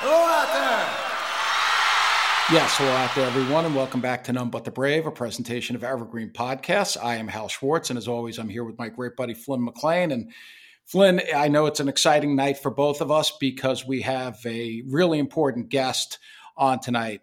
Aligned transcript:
Hello 0.00 0.14
out 0.14 0.52
there. 0.52 0.86
Yes, 2.56 2.76
hello 2.76 2.92
out 2.92 3.12
there, 3.16 3.26
everyone, 3.26 3.64
and 3.64 3.74
welcome 3.74 4.00
back 4.00 4.22
to 4.24 4.32
None 4.32 4.48
But 4.48 4.64
the 4.64 4.70
Brave, 4.70 5.06
a 5.06 5.10
presentation 5.10 5.74
of 5.74 5.82
Evergreen 5.82 6.30
Podcasts. 6.30 6.96
I 7.02 7.16
am 7.16 7.26
Hal 7.26 7.48
Schwartz, 7.48 7.90
and 7.90 7.96
as 7.96 8.06
always, 8.06 8.38
I'm 8.38 8.48
here 8.48 8.62
with 8.62 8.78
my 8.78 8.90
great 8.90 9.16
buddy 9.16 9.34
Flynn 9.34 9.64
McLean. 9.64 10.12
And 10.12 10.30
Flynn, 10.84 11.20
I 11.34 11.48
know 11.48 11.66
it's 11.66 11.80
an 11.80 11.88
exciting 11.88 12.36
night 12.36 12.58
for 12.58 12.70
both 12.70 13.00
of 13.00 13.10
us 13.10 13.32
because 13.40 13.88
we 13.88 14.02
have 14.02 14.38
a 14.46 14.84
really 14.86 15.18
important 15.18 15.68
guest 15.68 16.20
on 16.56 16.78
tonight. 16.78 17.22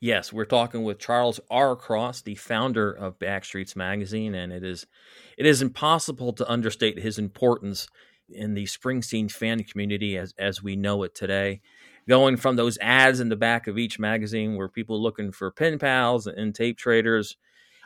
Yes, 0.00 0.32
we're 0.32 0.44
talking 0.44 0.82
with 0.82 0.98
Charles 0.98 1.38
R. 1.48 1.76
Cross, 1.76 2.22
the 2.22 2.34
founder 2.34 2.90
of 2.90 3.20
Backstreets 3.20 3.76
Magazine, 3.76 4.34
and 4.34 4.52
it 4.52 4.64
is 4.64 4.88
it 5.36 5.46
is 5.46 5.62
impossible 5.62 6.32
to 6.32 6.50
understate 6.50 6.98
his 6.98 7.16
importance 7.16 7.86
in 8.28 8.54
the 8.54 8.64
Springsteen 8.64 9.30
fan 9.30 9.62
community 9.62 10.18
as 10.18 10.34
as 10.36 10.64
we 10.64 10.74
know 10.74 11.04
it 11.04 11.14
today. 11.14 11.60
Going 12.08 12.36
from 12.36 12.56
those 12.56 12.78
ads 12.80 13.20
in 13.20 13.28
the 13.28 13.36
back 13.36 13.66
of 13.66 13.78
each 13.78 13.98
magazine 13.98 14.56
where 14.56 14.68
people 14.68 15.02
looking 15.02 15.30
for 15.30 15.50
pen 15.50 15.78
pals 15.78 16.26
and 16.26 16.54
tape 16.54 16.78
traders, 16.78 17.36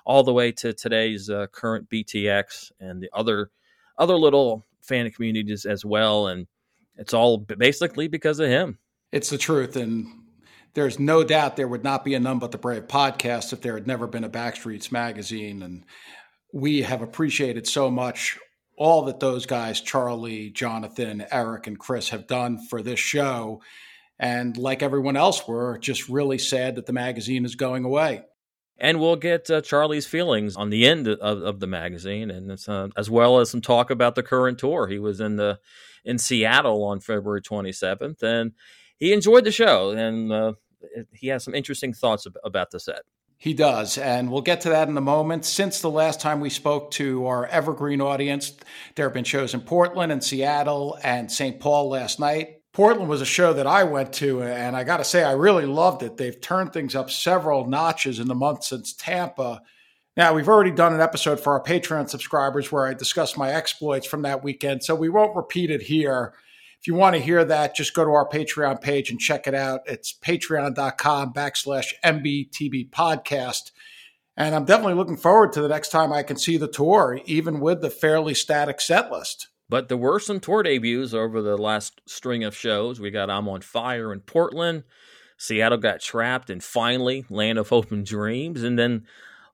all 0.04 0.22
the 0.22 0.32
way 0.32 0.52
to 0.52 0.72
today's 0.72 1.28
uh, 1.28 1.46
current 1.50 1.88
BTX 1.90 2.70
and 2.80 3.02
the 3.02 3.10
other 3.12 3.50
other 3.98 4.16
little 4.16 4.64
fan 4.80 5.10
communities 5.10 5.64
as 5.64 5.84
well, 5.84 6.28
and 6.28 6.46
it's 6.96 7.14
all 7.14 7.38
basically 7.38 8.08
because 8.08 8.38
of 8.38 8.48
him. 8.48 8.78
It's 9.10 9.30
the 9.30 9.38
truth, 9.38 9.76
and 9.76 10.06
there's 10.74 10.98
no 10.98 11.22
doubt 11.22 11.56
there 11.56 11.68
would 11.68 11.84
not 11.84 12.04
be 12.04 12.14
a 12.14 12.20
None 12.20 12.38
But 12.38 12.50
the 12.52 12.58
Brave 12.58 12.86
podcast 12.88 13.52
if 13.52 13.60
there 13.60 13.74
had 13.74 13.86
never 13.86 14.06
been 14.06 14.24
a 14.24 14.30
Backstreets 14.30 14.90
magazine. 14.90 15.62
And 15.62 15.84
we 16.52 16.82
have 16.82 17.02
appreciated 17.02 17.66
so 17.66 17.90
much 17.90 18.38
all 18.78 19.02
that 19.02 19.20
those 19.20 19.46
guys, 19.46 19.80
Charlie, 19.80 20.50
Jonathan, 20.50 21.26
Eric, 21.30 21.66
and 21.66 21.78
Chris, 21.78 22.08
have 22.08 22.26
done 22.26 22.58
for 22.58 22.82
this 22.82 22.98
show. 22.98 23.60
And 24.22 24.56
like 24.56 24.84
everyone 24.84 25.16
else, 25.16 25.48
we're 25.48 25.78
just 25.78 26.08
really 26.08 26.38
sad 26.38 26.76
that 26.76 26.86
the 26.86 26.92
magazine 26.92 27.44
is 27.44 27.56
going 27.56 27.84
away. 27.84 28.22
And 28.78 29.00
we'll 29.00 29.16
get 29.16 29.50
uh, 29.50 29.62
Charlie's 29.62 30.06
feelings 30.06 30.54
on 30.54 30.70
the 30.70 30.86
end 30.86 31.08
of, 31.08 31.42
of 31.42 31.58
the 31.58 31.66
magazine, 31.66 32.30
and 32.30 32.56
uh, 32.68 32.88
as 32.96 33.10
well 33.10 33.40
as 33.40 33.50
some 33.50 33.60
talk 33.60 33.90
about 33.90 34.14
the 34.14 34.22
current 34.22 34.60
tour. 34.60 34.86
He 34.86 35.00
was 35.00 35.20
in 35.20 35.36
the 35.36 35.58
in 36.04 36.18
Seattle 36.18 36.84
on 36.84 37.00
February 37.00 37.42
27th, 37.42 38.22
and 38.22 38.52
he 38.96 39.12
enjoyed 39.12 39.42
the 39.42 39.50
show, 39.50 39.90
and 39.90 40.32
uh, 40.32 40.52
he 41.12 41.26
has 41.28 41.42
some 41.42 41.54
interesting 41.54 41.92
thoughts 41.92 42.26
about 42.44 42.70
the 42.70 42.78
set. 42.78 43.02
He 43.38 43.54
does, 43.54 43.98
and 43.98 44.30
we'll 44.30 44.42
get 44.42 44.60
to 44.62 44.68
that 44.68 44.88
in 44.88 44.96
a 44.96 45.00
moment. 45.00 45.44
Since 45.44 45.80
the 45.80 45.90
last 45.90 46.20
time 46.20 46.40
we 46.40 46.48
spoke 46.48 46.92
to 46.92 47.26
our 47.26 47.44
evergreen 47.46 48.00
audience, 48.00 48.52
there 48.94 49.06
have 49.06 49.14
been 49.14 49.24
shows 49.24 49.52
in 49.52 49.62
Portland 49.62 50.12
and 50.12 50.22
Seattle 50.22 50.96
and 51.02 51.30
St. 51.30 51.58
Paul 51.58 51.88
last 51.88 52.20
night. 52.20 52.61
Portland 52.72 53.10
was 53.10 53.20
a 53.20 53.26
show 53.26 53.52
that 53.52 53.66
I 53.66 53.84
went 53.84 54.14
to, 54.14 54.42
and 54.42 54.74
I 54.74 54.84
got 54.84 54.96
to 54.96 55.04
say, 55.04 55.22
I 55.22 55.32
really 55.32 55.66
loved 55.66 56.02
it. 56.02 56.16
They've 56.16 56.40
turned 56.40 56.72
things 56.72 56.94
up 56.94 57.10
several 57.10 57.66
notches 57.66 58.18
in 58.18 58.28
the 58.28 58.34
month 58.34 58.64
since 58.64 58.94
Tampa. 58.94 59.60
Now, 60.16 60.32
we've 60.32 60.48
already 60.48 60.70
done 60.70 60.94
an 60.94 61.00
episode 61.00 61.38
for 61.38 61.52
our 61.52 61.62
Patreon 61.62 62.08
subscribers 62.08 62.72
where 62.72 62.86
I 62.86 62.94
discussed 62.94 63.36
my 63.36 63.50
exploits 63.50 64.06
from 64.06 64.22
that 64.22 64.42
weekend, 64.42 64.82
so 64.82 64.94
we 64.94 65.10
won't 65.10 65.36
repeat 65.36 65.70
it 65.70 65.82
here. 65.82 66.32
If 66.80 66.86
you 66.86 66.94
want 66.94 67.14
to 67.14 67.22
hear 67.22 67.44
that, 67.44 67.76
just 67.76 67.94
go 67.94 68.04
to 68.04 68.10
our 68.10 68.28
Patreon 68.28 68.80
page 68.80 69.10
and 69.10 69.20
check 69.20 69.46
it 69.46 69.54
out. 69.54 69.82
It's 69.86 70.12
patreon.com 70.12 71.34
backslash 71.34 71.92
NBTB 72.02 72.90
podcast. 72.90 73.70
And 74.36 74.54
I'm 74.54 74.64
definitely 74.64 74.94
looking 74.94 75.18
forward 75.18 75.52
to 75.52 75.60
the 75.60 75.68
next 75.68 75.90
time 75.90 76.12
I 76.12 76.22
can 76.22 76.38
see 76.38 76.56
the 76.56 76.68
tour, 76.68 77.20
even 77.26 77.60
with 77.60 77.82
the 77.82 77.90
fairly 77.90 78.32
static 78.32 78.80
set 78.80 79.12
list. 79.12 79.48
But 79.72 79.88
there 79.88 79.96
were 79.96 80.20
some 80.20 80.38
tour 80.38 80.62
debuts 80.62 81.14
over 81.14 81.40
the 81.40 81.56
last 81.56 82.02
string 82.04 82.44
of 82.44 82.54
shows. 82.54 83.00
We 83.00 83.10
got 83.10 83.30
I'm 83.30 83.48
on 83.48 83.62
Fire 83.62 84.12
in 84.12 84.20
Portland. 84.20 84.84
Seattle 85.38 85.78
got 85.78 86.02
trapped, 86.02 86.50
and 86.50 86.62
finally, 86.62 87.24
Land 87.30 87.58
of 87.58 87.70
Hope 87.70 87.90
and 87.90 88.04
Dreams. 88.04 88.62
And 88.62 88.78
then 88.78 89.06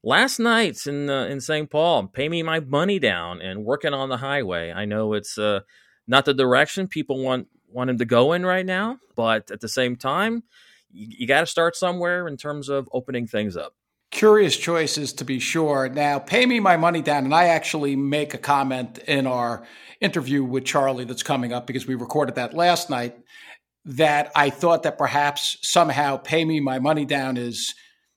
last 0.02 0.40
night's 0.40 0.88
in 0.88 1.08
uh, 1.08 1.26
in 1.26 1.40
St. 1.40 1.70
Paul, 1.70 2.08
Pay 2.08 2.28
Me 2.28 2.42
My 2.42 2.58
Money 2.58 2.98
Down 2.98 3.40
and 3.40 3.64
Working 3.64 3.94
on 3.94 4.08
the 4.08 4.16
Highway. 4.16 4.72
I 4.72 4.86
know 4.86 5.12
it's 5.12 5.38
uh, 5.38 5.60
not 6.08 6.24
the 6.24 6.34
direction 6.34 6.88
people 6.88 7.22
want 7.22 7.46
want 7.68 7.88
him 7.88 7.98
to 7.98 8.04
go 8.04 8.32
in 8.32 8.44
right 8.44 8.66
now, 8.66 8.98
but 9.14 9.52
at 9.52 9.60
the 9.60 9.68
same 9.68 9.94
time, 9.94 10.42
you, 10.90 11.06
you 11.20 11.26
got 11.28 11.42
to 11.42 11.46
start 11.46 11.76
somewhere 11.76 12.26
in 12.26 12.36
terms 12.36 12.68
of 12.68 12.88
opening 12.92 13.28
things 13.28 13.56
up. 13.56 13.76
Curious 14.10 14.56
choices 14.56 15.12
to 15.14 15.24
be 15.24 15.38
sure. 15.38 15.88
Now, 15.88 16.18
pay 16.18 16.46
me 16.46 16.60
my 16.60 16.76
money 16.76 17.02
down, 17.02 17.24
and 17.24 17.34
I 17.34 17.48
actually 17.48 17.94
make 17.94 18.32
a 18.32 18.38
comment 18.38 18.98
in 19.06 19.26
our 19.26 19.66
interview 20.00 20.44
with 20.44 20.64
Charlie 20.64 21.04
that's 21.04 21.22
coming 21.22 21.52
up 21.52 21.66
because 21.66 21.86
we 21.86 21.94
recorded 21.94 22.36
that 22.36 22.54
last 22.54 22.88
night. 22.88 23.16
That 23.84 24.30
I 24.34 24.50
thought 24.50 24.82
that 24.82 24.98
perhaps 24.98 25.58
somehow 25.62 26.18
pay 26.18 26.44
me 26.44 26.60
my 26.60 26.78
money 26.78 27.04
down 27.04 27.36
is 27.36 27.74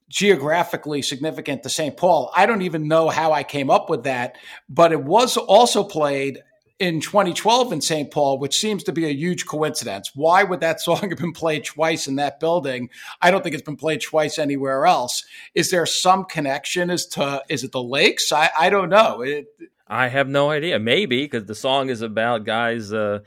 geographically 0.10 1.02
significant 1.02 1.64
to 1.64 1.70
St. 1.70 1.96
Paul. 1.96 2.32
I 2.36 2.46
don't 2.46 2.64
even 2.64 2.88
know 2.88 3.10
how 3.10 3.32
I 3.32 3.44
came 3.44 3.70
up 3.70 3.90
with 3.90 4.04
that, 4.04 4.38
but 4.68 4.92
it 4.92 5.02
was 5.02 5.38
also 5.38 5.84
played 5.84 6.42
in 6.82 7.00
2012 7.00 7.74
in 7.74 7.80
St. 7.80 8.10
Paul, 8.10 8.40
which 8.40 8.58
seems 8.58 8.84
to 8.86 8.92
be 8.92 9.06
a 9.06 9.14
huge 9.14 9.46
coincidence. 9.46 10.12
Why 10.16 10.44
would 10.44 10.62
that 10.62 10.82
song 10.82 11.10
have 11.10 11.20
been 11.20 11.32
played 11.32 11.64
twice 11.64 12.08
in 12.08 12.16
that 12.16 12.40
building? 12.40 12.90
I 13.22 13.30
don't 13.30 13.44
think 13.44 13.54
it's 13.54 13.64
been 13.64 13.78
played 13.78 14.02
twice 14.02 14.40
anywhere 14.40 14.88
else. 14.88 15.24
Is 15.54 15.70
there 15.70 15.86
some 15.86 16.26
connection 16.26 16.90
as 16.90 17.06
to 17.08 17.44
is 17.50 17.64
it 17.64 17.72
the 17.72 17.84
lakes? 17.84 18.32
I, 18.32 18.50
I 18.58 18.70
don't 18.72 18.90
know. 18.90 19.22
It, 19.22 19.46
I 19.88 20.08
have 20.08 20.28
no 20.28 20.50
idea. 20.50 20.80
Maybe 20.80 21.24
because 21.24 21.46
the 21.46 21.54
song 21.54 21.90
is 21.90 22.02
about 22.02 22.46
guys 22.46 22.92
uh, 22.92 23.20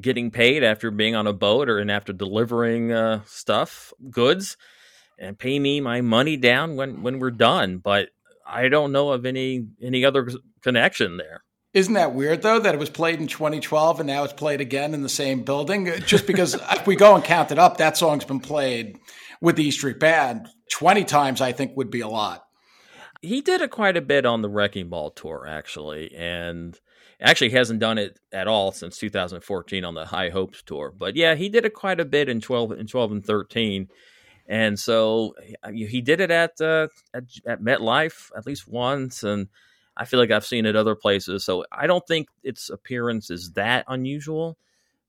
getting 0.00 0.30
paid 0.30 0.64
after 0.64 0.90
being 0.90 1.14
on 1.14 1.26
a 1.26 1.34
boat 1.34 1.68
or 1.68 1.78
and 1.78 1.90
after 1.90 2.14
delivering 2.14 2.92
uh, 2.92 3.20
stuff, 3.26 3.92
goods, 4.10 4.56
and 5.18 5.38
pay 5.38 5.58
me 5.58 5.80
my 5.80 6.00
money 6.00 6.38
down 6.38 6.76
when 6.76 7.02
when 7.02 7.18
we're 7.18 7.30
done. 7.30 7.76
But 7.76 8.08
I 8.46 8.68
don't 8.68 8.92
know 8.92 9.10
of 9.10 9.26
any 9.26 9.66
any 9.82 10.06
other 10.06 10.30
connection 10.62 11.18
there. 11.18 11.42
Isn't 11.74 11.94
that 11.94 12.14
weird 12.14 12.42
though 12.42 12.58
that 12.58 12.74
it 12.74 12.78
was 12.78 12.90
played 12.90 13.18
in 13.18 13.26
2012 13.26 14.00
and 14.00 14.06
now 14.06 14.24
it's 14.24 14.32
played 14.32 14.60
again 14.60 14.92
in 14.92 15.02
the 15.02 15.08
same 15.08 15.42
building? 15.42 15.86
Just 16.04 16.26
because 16.26 16.54
if 16.70 16.86
we 16.86 16.96
go 16.96 17.14
and 17.14 17.24
count 17.24 17.50
it 17.50 17.58
up, 17.58 17.78
that 17.78 17.96
song's 17.96 18.24
been 18.24 18.40
played 18.40 18.98
with 19.40 19.56
the 19.56 19.64
E 19.64 19.70
Street 19.70 19.98
Band 19.98 20.48
20 20.70 21.04
times, 21.04 21.40
I 21.40 21.52
think 21.52 21.76
would 21.76 21.90
be 21.90 22.00
a 22.00 22.08
lot. 22.08 22.44
He 23.20 23.40
did 23.40 23.60
it 23.60 23.70
quite 23.70 23.96
a 23.96 24.02
bit 24.02 24.26
on 24.26 24.42
the 24.42 24.48
Wrecking 24.48 24.88
Ball 24.88 25.10
tour, 25.10 25.46
actually, 25.46 26.12
and 26.14 26.78
actually 27.20 27.50
hasn't 27.50 27.78
done 27.78 27.98
it 27.98 28.18
at 28.32 28.48
all 28.48 28.72
since 28.72 28.98
2014 28.98 29.84
on 29.84 29.94
the 29.94 30.06
High 30.06 30.30
Hopes 30.30 30.62
tour. 30.62 30.92
But 30.96 31.14
yeah, 31.14 31.36
he 31.36 31.48
did 31.48 31.64
it 31.64 31.72
quite 31.72 32.00
a 32.00 32.04
bit 32.04 32.28
in 32.28 32.40
12 32.40 32.72
in 32.72 32.86
12 32.86 33.12
and 33.12 33.24
13. 33.24 33.88
And 34.48 34.78
so 34.78 35.34
he 35.72 36.00
did 36.00 36.20
it 36.20 36.32
at 36.32 36.60
uh, 36.60 36.88
at, 37.14 37.24
at 37.46 37.62
MetLife 37.62 38.30
at 38.36 38.44
least 38.44 38.66
once, 38.66 39.22
and 39.22 39.48
I 39.96 40.04
feel 40.04 40.20
like 40.20 40.30
I've 40.30 40.46
seen 40.46 40.66
it 40.66 40.76
other 40.76 40.94
places. 40.94 41.44
So 41.44 41.64
I 41.70 41.86
don't 41.86 42.06
think 42.06 42.28
its 42.42 42.70
appearance 42.70 43.30
is 43.30 43.52
that 43.52 43.84
unusual, 43.88 44.56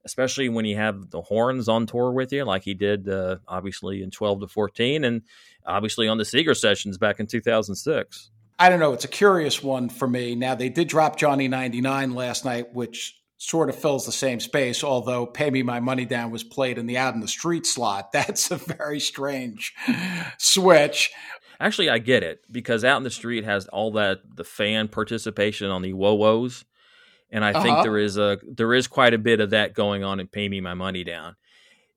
especially 0.06 0.50
when 0.50 0.66
you 0.66 0.76
have 0.76 1.10
the 1.10 1.22
horns 1.22 1.70
on 1.70 1.86
tour 1.86 2.12
with 2.12 2.34
you, 2.34 2.44
like 2.44 2.64
he 2.64 2.74
did 2.74 3.08
uh, 3.08 3.38
obviously 3.48 4.04
in 4.04 4.12
12 4.12 4.42
to 4.42 4.48
14 4.48 5.04
and 5.04 5.22
obviously 5.66 6.08
on 6.08 6.18
the 6.18 6.26
Seeger 6.26 6.54
sessions 6.54 6.98
back 6.98 7.20
in 7.20 7.28
2006. 7.28 8.32
I 8.60 8.70
don't 8.70 8.80
know. 8.80 8.94
It's 8.94 9.06
a 9.06 9.10
curious 9.10 9.64
one 9.64 9.90
for 9.90 10.08
me. 10.08 10.36
Now, 10.36 10.56
they 10.56 10.70
did 10.70 10.88
drop 10.88 11.18
Johnny 11.18 11.48
99 11.48 12.14
last 12.14 12.46
night, 12.46 12.74
which 12.74 13.20
sort 13.38 13.68
of 13.68 13.76
fills 13.76 14.06
the 14.06 14.12
same 14.12 14.40
space, 14.40 14.84
although 14.84 15.26
Pay 15.26 15.50
Me 15.50 15.64
My 15.64 15.80
Money 15.80 16.06
Down 16.06 16.32
was 16.32 16.44
played 16.44 16.78
in 16.78 16.86
the 16.86 16.98
Out 16.98 17.14
in 17.14 17.20
the 17.20 17.28
Street 17.28 17.66
slot. 17.66 18.12
That's 18.14 18.52
a 18.52 18.58
very 18.58 19.00
strange 19.00 19.74
switch. 20.38 21.12
Actually, 21.64 21.90
I 21.90 22.00
get 22.00 22.24
it 22.24 22.42
because 22.52 22.84
out 22.84 22.98
in 22.98 23.04
the 23.04 23.10
street 23.10 23.46
has 23.46 23.68
all 23.68 23.94
that 23.94 24.20
the 24.36 24.44
fan 24.44 24.90
participation 24.90 25.72
on 25.72 25.82
the 25.82 25.94
whoa 25.94 26.14
woes, 26.14 26.66
and 27.32 27.46
I 27.46 27.52
uh-huh. 27.52 27.64
think 27.64 27.84
there 27.84 27.98
is 27.98 28.18
a 28.18 28.38
there 28.46 28.74
is 28.74 28.88
quite 28.88 29.14
a 29.14 29.18
bit 29.18 29.40
of 29.40 29.52
that 29.52 29.74
going 29.74 30.04
on 30.04 30.20
in 30.20 30.28
Pay 30.28 30.50
Me 30.50 30.60
My 30.60 30.74
Money 30.74 31.06
Down. 31.06 31.38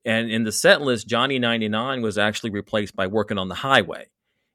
And 0.05 0.31
in 0.31 0.45
the 0.45 0.53
set 0.53 0.81
list, 0.81 1.09
Johnny 1.09 1.37
ninety 1.37 1.67
nine 1.67 2.01
was 2.01 2.17
actually 2.17 2.51
replaced 2.51 2.95
by 2.95 3.07
Working 3.07 3.37
on 3.37 3.49
the 3.49 3.55
Highway, 3.55 4.07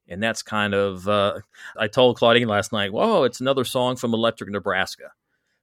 and 0.09 0.23
that's 0.23 0.43
kind 0.43 0.73
of 0.73 1.07
uh, 1.07 1.41
I 1.77 1.89
told 1.89 2.17
Claudine 2.17 2.49
last 2.49 2.73
night, 2.73 2.91
"Whoa, 2.91 3.25
it's 3.25 3.43
another 3.43 3.67
song 3.67 3.97
from 3.97 4.15
Electric 4.15 4.49
Nebraska." 4.49 5.13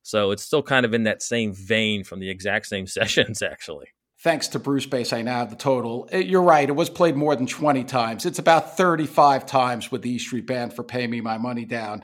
So 0.03 0.29
it's 0.29 0.43
still 0.43 0.61
kind 0.61 0.85
of 0.85 0.93
in 0.93 1.05
that 1.05 1.23
same 1.23 1.53
vein 1.53 2.03
from 2.03 2.19
the 2.19 2.29
exact 2.29 2.67
same 2.67 2.85
sessions, 2.99 3.41
actually 3.41 3.87
thanks 4.21 4.49
to 4.49 4.59
Brucebase, 4.59 5.13
I 5.13 5.21
now 5.21 5.39
have 5.39 5.49
the 5.49 5.55
total. 5.55 6.09
You're 6.11 6.41
right. 6.43 6.67
It 6.67 6.73
was 6.73 6.89
played 6.89 7.15
more 7.15 7.35
than 7.35 7.47
20 7.47 7.83
times. 7.85 8.25
It's 8.25 8.39
about 8.39 8.77
35 8.77 9.45
times 9.45 9.91
with 9.91 10.01
the 10.01 10.11
E 10.11 10.19
Street 10.19 10.45
Band 10.45 10.73
for 10.73 10.83
Pay 10.83 11.07
Me 11.07 11.21
My 11.21 11.37
Money 11.37 11.65
Down. 11.65 12.03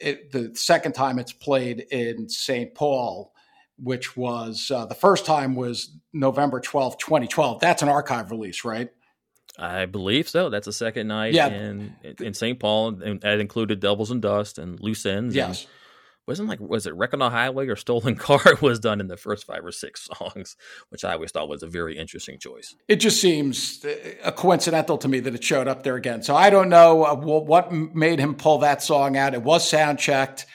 It, 0.00 0.32
the 0.32 0.54
second 0.54 0.92
time 0.92 1.18
it's 1.18 1.32
played 1.32 1.80
in 1.90 2.28
St. 2.28 2.74
Paul, 2.74 3.34
which 3.78 4.16
was 4.16 4.70
uh, 4.74 4.86
the 4.86 4.94
first 4.94 5.26
time 5.26 5.54
was 5.54 5.90
November 6.12 6.60
12th, 6.60 6.98
2012. 6.98 7.60
That's 7.60 7.82
an 7.82 7.88
archive 7.90 8.30
release, 8.30 8.64
right? 8.64 8.90
I 9.58 9.84
believe 9.84 10.26
so. 10.26 10.48
That's 10.48 10.64
the 10.64 10.72
second 10.72 11.08
night 11.08 11.34
yeah. 11.34 11.48
in 11.48 11.94
in 12.18 12.32
St. 12.32 12.58
Paul, 12.58 13.02
and 13.02 13.20
that 13.20 13.40
included 13.40 13.80
Devils 13.80 14.10
and 14.10 14.22
Dust 14.22 14.58
and 14.58 14.80
Loose 14.80 15.04
Ends. 15.04 15.34
Yes. 15.34 15.62
And 15.64 15.70
wasn't 16.26 16.48
like 16.48 16.60
was 16.60 16.86
it 16.86 16.94
Wreck 16.94 17.12
on 17.12 17.18
the 17.18 17.30
Highway 17.30 17.66
or 17.66 17.76
Stolen 17.76 18.14
Car 18.16 18.40
was 18.60 18.78
done 18.78 19.00
in 19.00 19.08
the 19.08 19.16
first 19.16 19.46
five 19.46 19.64
or 19.64 19.72
six 19.72 20.08
songs, 20.18 20.56
which 20.90 21.04
I 21.04 21.14
always 21.14 21.32
thought 21.32 21.48
was 21.48 21.62
a 21.62 21.66
very 21.66 21.98
interesting 21.98 22.38
choice. 22.38 22.74
It 22.88 22.96
just 22.96 23.20
seems 23.20 23.84
uh, 23.84 24.30
coincidental 24.32 24.98
to 24.98 25.08
me 25.08 25.20
that 25.20 25.34
it 25.34 25.42
showed 25.42 25.68
up 25.68 25.82
there 25.82 25.96
again. 25.96 26.22
So 26.22 26.36
I 26.36 26.50
don't 26.50 26.68
know 26.68 27.04
uh, 27.04 27.16
what 27.16 27.72
made 27.72 28.18
him 28.18 28.34
pull 28.34 28.58
that 28.58 28.82
song 28.82 29.16
out. 29.16 29.34
It 29.34 29.42
was 29.42 29.68
sound 29.68 29.98
checked. 29.98 30.46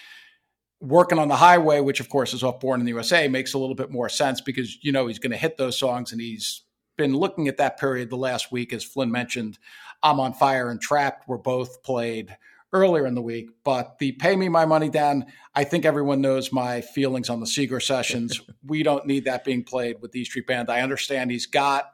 Working 0.82 1.20
on 1.20 1.30
the 1.30 1.38
highway, 1.38 1.80
which 1.80 2.00
of 2.00 2.10
course 2.10 2.34
is 2.34 2.44
off 2.44 2.60
Born 2.60 2.80
in 2.80 2.86
the 2.86 2.92
USA, 2.92 3.28
makes 3.28 3.54
a 3.54 3.58
little 3.58 3.76
bit 3.76 3.92
more 3.92 4.10
sense 4.10 4.42
because 4.42 4.84
you 4.84 4.92
know 4.92 5.08
he's 5.08 5.20
going 5.20 5.32
to 5.32 5.38
hit 5.38 5.58
those 5.58 5.80
songs, 5.80 6.12
and 6.12 6.22
he's 6.22 6.64
been 6.98 7.16
looking 7.16 7.48
at 7.48 7.58
that 7.58 7.80
period 7.80 8.10
the 8.10 8.18
last 8.18 8.52
week, 8.52 8.72
as 8.72 8.84
Flynn 8.84 9.12
mentioned. 9.12 9.58
I'm 10.04 10.20
on 10.20 10.34
Fire 10.34 10.70
and 10.70 10.80
Trapped 10.80 11.28
were 11.28 11.38
both 11.38 11.82
played 11.82 12.38
earlier 12.74 13.06
in 13.06 13.16
the 13.16 13.22
week. 13.22 13.50
But 13.64 14.00
the 14.00 14.12
pay 14.14 14.36
me 14.36 14.50
my 14.50 14.66
money 14.66 14.90
down, 14.90 15.26
I 15.54 15.64
think 15.64 15.86
everyone 15.86 16.22
knows 16.22 16.52
my 16.52 16.82
feelings 16.82 17.30
on 17.30 17.40
the 17.40 17.48
Seeger 17.48 17.80
sessions. 17.80 18.42
we 18.66 18.84
don't 18.84 19.06
need 19.06 19.26
that 19.26 19.44
being 19.44 19.64
played 19.64 20.02
with 20.02 20.12
the 20.12 20.22
E 20.22 20.26
Street 20.26 20.48
Band. 20.48 20.70
I 20.70 20.82
understand 20.82 21.32
he's 21.32 21.46
got 21.46 21.92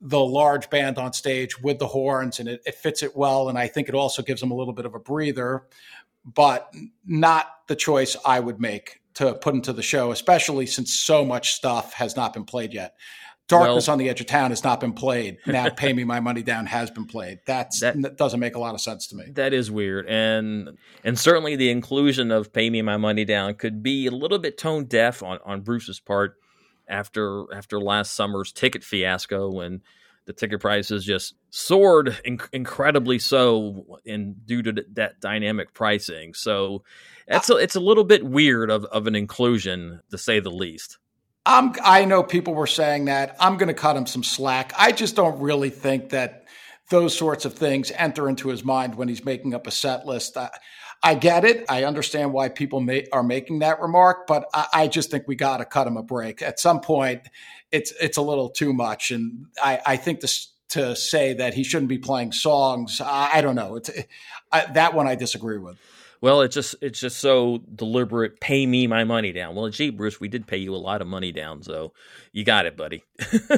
the 0.00 0.20
large 0.20 0.68
band 0.68 0.98
on 0.98 1.12
stage 1.12 1.60
with 1.60 1.78
the 1.78 1.86
horns 1.86 2.38
and 2.38 2.48
it, 2.48 2.62
it 2.66 2.74
fits 2.74 3.02
it 3.02 3.16
well. 3.16 3.48
And 3.48 3.58
I 3.58 3.66
think 3.66 3.88
it 3.88 3.94
also 3.94 4.22
gives 4.22 4.42
him 4.42 4.50
a 4.50 4.54
little 4.54 4.74
bit 4.74 4.84
of 4.84 4.94
a 4.94 4.98
breather, 4.98 5.64
but 6.24 6.72
not 7.04 7.46
the 7.66 7.76
choice 7.76 8.16
I 8.24 8.40
would 8.40 8.60
make 8.60 9.00
to 9.14 9.34
put 9.34 9.54
into 9.54 9.72
the 9.72 9.82
show, 9.82 10.12
especially 10.12 10.66
since 10.66 10.94
so 10.94 11.24
much 11.24 11.54
stuff 11.54 11.94
has 11.94 12.16
not 12.16 12.34
been 12.34 12.44
played 12.44 12.74
yet. 12.74 12.94
Darkness 13.48 13.86
well, 13.86 13.92
on 13.92 13.98
the 13.98 14.08
Edge 14.08 14.20
of 14.20 14.26
Town 14.26 14.50
has 14.50 14.64
not 14.64 14.80
been 14.80 14.92
played. 14.92 15.38
Now, 15.46 15.68
Pay 15.76 15.92
Me 15.92 16.02
My 16.02 16.18
Money 16.18 16.42
Down 16.42 16.66
has 16.66 16.90
been 16.90 17.06
played. 17.06 17.38
That's, 17.46 17.80
that, 17.80 18.00
that 18.02 18.16
doesn't 18.16 18.40
make 18.40 18.56
a 18.56 18.58
lot 18.58 18.74
of 18.74 18.80
sense 18.80 19.06
to 19.08 19.16
me. 19.16 19.26
That 19.32 19.52
is 19.52 19.70
weird, 19.70 20.06
and 20.08 20.76
and 21.04 21.18
certainly 21.18 21.54
the 21.54 21.70
inclusion 21.70 22.30
of 22.30 22.52
Pay 22.52 22.70
Me 22.70 22.82
My 22.82 22.96
Money 22.96 23.24
Down 23.24 23.54
could 23.54 23.82
be 23.82 24.06
a 24.06 24.10
little 24.10 24.38
bit 24.38 24.58
tone 24.58 24.86
deaf 24.86 25.22
on 25.22 25.38
on 25.44 25.60
Bruce's 25.60 26.00
part 26.00 26.34
after 26.88 27.44
after 27.54 27.80
last 27.80 28.14
summer's 28.14 28.52
ticket 28.52 28.82
fiasco 28.82 29.50
when 29.50 29.82
the 30.26 30.32
ticket 30.32 30.60
prices 30.60 31.04
just 31.04 31.34
soared 31.50 32.18
inc- 32.26 32.48
incredibly 32.52 33.18
so 33.18 34.00
in 34.04 34.34
due 34.44 34.62
to 34.62 34.84
that 34.94 35.20
dynamic 35.20 35.72
pricing. 35.72 36.34
So 36.34 36.82
it's 37.28 37.48
a, 37.48 37.56
it's 37.56 37.76
a 37.76 37.80
little 37.80 38.04
bit 38.04 38.24
weird 38.24 38.70
of, 38.70 38.84
of 38.86 39.06
an 39.06 39.14
inclusion 39.14 40.00
to 40.10 40.18
say 40.18 40.40
the 40.40 40.50
least. 40.50 40.98
I'm, 41.46 41.74
I 41.82 42.04
know 42.04 42.24
people 42.24 42.54
were 42.54 42.66
saying 42.66 43.04
that. 43.04 43.36
I'm 43.38 43.56
going 43.56 43.68
to 43.68 43.74
cut 43.74 43.96
him 43.96 44.04
some 44.06 44.24
slack. 44.24 44.72
I 44.76 44.90
just 44.90 45.14
don't 45.14 45.40
really 45.40 45.70
think 45.70 46.10
that 46.10 46.44
those 46.90 47.16
sorts 47.16 47.44
of 47.44 47.54
things 47.54 47.92
enter 47.92 48.28
into 48.28 48.48
his 48.48 48.64
mind 48.64 48.96
when 48.96 49.08
he's 49.08 49.24
making 49.24 49.54
up 49.54 49.66
a 49.66 49.70
set 49.70 50.06
list. 50.06 50.36
I, 50.36 50.50
I 51.02 51.14
get 51.14 51.44
it. 51.44 51.64
I 51.68 51.84
understand 51.84 52.32
why 52.32 52.48
people 52.48 52.80
may, 52.80 53.06
are 53.12 53.22
making 53.22 53.60
that 53.60 53.80
remark, 53.80 54.26
but 54.26 54.48
I, 54.52 54.66
I 54.74 54.88
just 54.88 55.10
think 55.10 55.28
we 55.28 55.36
got 55.36 55.58
to 55.58 55.64
cut 55.64 55.86
him 55.86 55.96
a 55.96 56.02
break. 56.02 56.42
At 56.42 56.58
some 56.58 56.80
point, 56.80 57.22
it's 57.70 57.92
it's 58.00 58.16
a 58.16 58.22
little 58.22 58.48
too 58.48 58.72
much, 58.72 59.10
and 59.10 59.46
I, 59.62 59.80
I 59.84 59.96
think 59.96 60.20
this 60.20 60.52
to 60.68 60.96
say 60.96 61.34
that 61.34 61.54
he 61.54 61.62
shouldn't 61.62 61.88
be 61.88 61.98
playing 61.98 62.32
songs. 62.32 63.00
I, 63.00 63.30
I 63.34 63.40
don't 63.40 63.54
know. 63.54 63.76
It's 63.76 63.90
I, 64.50 64.66
that 64.72 64.94
one 64.94 65.06
I 65.06 65.14
disagree 65.14 65.58
with 65.58 65.76
well, 66.20 66.40
it's 66.40 66.54
just 66.54 66.74
it's 66.80 67.00
just 67.00 67.18
so 67.18 67.62
deliberate. 67.74 68.40
Pay 68.40 68.66
me 68.66 68.86
my 68.86 69.04
money 69.04 69.32
down. 69.32 69.54
Well, 69.54 69.68
gee, 69.68 69.90
Bruce, 69.90 70.20
we 70.20 70.28
did 70.28 70.46
pay 70.46 70.56
you 70.56 70.74
a 70.74 70.76
lot 70.76 71.00
of 71.00 71.06
money 71.06 71.32
down, 71.32 71.62
so 71.62 71.92
you 72.32 72.44
got 72.44 72.66
it, 72.66 72.76
buddy. 72.76 73.04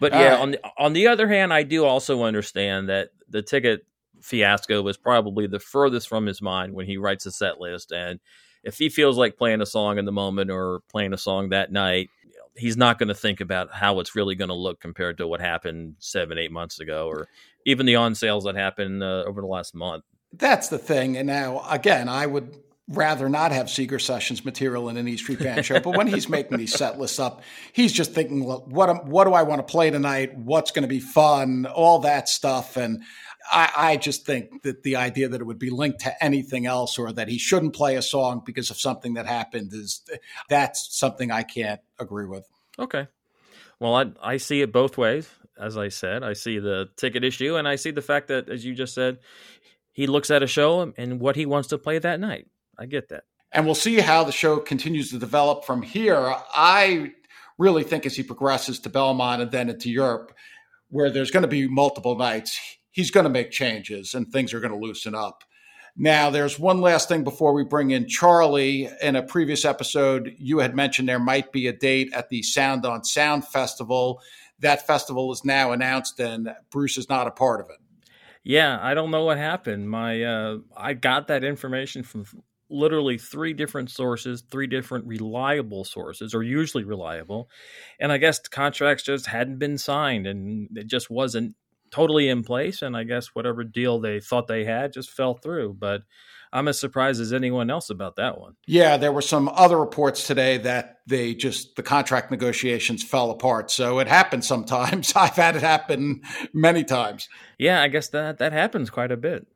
but 0.00 0.12
yeah, 0.12 0.34
right. 0.34 0.40
on 0.40 0.50
the, 0.52 0.60
on 0.78 0.92
the 0.92 1.08
other 1.08 1.28
hand, 1.28 1.52
I 1.52 1.62
do 1.62 1.84
also 1.84 2.22
understand 2.22 2.88
that 2.88 3.10
the 3.28 3.42
ticket 3.42 3.86
fiasco 4.20 4.82
was 4.82 4.96
probably 4.96 5.46
the 5.46 5.60
furthest 5.60 6.08
from 6.08 6.26
his 6.26 6.40
mind 6.40 6.74
when 6.74 6.86
he 6.86 6.96
writes 6.96 7.26
a 7.26 7.32
set 7.32 7.60
list, 7.60 7.92
and 7.92 8.20
if 8.62 8.78
he 8.78 8.88
feels 8.88 9.16
like 9.16 9.36
playing 9.36 9.60
a 9.60 9.66
song 9.66 9.98
in 9.98 10.04
the 10.04 10.12
moment 10.12 10.50
or 10.50 10.80
playing 10.90 11.12
a 11.12 11.18
song 11.18 11.50
that 11.50 11.70
night, 11.70 12.10
he's 12.56 12.76
not 12.76 12.98
going 12.98 13.08
to 13.08 13.14
think 13.14 13.40
about 13.40 13.72
how 13.72 14.00
it's 14.00 14.16
really 14.16 14.34
going 14.34 14.48
to 14.48 14.54
look 14.54 14.80
compared 14.80 15.18
to 15.18 15.26
what 15.26 15.40
happened 15.40 15.94
seven, 15.98 16.38
eight 16.38 16.50
months 16.50 16.80
ago, 16.80 17.06
or 17.06 17.28
even 17.64 17.86
the 17.86 17.96
on 17.96 18.14
sales 18.14 18.44
that 18.44 18.56
happened 18.56 19.02
uh, 19.02 19.24
over 19.26 19.40
the 19.40 19.46
last 19.46 19.74
month. 19.74 20.04
That's 20.32 20.68
the 20.68 20.78
thing. 20.78 21.16
And 21.16 21.26
now, 21.26 21.64
again, 21.68 22.08
I 22.08 22.26
would 22.26 22.56
rather 22.88 23.28
not 23.28 23.52
have 23.52 23.68
Seeger 23.68 23.98
Sessions 23.98 24.44
material 24.44 24.88
in 24.88 24.96
an 24.96 25.08
E 25.08 25.16
Street 25.16 25.40
Band 25.40 25.64
show. 25.64 25.80
But 25.80 25.96
when 25.96 26.06
he's 26.06 26.28
making 26.28 26.58
these 26.58 26.74
set 26.74 26.98
lists 26.98 27.18
up, 27.18 27.42
he's 27.72 27.92
just 27.92 28.12
thinking, 28.12 28.44
what 28.44 29.06
what 29.06 29.24
do 29.24 29.32
I 29.32 29.42
want 29.42 29.66
to 29.66 29.70
play 29.70 29.90
tonight? 29.90 30.36
What's 30.36 30.70
going 30.70 30.82
to 30.82 30.88
be 30.88 31.00
fun? 31.00 31.66
All 31.66 32.00
that 32.00 32.28
stuff. 32.28 32.76
And 32.76 33.02
I, 33.50 33.70
I, 33.76 33.96
just 33.96 34.26
think 34.26 34.62
that 34.62 34.82
the 34.82 34.96
idea 34.96 35.28
that 35.28 35.40
it 35.40 35.44
would 35.44 35.58
be 35.58 35.70
linked 35.70 36.00
to 36.00 36.24
anything 36.24 36.66
else 36.66 36.98
or 36.98 37.12
that 37.12 37.28
he 37.28 37.38
shouldn't 37.38 37.74
play 37.74 37.96
a 37.96 38.02
song 38.02 38.42
because 38.44 38.70
of 38.70 38.80
something 38.80 39.14
that 39.14 39.26
happened 39.26 39.72
is 39.72 40.02
that's 40.48 40.98
something 40.98 41.30
I 41.30 41.42
can't 41.42 41.80
agree 41.98 42.26
with. 42.26 42.44
Okay. 42.78 43.06
Well, 43.78 43.94
I, 43.94 44.06
I 44.20 44.36
see 44.38 44.62
it 44.62 44.72
both 44.72 44.98
ways. 44.98 45.28
As 45.58 45.78
I 45.78 45.88
said, 45.88 46.22
I 46.22 46.34
see 46.34 46.58
the 46.58 46.90
ticket 46.96 47.24
issue 47.24 47.56
and 47.56 47.66
I 47.66 47.76
see 47.76 47.90
the 47.90 48.02
fact 48.02 48.28
that, 48.28 48.50
as 48.50 48.64
you 48.64 48.74
just 48.74 48.94
said, 48.94 49.18
he 49.96 50.06
looks 50.06 50.30
at 50.30 50.42
a 50.42 50.46
show 50.46 50.92
and 50.98 51.20
what 51.20 51.36
he 51.36 51.46
wants 51.46 51.68
to 51.68 51.78
play 51.78 51.98
that 51.98 52.20
night. 52.20 52.48
I 52.78 52.84
get 52.84 53.08
that. 53.08 53.24
And 53.50 53.64
we'll 53.64 53.74
see 53.74 53.98
how 53.98 54.24
the 54.24 54.32
show 54.32 54.58
continues 54.58 55.08
to 55.08 55.18
develop 55.18 55.64
from 55.64 55.80
here. 55.80 56.34
I 56.54 57.12
really 57.56 57.82
think 57.82 58.04
as 58.04 58.14
he 58.14 58.22
progresses 58.22 58.78
to 58.80 58.90
Belmont 58.90 59.40
and 59.40 59.50
then 59.50 59.70
into 59.70 59.90
Europe, 59.90 60.34
where 60.90 61.08
there's 61.08 61.30
going 61.30 61.44
to 61.44 61.48
be 61.48 61.66
multiple 61.66 62.14
nights, 62.14 62.60
he's 62.90 63.10
going 63.10 63.24
to 63.24 63.30
make 63.30 63.50
changes 63.50 64.12
and 64.12 64.30
things 64.30 64.52
are 64.52 64.60
going 64.60 64.74
to 64.74 64.78
loosen 64.78 65.14
up. 65.14 65.44
Now, 65.96 66.28
there's 66.28 66.58
one 66.58 66.82
last 66.82 67.08
thing 67.08 67.24
before 67.24 67.54
we 67.54 67.64
bring 67.64 67.90
in 67.90 68.06
Charlie. 68.06 68.90
In 69.00 69.16
a 69.16 69.22
previous 69.22 69.64
episode, 69.64 70.34
you 70.36 70.58
had 70.58 70.76
mentioned 70.76 71.08
there 71.08 71.18
might 71.18 71.52
be 71.52 71.68
a 71.68 71.72
date 71.72 72.12
at 72.12 72.28
the 72.28 72.42
Sound 72.42 72.84
on 72.84 73.02
Sound 73.02 73.48
Festival. 73.48 74.20
That 74.58 74.86
festival 74.86 75.32
is 75.32 75.42
now 75.42 75.72
announced, 75.72 76.20
and 76.20 76.50
Bruce 76.70 76.98
is 76.98 77.08
not 77.08 77.26
a 77.26 77.30
part 77.30 77.62
of 77.62 77.70
it. 77.70 77.78
Yeah, 78.46 78.78
I 78.80 78.94
don't 78.94 79.10
know 79.10 79.24
what 79.24 79.38
happened. 79.38 79.90
My 79.90 80.22
uh, 80.22 80.58
I 80.76 80.94
got 80.94 81.28
that 81.28 81.42
information 81.44 82.04
from 82.04 82.26
literally 82.70 83.18
three 83.18 83.54
different 83.54 83.90
sources, 83.90 84.44
three 84.52 84.68
different 84.68 85.06
reliable 85.06 85.84
sources, 85.84 86.32
or 86.32 86.44
usually 86.44 86.84
reliable. 86.84 87.50
And 88.00 88.12
I 88.12 88.18
guess 88.18 88.38
contracts 88.40 89.04
just 89.04 89.26
hadn't 89.26 89.58
been 89.58 89.78
signed 89.78 90.28
and 90.28 90.68
it 90.78 90.86
just 90.86 91.10
wasn't 91.10 91.56
totally 91.90 92.28
in 92.28 92.44
place. 92.44 92.82
And 92.82 92.96
I 92.96 93.04
guess 93.04 93.34
whatever 93.34 93.64
deal 93.64 94.00
they 94.00 94.20
thought 94.20 94.48
they 94.48 94.64
had 94.64 94.92
just 94.94 95.10
fell 95.10 95.34
through. 95.34 95.74
But 95.80 96.02
I'm 96.52 96.68
as 96.68 96.78
surprised 96.78 97.20
as 97.20 97.32
anyone 97.32 97.70
else 97.70 97.90
about 97.90 98.16
that 98.16 98.40
one. 98.40 98.54
Yeah, 98.66 98.96
there 98.96 99.12
were 99.12 99.22
some 99.22 99.48
other 99.48 99.78
reports 99.78 100.26
today 100.26 100.58
that 100.58 100.98
they 101.06 101.34
just 101.34 101.76
the 101.76 101.82
contract 101.82 102.30
negotiations 102.30 103.02
fell 103.02 103.30
apart. 103.30 103.70
So 103.70 103.98
it 103.98 104.08
happens 104.08 104.46
sometimes. 104.46 105.12
I've 105.16 105.36
had 105.36 105.56
it 105.56 105.62
happen 105.62 106.22
many 106.52 106.84
times. 106.84 107.28
Yeah, 107.58 107.82
I 107.82 107.88
guess 107.88 108.08
that 108.08 108.38
that 108.38 108.52
happens 108.52 108.90
quite 108.90 109.12
a 109.12 109.16
bit. 109.16 109.46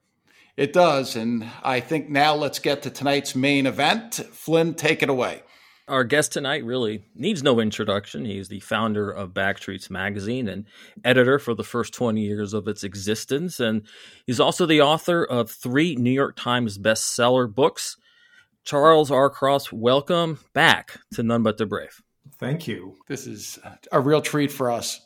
It 0.57 0.73
does, 0.73 1.17
and 1.17 1.49
I 1.63 1.81
think 1.81 2.11
now 2.11 2.35
let's 2.35 2.59
get 2.59 2.83
to 2.83 2.91
tonight's 2.91 3.35
main 3.35 3.67
event. 3.67 4.17
Flynn, 4.33 4.75
take 4.75 5.03
it 5.03 5.09
away. 5.09 5.43
Our 5.91 6.05
guest 6.05 6.33
tonight 6.33 6.65
really 6.65 7.03
needs 7.17 7.43
no 7.43 7.59
introduction. 7.59 8.25
He's 8.25 8.47
the 8.47 8.61
founder 8.61 9.11
of 9.11 9.35
Backstreets 9.35 9.91
Magazine 9.91 10.47
and 10.47 10.65
editor 11.05 11.41
for 11.41 11.53
the 11.53 11.65
first 11.65 11.93
20 11.95 12.21
years 12.21 12.55
of 12.55 12.69
its 12.69 12.85
existence. 12.85 13.59
And 13.59 13.83
he's 14.25 14.39
also 14.39 14.67
the 14.67 14.83
author 14.83 15.25
of 15.25 15.51
three 15.51 15.97
New 15.97 16.13
York 16.13 16.37
Times 16.37 16.79
bestseller 16.79 17.53
books. 17.53 17.97
Charles 18.63 19.11
R. 19.11 19.29
Cross, 19.31 19.73
welcome 19.73 20.39
back 20.53 21.01
to 21.15 21.25
None 21.25 21.43
But 21.43 21.59
the 21.59 21.67
Brave. 21.67 22.01
Thank 22.39 22.69
you. 22.69 22.99
This 23.09 23.27
is 23.27 23.59
a 23.91 23.99
real 23.99 24.23
treat 24.23 24.53
for 24.53 24.71
us. 24.71 25.01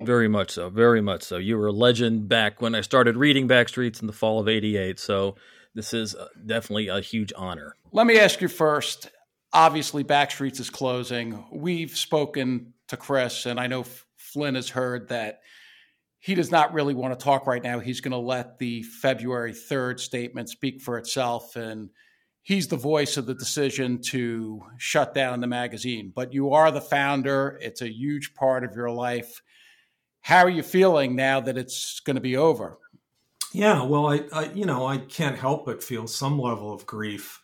Very 0.00 0.28
much 0.28 0.52
so. 0.52 0.70
Very 0.70 1.00
much 1.00 1.24
so. 1.24 1.38
You 1.38 1.58
were 1.58 1.66
a 1.66 1.72
legend 1.72 2.28
back 2.28 2.62
when 2.62 2.76
I 2.76 2.82
started 2.82 3.16
reading 3.16 3.48
Backstreets 3.48 4.00
in 4.00 4.06
the 4.06 4.12
fall 4.12 4.38
of 4.38 4.46
88. 4.46 5.00
So 5.00 5.34
this 5.74 5.92
is 5.92 6.14
uh, 6.14 6.28
definitely 6.46 6.86
a 6.86 7.00
huge 7.00 7.32
honor. 7.36 7.74
Let 7.90 8.06
me 8.06 8.20
ask 8.20 8.40
you 8.40 8.46
first 8.46 9.10
obviously 9.52 10.04
Backstreets 10.04 10.60
is 10.60 10.70
closing. 10.70 11.44
We've 11.52 11.96
spoken 11.96 12.74
to 12.88 12.96
Chris, 12.96 13.46
and 13.46 13.58
I 13.58 13.66
know 13.66 13.84
Flynn 14.16 14.54
has 14.54 14.68
heard 14.68 15.08
that 15.08 15.40
he 16.20 16.34
does 16.34 16.50
not 16.50 16.72
really 16.72 16.94
want 16.94 17.18
to 17.18 17.24
talk 17.24 17.46
right 17.46 17.62
now. 17.62 17.78
He's 17.78 18.00
going 18.00 18.12
to 18.12 18.18
let 18.18 18.58
the 18.58 18.82
February 18.82 19.52
3rd 19.52 20.00
statement 20.00 20.48
speak 20.48 20.80
for 20.82 20.98
itself. 20.98 21.54
And 21.54 21.90
he's 22.42 22.68
the 22.68 22.76
voice 22.76 23.16
of 23.16 23.26
the 23.26 23.34
decision 23.34 24.00
to 24.08 24.62
shut 24.78 25.14
down 25.14 25.40
the 25.40 25.46
magazine. 25.46 26.12
But 26.14 26.34
you 26.34 26.52
are 26.52 26.70
the 26.70 26.80
founder, 26.80 27.58
it's 27.62 27.82
a 27.82 27.92
huge 27.92 28.34
part 28.34 28.64
of 28.64 28.74
your 28.74 28.90
life. 28.90 29.42
How 30.22 30.44
are 30.44 30.50
you 30.50 30.62
feeling 30.62 31.14
now 31.14 31.40
that 31.40 31.56
it's 31.56 32.00
going 32.00 32.16
to 32.16 32.20
be 32.20 32.36
over? 32.36 32.78
Yeah, 33.54 33.84
well, 33.84 34.08
I, 34.08 34.24
I 34.32 34.52
you 34.52 34.66
know, 34.66 34.86
I 34.86 34.98
can't 34.98 35.38
help 35.38 35.66
but 35.66 35.82
feel 35.82 36.06
some 36.06 36.38
level 36.38 36.72
of 36.72 36.84
grief 36.84 37.40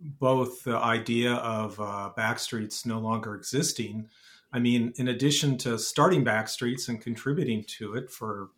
both 0.00 0.64
the 0.64 0.76
idea 0.76 1.34
of 1.34 1.78
uh, 1.80 2.10
Backstreets 2.16 2.86
no 2.86 2.98
longer 2.98 3.34
existing. 3.34 4.08
I 4.52 4.58
mean, 4.58 4.92
in 4.96 5.08
addition 5.08 5.58
to 5.58 5.78
starting 5.78 6.24
Backstreets 6.24 6.88
and 6.88 7.00
contributing 7.00 7.64
to 7.78 7.94
it 7.94 8.10
for 8.10 8.50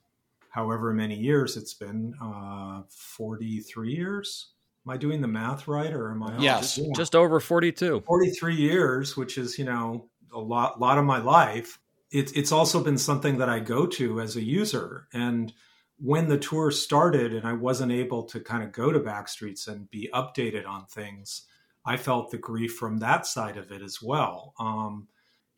however 0.51 0.93
many 0.93 1.15
years 1.15 1.57
it's 1.57 1.75
been 1.75 2.15
uh, 2.21 2.83
43 2.89 3.93
years 3.93 4.53
Am 4.89 4.95
I 4.95 4.97
doing 4.97 5.21
the 5.21 5.29
math 5.29 5.69
right, 5.69 5.93
or 5.93 6.11
am 6.11 6.23
I? 6.23 6.39
Yes, 6.39 6.77
just, 6.77 6.95
just 6.95 7.15
over 7.15 7.41
forty-two. 7.41 8.05
Forty-three 8.07 8.55
years, 8.55 9.19
which 9.19 9.37
is 9.37 9.59
you 9.59 9.67
know 9.67 10.09
a 10.33 10.39
lot, 10.39 10.81
lot 10.81 10.97
of 10.97 11.05
my 11.05 11.19
life. 11.19 11.79
It's 12.11 12.33
it's 12.33 12.53
also 12.53 12.83
been 12.83 12.97
something 12.97 13.37
that 13.37 13.51
I 13.51 13.59
go 13.59 13.87
to 13.87 14.23
as 14.23 14.37
a 14.37 14.43
user, 14.43 15.07
and 15.13 15.53
when 15.99 16.29
the 16.29 16.39
tour 16.39 16.71
started, 16.71 17.35
and 17.35 17.47
I 17.47 17.53
wasn't 17.53 17.93
able 17.93 18.25
to 18.25 18.41
kind 18.41 18.63
of 18.63 18.73
go 18.73 18.93
to 18.93 19.01
Backstreets 19.01 19.67
and 19.69 19.91
be 19.91 20.09
updated 20.15 20.67
on 20.67 20.87
things, 20.87 21.43
I 21.85 21.97
felt 21.97 22.31
the 22.31 22.39
grief 22.39 22.75
from 22.75 22.99
that 22.99 23.27
side 23.27 23.57
of 23.57 23.73
it 23.73 23.83
as 23.83 24.01
well. 24.03 24.55
Um, 24.59 25.09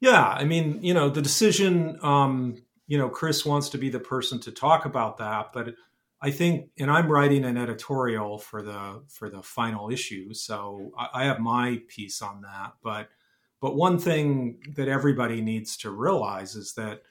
yeah, 0.00 0.26
I 0.26 0.44
mean, 0.44 0.82
you 0.82 0.94
know, 0.94 1.11
the 1.11 1.23
decision. 1.23 1.99
Um, 2.02 2.62
you 2.87 2.99
know, 2.99 3.09
Chris 3.09 3.47
wants 3.47 3.68
to 3.70 3.78
be 3.78 3.88
the 3.88 4.00
person 4.00 4.40
to 4.40 4.50
talk 4.50 4.85
about 4.85 5.18
that, 5.18 5.52
but 5.52 5.75
I 6.23 6.30
think, 6.30 6.70
and 6.78 6.90
I'm 6.90 7.11
writing 7.11 7.44
an 7.44 7.56
editorial 7.56 8.38
for 8.38 8.62
the 8.62 9.02
for 9.09 9.30
the 9.30 9.42
final 9.42 9.90
issue, 9.90 10.35
so 10.35 10.90
I, 10.99 11.09
I 11.14 11.25
have 11.25 11.38
my 11.38 11.82
piece 11.88 12.20
on 12.20 12.42
that. 12.42 12.73
But 12.82 13.09
but 13.61 13.76
one 13.76 13.99
thing 13.99 14.59
that 14.76 14.88
everybody 14.88 15.40
needs 15.40 15.76
to 15.78 15.90
realize 15.90 16.54
is 16.56 16.75
that 16.75 17.02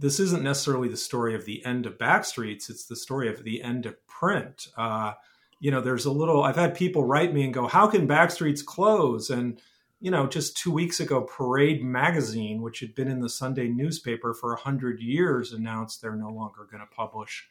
this 0.00 0.18
isn't 0.18 0.42
necessarily 0.42 0.88
the 0.88 0.96
story 0.96 1.34
of 1.34 1.44
the 1.44 1.64
end 1.64 1.86
of 1.86 1.98
Backstreets; 1.98 2.70
it's 2.70 2.86
the 2.86 2.96
story 2.96 3.28
of 3.28 3.44
the 3.44 3.62
end 3.62 3.86
of 3.86 4.06
print. 4.06 4.68
Uh, 4.76 5.12
you 5.60 5.70
know, 5.70 5.82
there's 5.82 6.06
a 6.06 6.12
little. 6.12 6.42
I've 6.42 6.56
had 6.56 6.74
people 6.74 7.04
write 7.04 7.34
me 7.34 7.44
and 7.44 7.54
go, 7.54 7.66
"How 7.66 7.86
can 7.86 8.08
Backstreets 8.08 8.64
close?" 8.64 9.30
and 9.30 9.60
you 10.00 10.10
know, 10.10 10.26
just 10.26 10.56
two 10.56 10.70
weeks 10.70 10.98
ago, 10.98 11.20
Parade 11.20 11.84
magazine, 11.84 12.62
which 12.62 12.80
had 12.80 12.94
been 12.94 13.08
in 13.08 13.20
the 13.20 13.28
Sunday 13.28 13.68
newspaper 13.68 14.32
for 14.32 14.54
a 14.54 14.60
hundred 14.60 15.00
years, 15.00 15.52
announced 15.52 16.00
they're 16.00 16.16
no 16.16 16.30
longer 16.30 16.66
going 16.70 16.80
to 16.80 16.94
publish. 16.94 17.46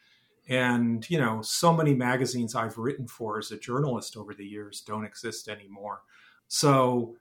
And 0.47 1.07
you 1.09 1.19
know, 1.19 1.43
so 1.43 1.71
many 1.71 1.93
magazines 1.93 2.55
I've 2.55 2.79
written 2.79 3.07
for 3.07 3.37
as 3.37 3.51
a 3.51 3.59
journalist 3.59 4.17
over 4.17 4.33
the 4.33 4.45
years 4.45 4.81
don't 4.81 5.05
exist 5.05 5.47
anymore. 5.47 6.01
So, 6.47 7.15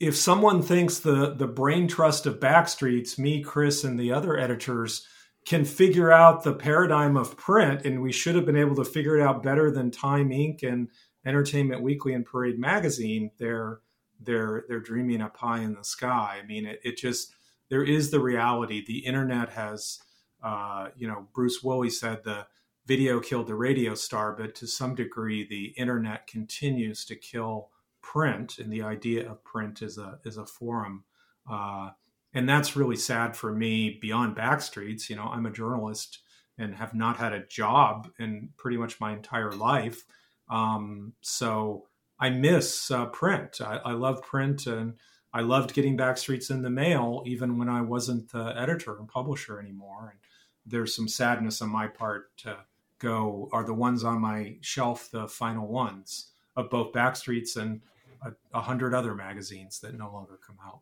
if 0.00 0.16
someone 0.16 0.62
thinks 0.62 0.98
the 0.98 1.34
the 1.34 1.46
brain 1.46 1.88
trust 1.88 2.26
of 2.26 2.40
Backstreets, 2.40 3.18
me, 3.18 3.42
Chris, 3.42 3.84
and 3.84 3.98
the 3.98 4.12
other 4.12 4.38
editors 4.38 5.06
can 5.46 5.64
figure 5.64 6.10
out 6.10 6.42
the 6.42 6.54
paradigm 6.54 7.16
of 7.16 7.36
print, 7.36 7.84
and 7.84 8.02
we 8.02 8.12
should 8.12 8.34
have 8.34 8.46
been 8.46 8.56
able 8.56 8.76
to 8.76 8.84
figure 8.84 9.18
it 9.18 9.22
out 9.22 9.42
better 9.42 9.70
than 9.70 9.90
Time 9.90 10.30
Inc. 10.30 10.62
and 10.62 10.88
Entertainment 11.26 11.82
Weekly 11.82 12.12
and 12.12 12.24
Parade 12.24 12.58
magazine, 12.58 13.30
they're 13.38 13.80
they're 14.20 14.64
they're 14.68 14.80
dreaming 14.80 15.20
up 15.20 15.36
high 15.36 15.60
in 15.60 15.74
the 15.74 15.84
sky. 15.84 16.40
I 16.42 16.46
mean, 16.46 16.66
it, 16.66 16.80
it 16.84 16.96
just 16.98 17.34
there 17.70 17.82
is 17.82 18.10
the 18.10 18.20
reality. 18.20 18.84
The 18.84 18.98
internet 18.98 19.50
has, 19.50 20.00
uh, 20.42 20.88
you 20.96 21.08
know, 21.08 21.28
Bruce 21.34 21.62
Woolley 21.62 21.90
said 21.90 22.24
the 22.24 22.46
video 22.86 23.20
killed 23.20 23.46
the 23.46 23.54
radio 23.54 23.94
star, 23.94 24.36
but 24.36 24.54
to 24.56 24.66
some 24.66 24.94
degree, 24.94 25.46
the 25.48 25.74
internet 25.80 26.26
continues 26.26 27.04
to 27.06 27.16
kill 27.16 27.70
print 28.04 28.58
and 28.58 28.70
the 28.70 28.82
idea 28.82 29.28
of 29.28 29.42
print 29.42 29.82
as 29.82 29.96
a 29.98 30.18
as 30.26 30.36
a 30.36 30.46
forum. 30.46 31.04
Uh, 31.50 31.90
and 32.34 32.48
that's 32.48 32.76
really 32.76 32.96
sad 32.96 33.36
for 33.36 33.52
me. 33.52 33.98
Beyond 34.00 34.36
Backstreets, 34.36 35.08
you 35.08 35.16
know, 35.16 35.24
I'm 35.24 35.46
a 35.46 35.50
journalist 35.50 36.20
and 36.58 36.74
have 36.74 36.94
not 36.94 37.16
had 37.16 37.32
a 37.32 37.46
job 37.46 38.10
in 38.18 38.50
pretty 38.56 38.76
much 38.76 39.00
my 39.00 39.12
entire 39.12 39.52
life. 39.52 40.04
Um, 40.48 41.14
so 41.20 41.86
I 42.18 42.30
miss 42.30 42.90
uh, 42.90 43.06
print. 43.06 43.60
I, 43.60 43.80
I 43.84 43.92
love 43.92 44.22
print 44.22 44.66
and 44.66 44.94
I 45.32 45.40
loved 45.40 45.74
getting 45.74 45.96
Backstreets 45.96 46.50
in 46.50 46.62
the 46.62 46.70
mail, 46.70 47.22
even 47.26 47.58
when 47.58 47.68
I 47.68 47.80
wasn't 47.80 48.30
the 48.30 48.54
editor 48.56 48.96
and 48.98 49.08
publisher 49.08 49.58
anymore. 49.58 50.10
And 50.12 50.20
there's 50.66 50.94
some 50.94 51.08
sadness 51.08 51.62
on 51.62 51.70
my 51.70 51.88
part 51.88 52.36
to 52.38 52.58
go. 52.98 53.48
Are 53.52 53.64
the 53.64 53.74
ones 53.74 54.04
on 54.04 54.20
my 54.20 54.56
shelf 54.60 55.08
the 55.10 55.26
final 55.28 55.66
ones 55.66 56.30
of 56.56 56.70
both 56.70 56.92
Backstreets 56.92 57.56
and 57.56 57.80
a, 58.24 58.58
a 58.58 58.60
hundred 58.60 58.94
other 58.94 59.14
magazines 59.14 59.80
that 59.80 59.96
no 59.96 60.12
longer 60.12 60.38
come 60.46 60.56
out? 60.64 60.80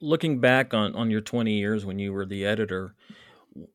Looking 0.00 0.40
back 0.40 0.72
on, 0.72 0.94
on 0.94 1.10
your 1.10 1.20
20 1.20 1.52
years 1.52 1.84
when 1.84 1.98
you 1.98 2.12
were 2.12 2.24
the 2.24 2.46
editor, 2.46 2.94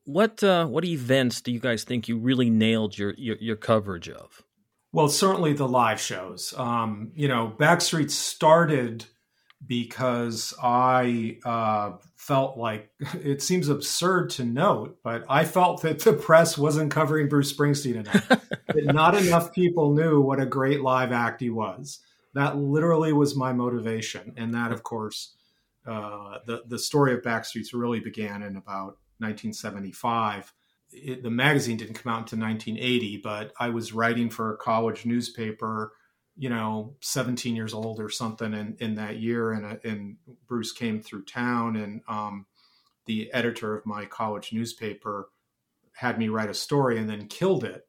what 0.05 0.43
uh, 0.43 0.65
what 0.65 0.85
events 0.85 1.41
do 1.41 1.51
you 1.51 1.59
guys 1.59 1.83
think 1.83 2.07
you 2.07 2.17
really 2.17 2.49
nailed 2.49 2.97
your, 2.97 3.13
your, 3.17 3.35
your 3.39 3.55
coverage 3.55 4.09
of? 4.09 4.43
Well, 4.91 5.09
certainly 5.09 5.53
the 5.53 5.67
live 5.67 5.99
shows. 5.99 6.53
Um, 6.57 7.11
you 7.15 7.27
know, 7.27 7.53
Backstreet 7.59 8.09
started 8.09 9.05
because 9.67 10.53
I 10.61 11.39
uh, 11.43 11.93
felt 12.15 12.57
like 12.57 12.89
it 13.13 13.41
seems 13.41 13.69
absurd 13.69 14.29
to 14.31 14.45
note, 14.45 14.99
but 15.03 15.25
I 15.29 15.45
felt 15.45 15.81
that 15.81 15.99
the 15.99 16.13
press 16.13 16.57
wasn't 16.57 16.91
covering 16.91 17.27
Bruce 17.27 17.51
Springsteen 17.51 17.95
enough. 17.95 18.27
that 18.67 18.85
not 18.85 19.15
enough 19.15 19.53
people 19.53 19.93
knew 19.93 20.21
what 20.21 20.39
a 20.39 20.45
great 20.45 20.81
live 20.81 21.11
act 21.11 21.41
he 21.41 21.49
was. 21.49 21.99
That 22.35 22.57
literally 22.57 23.13
was 23.13 23.35
my 23.35 23.51
motivation, 23.51 24.33
and 24.37 24.53
that, 24.53 24.71
of 24.71 24.83
course, 24.83 25.35
uh, 25.87 26.39
the 26.45 26.63
the 26.67 26.79
story 26.79 27.13
of 27.13 27.21
Backstreets 27.21 27.73
really 27.73 27.99
began 27.99 28.43
in 28.43 28.55
about 28.55 28.97
1975 29.17 30.53
it, 30.91 31.23
the 31.23 31.29
magazine 31.29 31.77
didn't 31.77 31.95
come 31.95 32.11
out 32.11 32.19
until 32.19 32.39
1980, 32.39 33.17
but 33.17 33.53
I 33.59 33.69
was 33.69 33.93
writing 33.93 34.29
for 34.29 34.53
a 34.53 34.57
college 34.57 35.05
newspaper, 35.05 35.93
you 36.37 36.49
know, 36.49 36.95
17 37.01 37.55
years 37.55 37.73
old 37.73 37.99
or 37.99 38.09
something 38.09 38.53
in, 38.53 38.75
in 38.79 38.95
that 38.95 39.17
year. 39.19 39.51
And, 39.51 39.65
uh, 39.65 39.75
and 39.83 40.17
Bruce 40.47 40.71
came 40.71 41.01
through 41.01 41.25
town 41.25 41.75
and 41.75 42.01
um, 42.07 42.45
the 43.05 43.31
editor 43.33 43.75
of 43.75 43.85
my 43.85 44.05
college 44.05 44.53
newspaper 44.53 45.29
had 45.93 46.19
me 46.19 46.29
write 46.29 46.49
a 46.49 46.53
story 46.53 46.97
and 46.97 47.09
then 47.09 47.27
killed 47.27 47.63
it. 47.63 47.87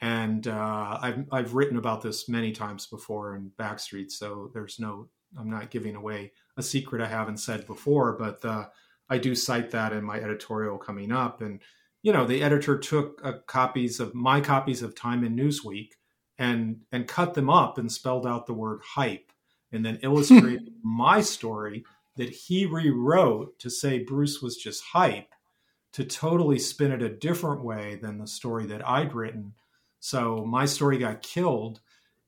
And 0.00 0.46
uh, 0.46 0.98
I've, 1.02 1.24
I've 1.32 1.54
written 1.54 1.76
about 1.76 2.02
this 2.02 2.28
many 2.28 2.52
times 2.52 2.86
before 2.86 3.34
in 3.34 3.50
Backstreet, 3.58 4.10
so 4.10 4.50
there's 4.54 4.78
no, 4.78 5.08
I'm 5.38 5.50
not 5.50 5.70
giving 5.70 5.96
away 5.96 6.32
a 6.56 6.62
secret 6.62 7.02
I 7.02 7.08
haven't 7.08 7.38
said 7.38 7.66
before, 7.66 8.12
but 8.12 8.44
uh, 8.44 8.66
I 9.10 9.18
do 9.18 9.34
cite 9.34 9.70
that 9.72 9.92
in 9.92 10.04
my 10.04 10.18
editorial 10.18 10.78
coming 10.78 11.10
up. 11.10 11.40
And 11.40 11.60
you 12.02 12.12
know, 12.12 12.26
the 12.26 12.42
editor 12.42 12.78
took 12.78 13.20
uh, 13.24 13.38
copies 13.46 14.00
of 14.00 14.14
my 14.14 14.40
copies 14.40 14.82
of 14.82 14.94
Time 14.94 15.24
and 15.24 15.38
Newsweek 15.38 15.90
and 16.38 16.82
and 16.92 17.08
cut 17.08 17.34
them 17.34 17.50
up 17.50 17.78
and 17.78 17.90
spelled 17.90 18.26
out 18.26 18.46
the 18.46 18.54
word 18.54 18.80
hype 18.84 19.32
and 19.72 19.84
then 19.84 19.98
illustrated 20.02 20.72
my 20.82 21.20
story 21.20 21.84
that 22.16 22.30
he 22.30 22.66
rewrote 22.66 23.58
to 23.58 23.70
say 23.70 23.98
Bruce 23.98 24.40
was 24.40 24.56
just 24.56 24.82
hype 24.82 25.34
to 25.92 26.04
totally 26.04 26.58
spin 26.58 26.92
it 26.92 27.02
a 27.02 27.08
different 27.08 27.64
way 27.64 27.98
than 28.00 28.18
the 28.18 28.26
story 28.26 28.66
that 28.66 28.86
I'd 28.86 29.14
written. 29.14 29.54
So 30.00 30.44
my 30.44 30.64
story 30.64 30.98
got 30.98 31.22
killed. 31.22 31.80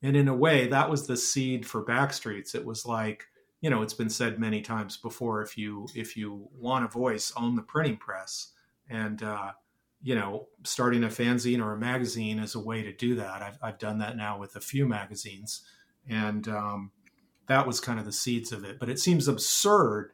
And 0.03 0.15
in 0.15 0.27
a 0.27 0.35
way, 0.35 0.67
that 0.67 0.89
was 0.89 1.07
the 1.07 1.17
seed 1.17 1.65
for 1.65 1.85
Backstreets. 1.85 2.55
It 2.55 2.65
was 2.65 2.85
like, 2.85 3.25
you 3.61 3.69
know, 3.69 3.81
it's 3.83 3.93
been 3.93 4.09
said 4.09 4.39
many 4.39 4.61
times 4.61 4.97
before 4.97 5.41
if 5.43 5.57
you 5.57 5.87
if 5.93 6.17
you 6.17 6.49
want 6.57 6.85
a 6.85 6.87
voice, 6.87 7.31
own 7.37 7.55
the 7.55 7.61
printing 7.61 7.97
press. 7.97 8.53
And 8.89 9.21
uh, 9.21 9.51
you 10.01 10.15
know, 10.15 10.47
starting 10.63 11.03
a 11.03 11.07
fanzine 11.07 11.63
or 11.63 11.73
a 11.73 11.77
magazine 11.77 12.39
is 12.39 12.55
a 12.55 12.59
way 12.59 12.81
to 12.81 12.91
do 12.91 13.15
that. 13.15 13.41
I've, 13.41 13.59
I've 13.61 13.77
done 13.77 13.99
that 13.99 14.17
now 14.17 14.39
with 14.39 14.55
a 14.55 14.61
few 14.61 14.87
magazines. 14.87 15.61
And 16.09 16.47
um, 16.47 16.91
that 17.45 17.67
was 17.67 17.79
kind 17.79 17.99
of 17.99 18.05
the 18.05 18.11
seeds 18.11 18.51
of 18.51 18.63
it. 18.63 18.79
But 18.79 18.89
it 18.89 18.99
seems 18.99 19.27
absurd 19.27 20.13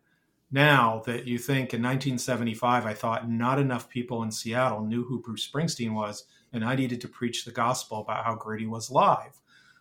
now 0.52 1.02
that 1.06 1.26
you 1.26 1.38
think 1.38 1.74
in 1.74 1.82
1975, 1.82 2.86
I 2.86 2.94
thought 2.94 3.30
not 3.30 3.60
enough 3.60 3.90
people 3.90 4.24
in 4.24 4.32
Seattle 4.32 4.84
knew 4.84 5.04
who 5.04 5.22
Bruce 5.22 5.48
Springsteen 5.48 5.94
was, 5.94 6.26
and 6.58 6.66
I 6.66 6.76
needed 6.76 7.02
to 7.02 7.08
preach 7.08 7.46
the 7.46 7.52
gospel 7.52 8.00
about 8.00 8.26
how 8.26 8.36
he 8.58 8.66
was 8.66 8.90
live. 8.90 9.40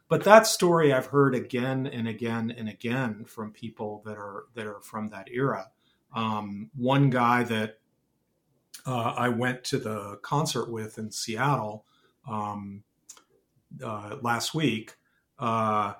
But 0.08 0.24
that 0.24 0.46
story 0.46 0.92
I've 0.92 1.06
heard 1.06 1.34
again 1.34 1.86
and 1.86 2.06
again 2.06 2.54
and 2.56 2.68
again 2.68 3.24
from 3.24 3.50
people 3.50 4.02
that 4.04 4.16
are 4.16 4.44
that 4.54 4.66
are 4.66 4.80
from 4.80 5.08
that 5.08 5.28
era. 5.32 5.70
Um, 6.14 6.70
one 6.76 7.10
guy 7.10 7.42
that 7.44 7.78
uh, 8.86 9.14
I 9.16 9.30
went 9.30 9.64
to 9.64 9.78
the 9.78 10.18
concert 10.22 10.70
with 10.70 10.98
in 10.98 11.10
Seattle 11.10 11.84
um, 12.28 12.84
uh, 13.82 14.16
last 14.22 14.54
week. 14.54 14.94
Uh, 15.38 15.94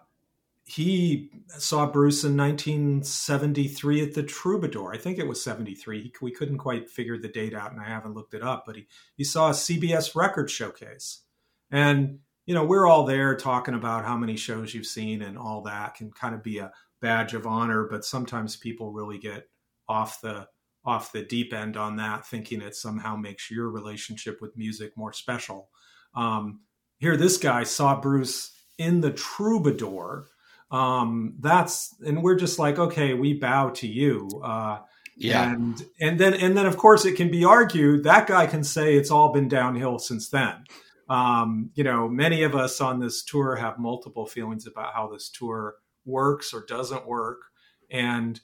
he 0.69 1.31
saw 1.47 1.87
Bruce 1.87 2.25
in 2.25 2.37
1973 2.37 4.03
at 4.03 4.15
the 4.15 4.25
Troubadour. 4.25 4.93
I 4.93 4.99
think 4.99 5.19
it 5.19 5.29
was 5.29 5.43
73. 5.43 6.03
He, 6.03 6.13
we 6.21 6.33
couldn't 6.33 6.59
quite 6.59 6.91
figure 6.91 7.17
the 7.17 7.29
date 7.29 7.55
out, 7.55 7.71
and 7.71 7.81
I 7.81 7.85
haven't 7.85 8.15
looked 8.15 8.35
it 8.35 8.43
up. 8.43 8.65
But 8.67 8.75
he 8.77 8.89
he 9.17 9.23
saw 9.23 9.49
a 9.49 9.53
CBS 9.53 10.17
record 10.17 10.51
showcase, 10.51 11.23
and 11.71 12.19
you 12.47 12.55
know 12.55 12.65
we're 12.65 12.87
all 12.87 13.05
there 13.05 13.37
talking 13.37 13.75
about 13.75 14.05
how 14.05 14.17
many 14.17 14.37
shows 14.37 14.75
you've 14.75 14.87
seen 14.87 15.23
and 15.23 15.39
all 15.39 15.63
that 15.63 15.95
can 15.95 16.11
kind 16.11 16.35
of 16.35 16.43
be 16.43 16.59
a 16.59 16.73
badge 17.01 17.33
of 17.33 17.47
honor. 17.47 17.87
But 17.89 18.05
sometimes 18.05 18.57
people 18.57 18.93
really 18.93 19.19
get 19.19 19.49
off 19.89 20.21
the 20.21 20.49
off 20.85 21.13
the 21.13 21.23
deep 21.23 21.53
end 21.53 21.77
on 21.77 21.95
that, 21.97 22.27
thinking 22.27 22.61
it 22.61 22.75
somehow 22.75 23.15
makes 23.15 23.53
your 23.53 23.71
relationship 23.71 24.41
with 24.41 24.57
music 24.57 24.97
more 24.97 25.13
special. 25.13 25.69
Um, 26.17 26.63
here, 26.99 27.17
this 27.17 27.37
guy 27.37 27.63
saw 27.63 28.01
Bruce 28.01 28.53
in 28.79 29.01
the 29.01 29.13
Troubadour. 29.13 30.27
Um, 30.71 31.35
that's 31.41 31.95
and 32.05 32.23
we're 32.23 32.37
just 32.37 32.59
like, 32.59 32.79
okay, 32.79 33.15
we 33.15 33.35
bow 33.35 33.71
to 33.71 33.87
you. 33.87 34.29
Uh, 34.43 34.79
yeah, 35.17 35.53
and 35.53 35.85
and 36.01 36.21
then 36.21 36.35
and 36.35 36.57
then 36.57 36.67
of 36.67 36.77
course 36.77 37.05
it 37.05 37.17
can 37.17 37.31
be 37.31 37.45
argued 37.45 38.05
that 38.05 38.27
guy 38.27 38.47
can 38.47 38.65
say 38.65 38.97
it's 38.97 39.11
all 39.11 39.33
been 39.33 39.49
downhill 39.49 39.99
since 39.99 40.29
then. 40.29 40.65
Um, 41.09 41.71
you 41.75 41.85
know, 41.85 42.09
many 42.09 42.43
of 42.43 42.55
us 42.55 42.81
on 42.81 42.99
this 43.01 43.23
tour 43.23 43.57
have 43.57 43.79
multiple 43.79 44.27
feelings 44.27 44.67
about 44.67 44.93
how 44.95 45.09
this 45.09 45.31
tour 45.31 45.77
works 46.05 46.53
or 46.53 46.65
doesn't 46.67 47.07
work. 47.07 47.43
And, 47.91 48.41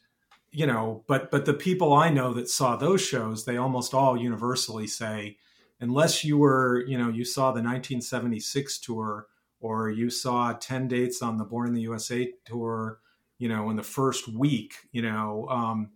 you 0.51 0.67
know, 0.67 1.05
but 1.09 1.31
but 1.31 1.45
the 1.45 1.55
people 1.55 1.93
I 1.93 2.11
know 2.11 2.33
that 2.35 2.49
saw 2.49 2.77
those 2.77 3.01
shows, 3.01 3.45
they 3.45 3.57
almost 3.57 3.95
all 3.95 4.17
universally 4.17 4.87
say, 4.87 5.39
unless 5.81 6.25
you 6.25 6.39
were, 6.39 6.85
you 6.87 6.99
know, 6.99 7.09
you 7.09 7.25
saw 7.25 7.47
the 7.47 7.63
1976 7.63 8.79
tour 8.79 9.27
or 9.63 9.89
you 9.89 10.11
saw 10.11 10.53
10 10.53 10.89
dates 10.89 11.23
on 11.23 11.39
the 11.39 11.45
Born 11.45 11.69
in 11.69 11.75
the 11.75 11.83
USA 11.83 12.31
tour, 12.45 12.99
you 13.39 13.49
know, 13.49 13.71
in 13.71 13.77
the 13.77 13.83
first 13.83 14.29
week, 14.29 14.75
you 14.91 15.03
know, 15.03 15.47
um, 15.49 15.91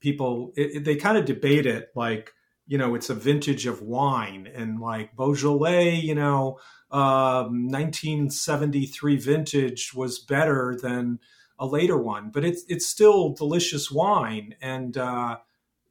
people, 0.00 0.52
it, 0.54 0.76
it, 0.76 0.84
they 0.84 0.96
kind 0.96 1.16
of 1.16 1.24
debate 1.24 1.66
it 1.66 1.88
like, 1.94 2.32
you 2.66 2.76
know, 2.76 2.94
it's 2.94 3.08
a 3.08 3.14
vintage 3.14 3.66
of 3.66 3.80
wine 3.80 4.48
and 4.54 4.80
like 4.80 5.16
Beaujolais, 5.16 5.94
you 5.94 6.14
know, 6.14 6.58
um, 6.90 7.70
1973 7.70 9.16
vintage 9.16 9.94
was 9.94 10.18
better 10.18 10.76
than 10.80 11.18
a 11.58 11.66
later 11.66 11.96
one, 11.96 12.30
but 12.30 12.44
it's, 12.44 12.64
it's 12.68 12.86
still 12.86 13.30
delicious 13.30 13.90
wine. 13.90 14.54
And, 14.60 14.96
uh, 14.98 15.38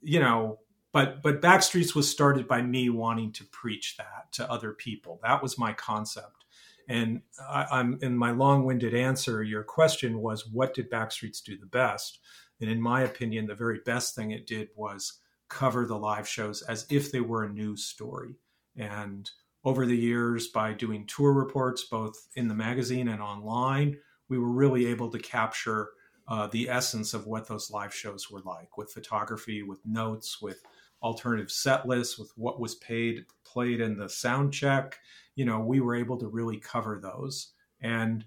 you 0.00 0.20
know, 0.20 0.60
but, 0.92 1.22
but 1.22 1.42
Backstreets 1.42 1.94
was 1.94 2.08
started 2.08 2.46
by 2.46 2.62
me 2.62 2.88
wanting 2.88 3.32
to 3.32 3.44
preach 3.44 3.96
that 3.96 4.32
to 4.32 4.50
other 4.50 4.72
people. 4.72 5.18
That 5.22 5.42
was 5.42 5.58
my 5.58 5.72
concept. 5.72 6.45
And 6.88 7.22
I, 7.48 7.80
am 7.80 7.98
in 8.02 8.16
my 8.16 8.30
long-winded 8.30 8.94
answer. 8.94 9.42
Your 9.42 9.64
question 9.64 10.20
was, 10.20 10.46
what 10.46 10.74
did 10.74 10.90
Backstreets 10.90 11.42
do 11.42 11.58
the 11.58 11.66
best? 11.66 12.20
And 12.60 12.70
in 12.70 12.80
my 12.80 13.02
opinion, 13.02 13.46
the 13.46 13.54
very 13.54 13.80
best 13.84 14.14
thing 14.14 14.30
it 14.30 14.46
did 14.46 14.68
was 14.76 15.20
cover 15.48 15.84
the 15.84 15.98
live 15.98 16.28
shows 16.28 16.62
as 16.62 16.86
if 16.90 17.10
they 17.10 17.20
were 17.20 17.44
a 17.44 17.52
news 17.52 17.84
story. 17.84 18.36
And 18.76 19.30
over 19.64 19.84
the 19.84 19.96
years, 19.96 20.48
by 20.48 20.72
doing 20.72 21.06
tour 21.06 21.32
reports, 21.32 21.84
both 21.84 22.28
in 22.36 22.48
the 22.48 22.54
magazine 22.54 23.08
and 23.08 23.20
online, 23.20 23.98
we 24.28 24.38
were 24.38 24.50
really 24.50 24.86
able 24.86 25.10
to 25.10 25.18
capture 25.18 25.90
uh, 26.28 26.46
the 26.48 26.68
essence 26.68 27.14
of 27.14 27.26
what 27.26 27.46
those 27.46 27.70
live 27.70 27.94
shows 27.94 28.30
were 28.30 28.40
like 28.40 28.76
with 28.76 28.92
photography, 28.92 29.62
with 29.62 29.84
notes, 29.84 30.40
with 30.40 30.62
alternative 31.06 31.50
set 31.50 31.86
lists, 31.86 32.18
with 32.18 32.32
what 32.36 32.60
was 32.60 32.74
paid 32.74 33.24
played 33.44 33.80
in 33.80 33.96
the 33.96 34.08
sound 34.08 34.52
check. 34.52 34.98
You 35.36 35.44
know, 35.44 35.60
we 35.60 35.80
were 35.80 35.94
able 35.94 36.18
to 36.18 36.26
really 36.26 36.58
cover 36.58 36.98
those. 37.00 37.52
And 37.80 38.24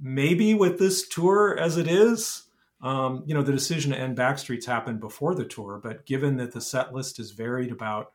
maybe 0.00 0.54
with 0.54 0.78
this 0.78 1.08
tour 1.08 1.58
as 1.58 1.76
it 1.76 1.88
is, 1.88 2.44
um, 2.80 3.24
you 3.26 3.34
know, 3.34 3.42
the 3.42 3.52
decision 3.52 3.92
to 3.92 3.98
end 3.98 4.16
Backstreets 4.16 4.66
happened 4.66 5.00
before 5.00 5.34
the 5.34 5.44
tour, 5.44 5.80
but 5.82 6.06
given 6.06 6.36
that 6.36 6.52
the 6.52 6.60
set 6.60 6.92
list 6.92 7.18
is 7.18 7.32
varied 7.32 7.72
about 7.72 8.12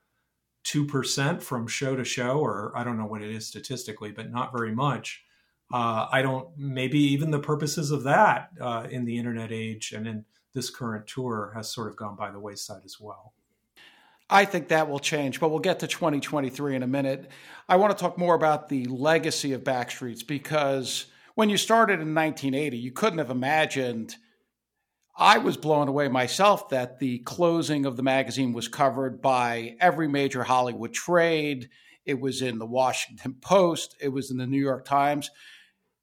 2% 0.65 1.41
from 1.41 1.67
show 1.67 1.95
to 1.95 2.03
show, 2.03 2.39
or 2.39 2.71
I 2.75 2.83
don't 2.83 2.97
know 2.97 3.05
what 3.05 3.21
it 3.21 3.31
is 3.31 3.47
statistically, 3.47 4.11
but 4.11 4.31
not 4.31 4.51
very 4.51 4.73
much. 4.73 5.23
Uh, 5.73 6.07
I 6.11 6.21
don't, 6.21 6.49
maybe 6.57 6.99
even 6.99 7.31
the 7.31 7.39
purposes 7.39 7.91
of 7.91 8.03
that 8.03 8.49
uh, 8.59 8.87
in 8.89 9.05
the 9.05 9.17
internet 9.17 9.51
age 9.51 9.91
and 9.91 10.07
in 10.07 10.25
this 10.53 10.69
current 10.69 11.07
tour 11.07 11.51
has 11.55 11.71
sort 11.71 11.89
of 11.89 11.95
gone 11.95 12.15
by 12.15 12.31
the 12.31 12.39
wayside 12.39 12.81
as 12.85 12.99
well. 12.99 13.33
I 14.29 14.45
think 14.45 14.67
that 14.67 14.89
will 14.89 14.99
change, 14.99 15.39
but 15.39 15.49
we'll 15.49 15.59
get 15.59 15.79
to 15.79 15.87
2023 15.87 16.75
in 16.75 16.83
a 16.83 16.87
minute. 16.87 17.31
I 17.67 17.77
want 17.77 17.97
to 17.97 18.01
talk 18.01 18.17
more 18.17 18.35
about 18.35 18.69
the 18.69 18.85
legacy 18.85 19.53
of 19.53 19.63
Backstreets 19.63 20.25
because 20.25 21.07
when 21.33 21.49
you 21.49 21.57
started 21.57 21.93
in 21.93 22.13
1980, 22.13 22.77
you 22.77 22.91
couldn't 22.91 23.17
have 23.19 23.31
imagined. 23.31 24.15
I 25.17 25.39
was 25.39 25.57
blown 25.57 25.87
away 25.87 26.07
myself 26.09 26.69
that 26.69 26.99
the 26.99 27.19
closing 27.19 27.85
of 27.85 27.97
the 27.97 28.03
magazine 28.03 28.53
was 28.53 28.67
covered 28.67 29.21
by 29.21 29.75
every 29.79 30.07
major 30.07 30.43
Hollywood 30.43 30.93
trade. 30.93 31.69
It 32.05 32.19
was 32.19 32.41
in 32.41 32.59
the 32.59 32.65
Washington 32.67 33.35
Post, 33.41 33.95
it 33.99 34.09
was 34.09 34.29
in 34.29 34.37
the 34.37 34.47
New 34.47 34.61
York 34.61 34.85
Times. 34.85 35.31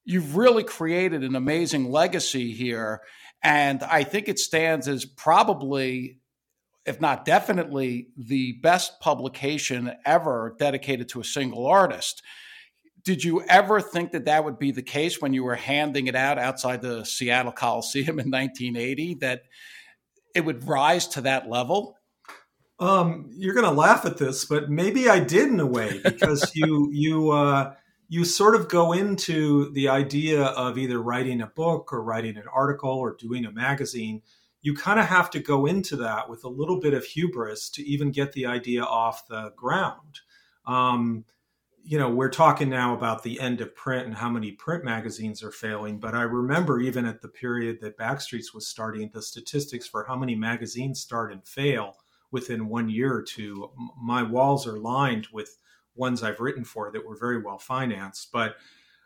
You've 0.05 0.37
really 0.37 0.65
created 0.65 1.23
an 1.23 1.37
amazing 1.37 1.91
legacy 1.91 2.53
here. 2.53 3.03
And 3.43 3.83
I 3.83 4.03
think 4.03 4.29
it 4.29 4.39
stands 4.39 4.89
as 4.89 5.05
probably 5.05 6.19
if 6.87 7.01
not 7.01 7.25
definitely, 7.25 8.09
the 8.17 8.53
best 8.63 9.01
publication 9.01 9.93
ever 10.05 10.55
dedicated 10.59 11.09
to 11.11 11.21
a 11.21 11.25
single 11.25 11.67
artist. 11.67 12.23
Did 13.05 13.25
you 13.25 13.43
ever 13.49 13.81
think 13.81 14.13
that 14.13 14.25
that 14.25 14.45
would 14.45 14.59
be 14.59 14.71
the 14.71 14.83
case 14.83 15.21
when 15.21 15.33
you 15.33 15.45
were 15.45 15.55
handing 15.55 16.07
it 16.07 16.17
out 16.17 16.39
outside 16.39 16.83
the 16.83 17.05
Seattle 17.05 17.53
Coliseum 17.53 18.19
in 18.19 18.31
1980, 18.31 19.15
that 19.21 19.43
it 20.35 20.45
would 20.45 20.67
rise 20.67 21.07
to 21.09 21.21
that 21.23 21.49
level? 21.49 21.97
Um, 22.79 23.31
you're 23.33 23.55
going 23.55 23.65
to 23.65 23.73
laugh 23.73 24.05
at 24.05 24.19
this, 24.19 24.45
but 24.45 24.69
maybe 24.71 25.09
I 25.09 25.21
did 25.21 25.49
in 25.49 25.61
a 25.61 25.67
way 25.67 26.01
because 26.03 26.53
you 26.55 26.91
you 26.93 27.31
uh, 27.31 27.75
you 28.09 28.25
sort 28.25 28.55
of 28.55 28.69
go 28.69 28.93
into 28.93 29.73
the 29.73 29.89
idea 29.89 30.43
of 30.43 30.79
either 30.79 31.01
writing 31.01 31.41
a 31.41 31.47
book 31.47 31.93
or 31.93 32.03
writing 32.03 32.37
an 32.37 32.45
article 32.53 32.91
or 32.91 33.17
doing 33.17 33.45
a 33.45 33.53
magazine 33.53 34.23
you 34.67 34.75
kind 34.75 34.99
of 34.99 35.07
have 35.07 35.31
to 35.31 35.39
go 35.39 35.67
into 35.67 35.95
that 35.95 36.29
with 36.29 36.43
a 36.43 36.49
little 36.49 36.81
bit 36.81 36.93
of 36.93 37.05
hubris 37.05 37.71
to 37.71 37.87
even 37.87 38.11
get 38.11 38.33
the 38.33 38.47
idea 38.47 38.83
off 38.83 39.29
the 39.29 39.53
ground. 39.55 40.19
Um, 40.67 41.25
you 41.85 41.97
know, 42.01 42.11
we're 42.11 42.29
talking 42.29 42.69
now 42.69 42.93
about 42.93 43.23
the 43.23 43.39
end 43.39 43.61
of 43.61 43.77
print 43.77 44.09
and 44.09 44.17
how 44.17 44.29
many 44.29 44.51
print 44.51 44.85
magazines 44.85 45.41
are 45.45 45.53
failing. 45.53 46.01
But 46.01 46.17
I 46.17 46.23
remember 46.23 46.81
even 46.81 47.07
at 47.07 47.23
the 47.23 47.29
period 47.29 47.79
that 47.81 47.97
Backstreets 47.97 48.53
was 48.53 48.67
starting, 48.67 49.09
the 49.15 49.23
statistics 49.23 49.87
for 49.87 50.03
how 50.03 50.17
many 50.17 50.35
magazines 50.35 50.99
start 51.01 51.31
and 51.31 51.47
fail 51.47 51.95
within 52.33 52.67
one 52.67 52.89
year 52.89 53.15
or 53.15 53.23
two. 53.23 53.71
My 54.03 54.25
walls 54.25 54.67
are 54.67 54.81
lined 54.81 55.29
with 55.33 55.59
ones 55.95 56.25
I've 56.25 56.41
written 56.41 56.65
for 56.65 56.91
that 56.91 57.07
were 57.07 57.17
very 57.17 57.41
well 57.41 57.59
financed. 57.59 58.33
But, 58.33 58.57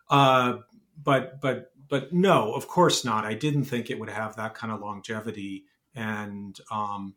uh, 0.09 0.61
but, 1.03 1.41
but 1.41 1.71
but 1.91 2.13
no, 2.13 2.55
of 2.55 2.69
course 2.69 3.05
not. 3.05 3.27
I 3.27 3.35
didn't 3.35 3.65
think 3.65 3.91
it 3.91 3.99
would 3.99 4.09
have 4.09 4.37
that 4.37 4.55
kind 4.55 4.73
of 4.73 4.81
longevity. 4.81 5.65
And, 5.95 6.59
um, 6.71 7.15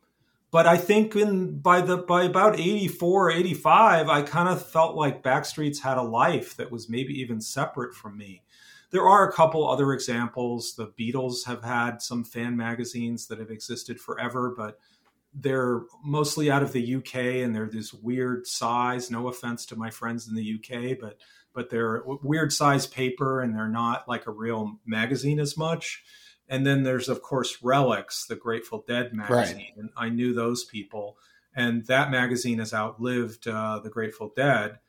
but 0.52 0.66
I 0.66 0.78
think 0.78 1.16
in 1.16 1.60
by 1.60 1.82
the 1.82 1.98
by 1.98 2.24
about 2.24 2.60
84, 2.60 3.32
85, 3.32 4.10
I 4.10 4.22
kind 4.24 4.50
of 4.50 4.68
felt 4.68 4.96
like 4.96 5.24
Backstreets 5.24 5.80
had 5.80 5.98
a 5.98 6.04
life 6.04 6.58
that 6.58 6.72
was 6.72 6.90
maybe 6.90 7.14
even 7.22 7.40
separate 7.40 7.96
from 7.96 8.18
me. 8.18 8.44
There 8.90 9.08
are 9.08 9.28
a 9.28 9.34
couple 9.34 9.68
other 9.68 9.94
examples. 9.94 10.76
The 10.76 10.88
Beatles 10.88 11.46
have 11.46 11.64
had 11.64 12.02
some 12.02 12.24
fan 12.24 12.58
magazines 12.58 13.28
that 13.28 13.40
have 13.40 13.50
existed 13.50 14.00
forever, 14.00 14.54
but 14.56 14.80
they're 15.34 15.82
mostly 16.04 16.52
out 16.52 16.62
of 16.62 16.72
the 16.72 16.96
UK 16.96 17.16
and 17.16 17.56
they're 17.56 17.70
this 17.70 17.92
weird 17.92 18.46
size. 18.46 19.10
No 19.10 19.28
offense 19.30 19.66
to 19.68 19.76
my 19.76 19.90
friends 19.90 20.28
in 20.28 20.36
the 20.36 20.60
UK, 20.60 21.00
but 21.00 21.18
but 21.54 21.70
they're 21.70 22.04
weird 22.06 22.52
size 22.52 22.88
paper 22.88 23.42
and 23.42 23.56
they're 23.56 23.68
not 23.68 24.08
like 24.08 24.28
a 24.28 24.32
real 24.32 24.80
magazine 24.86 25.40
as 25.40 25.58
much. 25.58 26.04
And 26.48 26.66
then 26.66 26.84
there's 26.84 27.10
of 27.10 27.22
course 27.22 27.58
Relix, 27.64 28.28
the 28.28 28.36
Grateful 28.36 28.84
Dead 28.88 29.14
magazine, 29.14 29.56
right. 29.56 29.78
and 29.78 29.90
I 29.96 30.10
knew 30.10 30.34
those 30.34 30.66
people. 30.66 31.18
And 31.56 31.86
that 31.86 32.12
magazine 32.12 32.60
has 32.60 32.74
outlived 32.74 33.48
uh, 33.48 33.80
the 33.80 33.90
Grateful 33.90 34.32
Dead. 34.36 34.80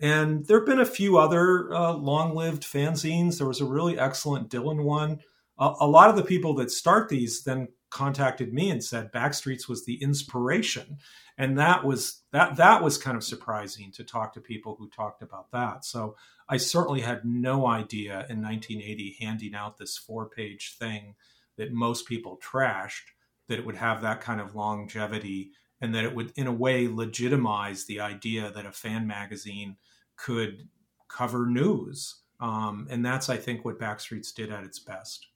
And 0.00 0.46
there 0.46 0.58
have 0.58 0.66
been 0.66 0.80
a 0.80 0.86
few 0.86 1.18
other 1.18 1.72
uh, 1.72 1.92
long-lived 1.92 2.62
fanzines. 2.62 3.38
There 3.38 3.46
was 3.46 3.60
a 3.60 3.66
really 3.66 3.98
excellent 3.98 4.48
Dylan 4.48 4.84
one. 4.84 5.20
A, 5.58 5.72
a 5.80 5.86
lot 5.86 6.10
of 6.10 6.16
the 6.16 6.24
people 6.24 6.54
that 6.54 6.70
start 6.70 7.08
these 7.08 7.44
then 7.44 7.68
contacted 7.90 8.52
me 8.52 8.70
and 8.70 8.82
said 8.82 9.12
Backstreets 9.12 9.68
was 9.68 9.84
the 9.84 10.02
inspiration 10.02 10.98
and 11.38 11.58
that 11.58 11.84
was 11.84 12.22
that 12.32 12.56
that 12.56 12.82
was 12.82 12.98
kind 12.98 13.16
of 13.16 13.24
surprising 13.24 13.90
to 13.92 14.04
talk 14.04 14.32
to 14.34 14.40
people 14.40 14.76
who 14.78 14.88
talked 14.88 15.22
about 15.22 15.50
that. 15.52 15.84
So 15.84 16.16
i 16.48 16.56
certainly 16.56 17.00
had 17.00 17.24
no 17.24 17.66
idea 17.66 18.26
in 18.28 18.42
1980 18.42 19.16
handing 19.20 19.54
out 19.54 19.78
this 19.78 19.96
four 19.96 20.28
page 20.28 20.76
thing 20.78 21.14
that 21.56 21.72
most 21.72 22.06
people 22.06 22.38
trashed 22.42 23.12
that 23.48 23.58
it 23.58 23.66
would 23.66 23.76
have 23.76 24.02
that 24.02 24.20
kind 24.20 24.40
of 24.40 24.54
longevity 24.54 25.52
and 25.80 25.94
that 25.94 26.04
it 26.04 26.14
would 26.14 26.32
in 26.36 26.46
a 26.46 26.52
way 26.52 26.88
legitimize 26.88 27.86
the 27.86 28.00
idea 28.00 28.50
that 28.50 28.66
a 28.66 28.72
fan 28.72 29.06
magazine 29.06 29.76
could 30.16 30.68
cover 31.08 31.46
news. 31.46 32.16
Um, 32.40 32.86
and 32.90 33.04
that's 33.04 33.28
i 33.28 33.36
think 33.36 33.64
what 33.64 33.78
backstreets 33.78 34.34
did 34.34 34.50
at 34.50 34.64
its 34.64 34.78
best. 34.78 35.28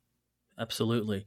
Absolutely 0.59 1.27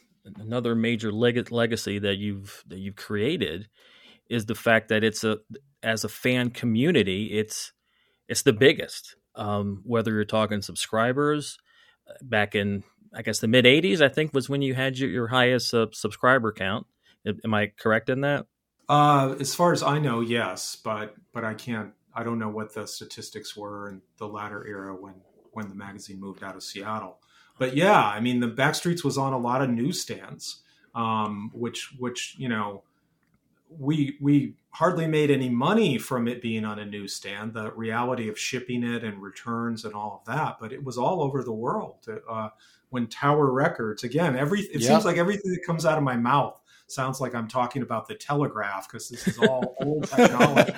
another 0.37 0.75
major 0.75 1.11
leg- 1.11 1.51
legacy 1.51 1.99
that 1.99 2.17
you've 2.17 2.63
that 2.67 2.79
you've 2.79 2.95
created 2.95 3.67
is 4.29 4.45
the 4.45 4.55
fact 4.55 4.89
that 4.89 5.03
it's 5.03 5.23
a 5.23 5.39
as 5.83 6.03
a 6.03 6.09
fan 6.09 6.49
community, 6.49 7.37
it's 7.37 7.73
it's 8.27 8.43
the 8.43 8.53
biggest. 8.53 9.15
Um, 9.35 9.81
whether 9.85 10.11
you're 10.11 10.25
talking 10.25 10.61
subscribers, 10.61 11.57
uh, 12.09 12.13
back 12.21 12.55
in 12.55 12.83
I 13.13 13.21
guess 13.21 13.39
the 13.39 13.47
mid 13.47 13.65
'80s, 13.65 14.01
I 14.01 14.09
think 14.09 14.33
was 14.33 14.49
when 14.49 14.61
you 14.61 14.73
had 14.73 14.97
your, 14.97 15.09
your 15.09 15.27
highest 15.27 15.73
uh, 15.73 15.87
subscriber 15.91 16.51
count. 16.51 16.87
Am 17.25 17.53
I 17.53 17.71
correct 17.77 18.09
in 18.09 18.21
that? 18.21 18.47
Uh, 18.89 19.35
as 19.39 19.53
far 19.53 19.71
as 19.73 19.83
I 19.83 19.99
know, 19.99 20.21
yes, 20.21 20.75
but 20.75 21.15
but 21.33 21.43
I 21.43 21.53
can't. 21.53 21.91
I 22.13 22.23
don't 22.23 22.39
know 22.39 22.49
what 22.49 22.73
the 22.73 22.87
statistics 22.87 23.55
were 23.55 23.89
in 23.89 24.01
the 24.17 24.27
latter 24.27 24.65
era 24.67 24.95
when 24.95 25.15
when 25.51 25.69
the 25.69 25.75
magazine 25.75 26.19
moved 26.19 26.43
out 26.43 26.55
of 26.55 26.63
Seattle. 26.63 27.19
But 27.61 27.77
yeah, 27.77 28.03
I 28.03 28.19
mean, 28.21 28.39
the 28.39 28.47
Backstreets 28.47 29.03
was 29.03 29.19
on 29.19 29.33
a 29.33 29.37
lot 29.37 29.61
of 29.61 29.69
newsstands, 29.69 30.63
um, 30.95 31.51
which 31.53 31.93
which 31.99 32.33
you 32.39 32.49
know, 32.49 32.81
we 33.77 34.17
we 34.19 34.55
hardly 34.71 35.05
made 35.05 35.29
any 35.29 35.47
money 35.47 35.99
from 35.99 36.27
it 36.27 36.41
being 36.41 36.65
on 36.65 36.79
a 36.79 36.85
newsstand. 36.87 37.53
The 37.53 37.71
reality 37.73 38.29
of 38.29 38.39
shipping 38.39 38.83
it 38.83 39.03
and 39.03 39.21
returns 39.21 39.85
and 39.85 39.93
all 39.93 40.23
of 40.25 40.33
that, 40.35 40.57
but 40.59 40.73
it 40.73 40.83
was 40.83 40.97
all 40.97 41.21
over 41.21 41.43
the 41.43 41.51
world. 41.53 41.97
Uh, 42.27 42.49
when 42.89 43.05
Tower 43.05 43.51
Records, 43.51 44.03
again, 44.03 44.35
every 44.35 44.61
it 44.61 44.81
Yeah. 44.81 44.87
seems 44.87 45.05
like 45.05 45.17
everything 45.17 45.51
that 45.51 45.63
comes 45.63 45.85
out 45.85 45.99
of 45.99 46.03
my 46.03 46.17
mouth 46.17 46.59
sounds 46.87 47.21
like 47.21 47.35
I'm 47.35 47.47
talking 47.47 47.83
about 47.83 48.07
the 48.07 48.15
telegraph 48.15 48.87
because 48.89 49.07
this 49.07 49.27
is 49.27 49.37
all 49.37 49.75
old 49.81 50.09
technology. 50.09 50.73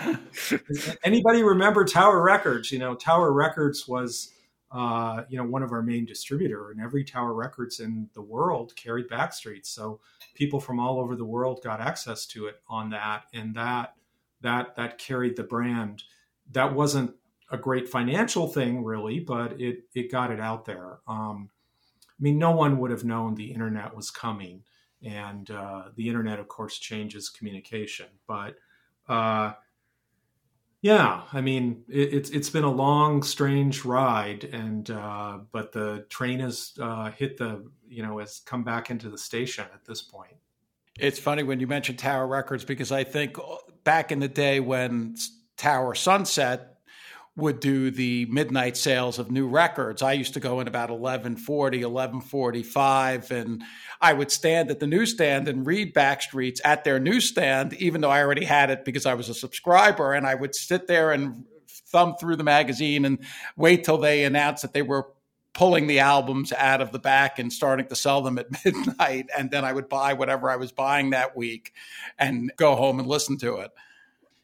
Anybody 1.06 1.44
remember 1.44 1.86
Tower 1.86 2.22
Records? 2.22 2.74
You 2.74 2.80
know, 2.80 2.94
Tower 2.94 3.32
Records 3.32 3.88
was, 3.88 4.34
uh, 4.74 5.24
you 5.30 5.38
know, 5.38 5.44
one 5.44 5.62
of 5.62 5.72
our 5.72 5.84
main 5.84 6.04
distributor, 6.04 6.72
and 6.72 6.82
every 6.82 7.04
Tower 7.04 7.36
Records 7.36 7.80
in 7.80 8.10
the 8.14 8.22
world 8.22 8.76
carried 8.76 9.08
Backstreet. 9.08 9.68
So 9.68 10.00
people 10.34 10.60
from 10.60 10.80
all 10.80 11.00
over 11.00 11.16
the 11.16 11.24
world 11.24 11.62
got 11.64 11.80
access 11.80 12.26
to 12.28 12.48
it 12.48 12.56
on 12.68 12.90
that, 12.90 13.26
and 13.34 13.56
that 13.56 13.94
that 14.42 14.76
that 14.76 14.98
carried 14.98 15.36
the 15.36 15.44
brand. 15.44 16.04
That 16.52 16.74
wasn't 16.74 17.14
a 17.52 17.58
great 17.58 17.88
financial 17.88 18.48
thing, 18.48 18.84
really, 18.84 19.20
but 19.20 19.62
it 19.62 19.84
it 19.94 20.12
got 20.12 20.32
it 20.32 20.40
out 20.40 20.66
there. 20.66 20.98
Um, 21.08 21.52
I 22.10 22.20
mean, 22.20 22.40
no 22.40 22.52
one 22.52 22.80
would 22.80 22.90
have 22.90 23.06
known 23.06 23.36
the 23.36 23.52
internet 23.52 23.96
was 23.96 24.10
coming, 24.10 24.64
and 25.04 25.52
uh, 25.52 25.90
the 25.96 26.08
internet, 26.08 26.40
of 26.40 26.48
course, 26.48 26.80
changes 26.80 27.30
communication. 27.30 28.08
But 28.28 28.56
uh, 29.08 29.54
yeah, 30.84 31.22
I 31.32 31.40
mean, 31.40 31.86
it, 31.88 32.14
it's 32.14 32.30
it's 32.30 32.50
been 32.50 32.66
a 32.66 32.72
long, 32.72 33.24
strange 33.24 33.86
ride, 33.86 34.44
and 34.44 34.92
uh, 34.92 35.40
but 35.54 35.72
the 35.72 36.06
train 36.10 36.42
has 36.42 36.74
uh, 36.78 37.10
hit 37.10 37.38
the 37.38 37.66
you 37.88 38.04
know 38.04 38.20
has 38.20 38.42
come 38.46 38.66
back 38.66 38.90
into 38.90 39.10
the 39.10 39.18
station 39.18 39.64
at 39.74 39.86
this 39.86 40.02
point. 40.02 40.36
It's 41.00 41.20
funny 41.20 41.42
when 41.42 41.62
you 41.62 41.68
mention 41.68 41.96
Tower 41.96 42.28
Records 42.28 42.66
because 42.66 42.92
I 42.92 43.06
think 43.06 43.38
back 43.86 44.12
in 44.12 44.20
the 44.20 44.28
day 44.28 44.60
when 44.60 45.16
Tower 45.56 45.96
Sunset 45.96 46.73
would 47.36 47.60
do 47.60 47.90
the 47.90 48.28
midnight 48.28 48.78
sales 48.78 49.18
of 49.18 49.32
new 49.32 49.48
records, 49.48 50.04
I 50.04 50.14
used 50.14 50.36
to 50.36 50.40
go 50.40 50.60
in 50.60 50.68
about 50.68 50.92
1140, 50.92 51.78
1145, 51.78 53.32
and 53.32 53.64
I 54.00 54.14
would 54.14 54.32
stand 54.32 54.70
at 54.70 54.80
the 54.80 54.86
newsstand 54.86 55.48
and 55.48 55.66
read 55.66 55.96
Backstreets 55.96 56.60
at 56.64 56.84
their 56.84 57.00
newsstand, 57.00 57.74
even 57.74 58.02
though 58.02 58.12
I 58.12 58.22
already 58.22 58.46
had 58.46 58.70
it 58.70 58.86
because 58.86 59.08
I 59.08 59.16
was 59.16 59.30
a 59.30 59.34
subscriber. 59.34 60.14
And 60.14 60.28
I 60.28 60.36
would 60.36 60.54
sit 60.54 60.88
there 60.88 61.12
and 61.12 61.46
thumb 61.88 62.16
through 62.20 62.36
the 62.36 62.44
magazine 62.44 63.04
and 63.04 63.20
wait 63.58 63.84
till 63.84 63.98
they 63.98 64.26
announced 64.26 64.62
that 64.62 64.74
they 64.74 64.84
were 64.84 65.08
pulling 65.54 65.88
the 65.88 66.00
albums 66.00 66.52
out 66.54 66.82
of 66.82 66.92
the 66.92 67.00
back 67.00 67.40
and 67.40 67.54
starting 67.54 67.88
to 67.88 67.96
sell 67.96 68.22
them 68.22 68.38
at 68.38 68.48
midnight. 68.66 69.28
And 69.36 69.50
then 69.50 69.66
I 69.66 69.74
would 69.74 69.90
buy 69.90 70.14
whatever 70.14 70.52
I 70.52 70.56
was 70.56 70.72
buying 70.72 71.12
that 71.12 71.36
week 71.36 71.74
and 72.20 72.52
go 72.58 72.76
home 72.76 73.00
and 73.00 73.08
listen 73.08 73.38
to 73.40 73.58
it. 73.58 73.72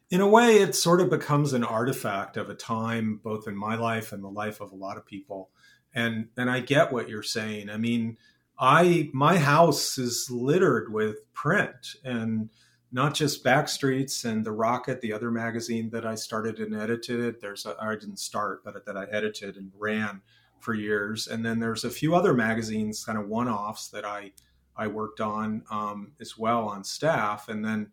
In 0.09 0.21
a 0.21 0.27
way, 0.27 0.57
it 0.57 0.75
sort 0.75 1.01
of 1.01 1.09
becomes 1.09 1.53
an 1.53 1.63
artifact 1.63 2.35
of 2.35 2.49
a 2.49 2.55
time, 2.55 3.19
both 3.23 3.47
in 3.47 3.55
my 3.55 3.75
life 3.75 4.11
and 4.11 4.23
the 4.23 4.29
life 4.29 4.59
of 4.59 4.71
a 4.71 4.75
lot 4.75 4.97
of 4.97 5.05
people. 5.05 5.51
And 5.93 6.29
and 6.37 6.49
I 6.49 6.59
get 6.61 6.91
what 6.91 7.09
you're 7.09 7.23
saying. 7.23 7.69
I 7.69 7.77
mean, 7.77 8.17
I 8.57 9.09
my 9.13 9.37
house 9.37 9.97
is 9.97 10.29
littered 10.29 10.91
with 10.91 11.31
print 11.33 11.95
and 12.03 12.49
not 12.91 13.13
just 13.13 13.43
Backstreets 13.43 14.25
and 14.25 14.43
The 14.43 14.51
Rocket, 14.51 15.01
the 15.01 15.13
other 15.13 15.29
magazine 15.29 15.91
that 15.91 16.05
I 16.05 16.15
started 16.15 16.59
and 16.59 16.75
edited. 16.75 17.39
There's 17.39 17.65
I 17.65 17.95
didn't 17.95 18.19
start, 18.19 18.63
but 18.63 18.85
that 18.85 18.97
I 18.97 19.05
edited 19.11 19.57
and 19.57 19.71
ran 19.77 20.21
for 20.59 20.73
years. 20.73 21.27
And 21.27 21.45
then 21.45 21.59
there's 21.59 21.83
a 21.83 21.89
few 21.89 22.15
other 22.15 22.33
magazines, 22.33 23.05
kind 23.05 23.17
of 23.17 23.27
one-offs 23.27 23.89
that 23.89 24.05
I 24.05 24.31
I 24.75 24.87
worked 24.87 25.21
on 25.21 25.63
um, 25.69 26.13
as 26.19 26.37
well 26.37 26.67
on 26.67 26.83
staff. 26.83 27.49
And 27.49 27.63
then 27.63 27.91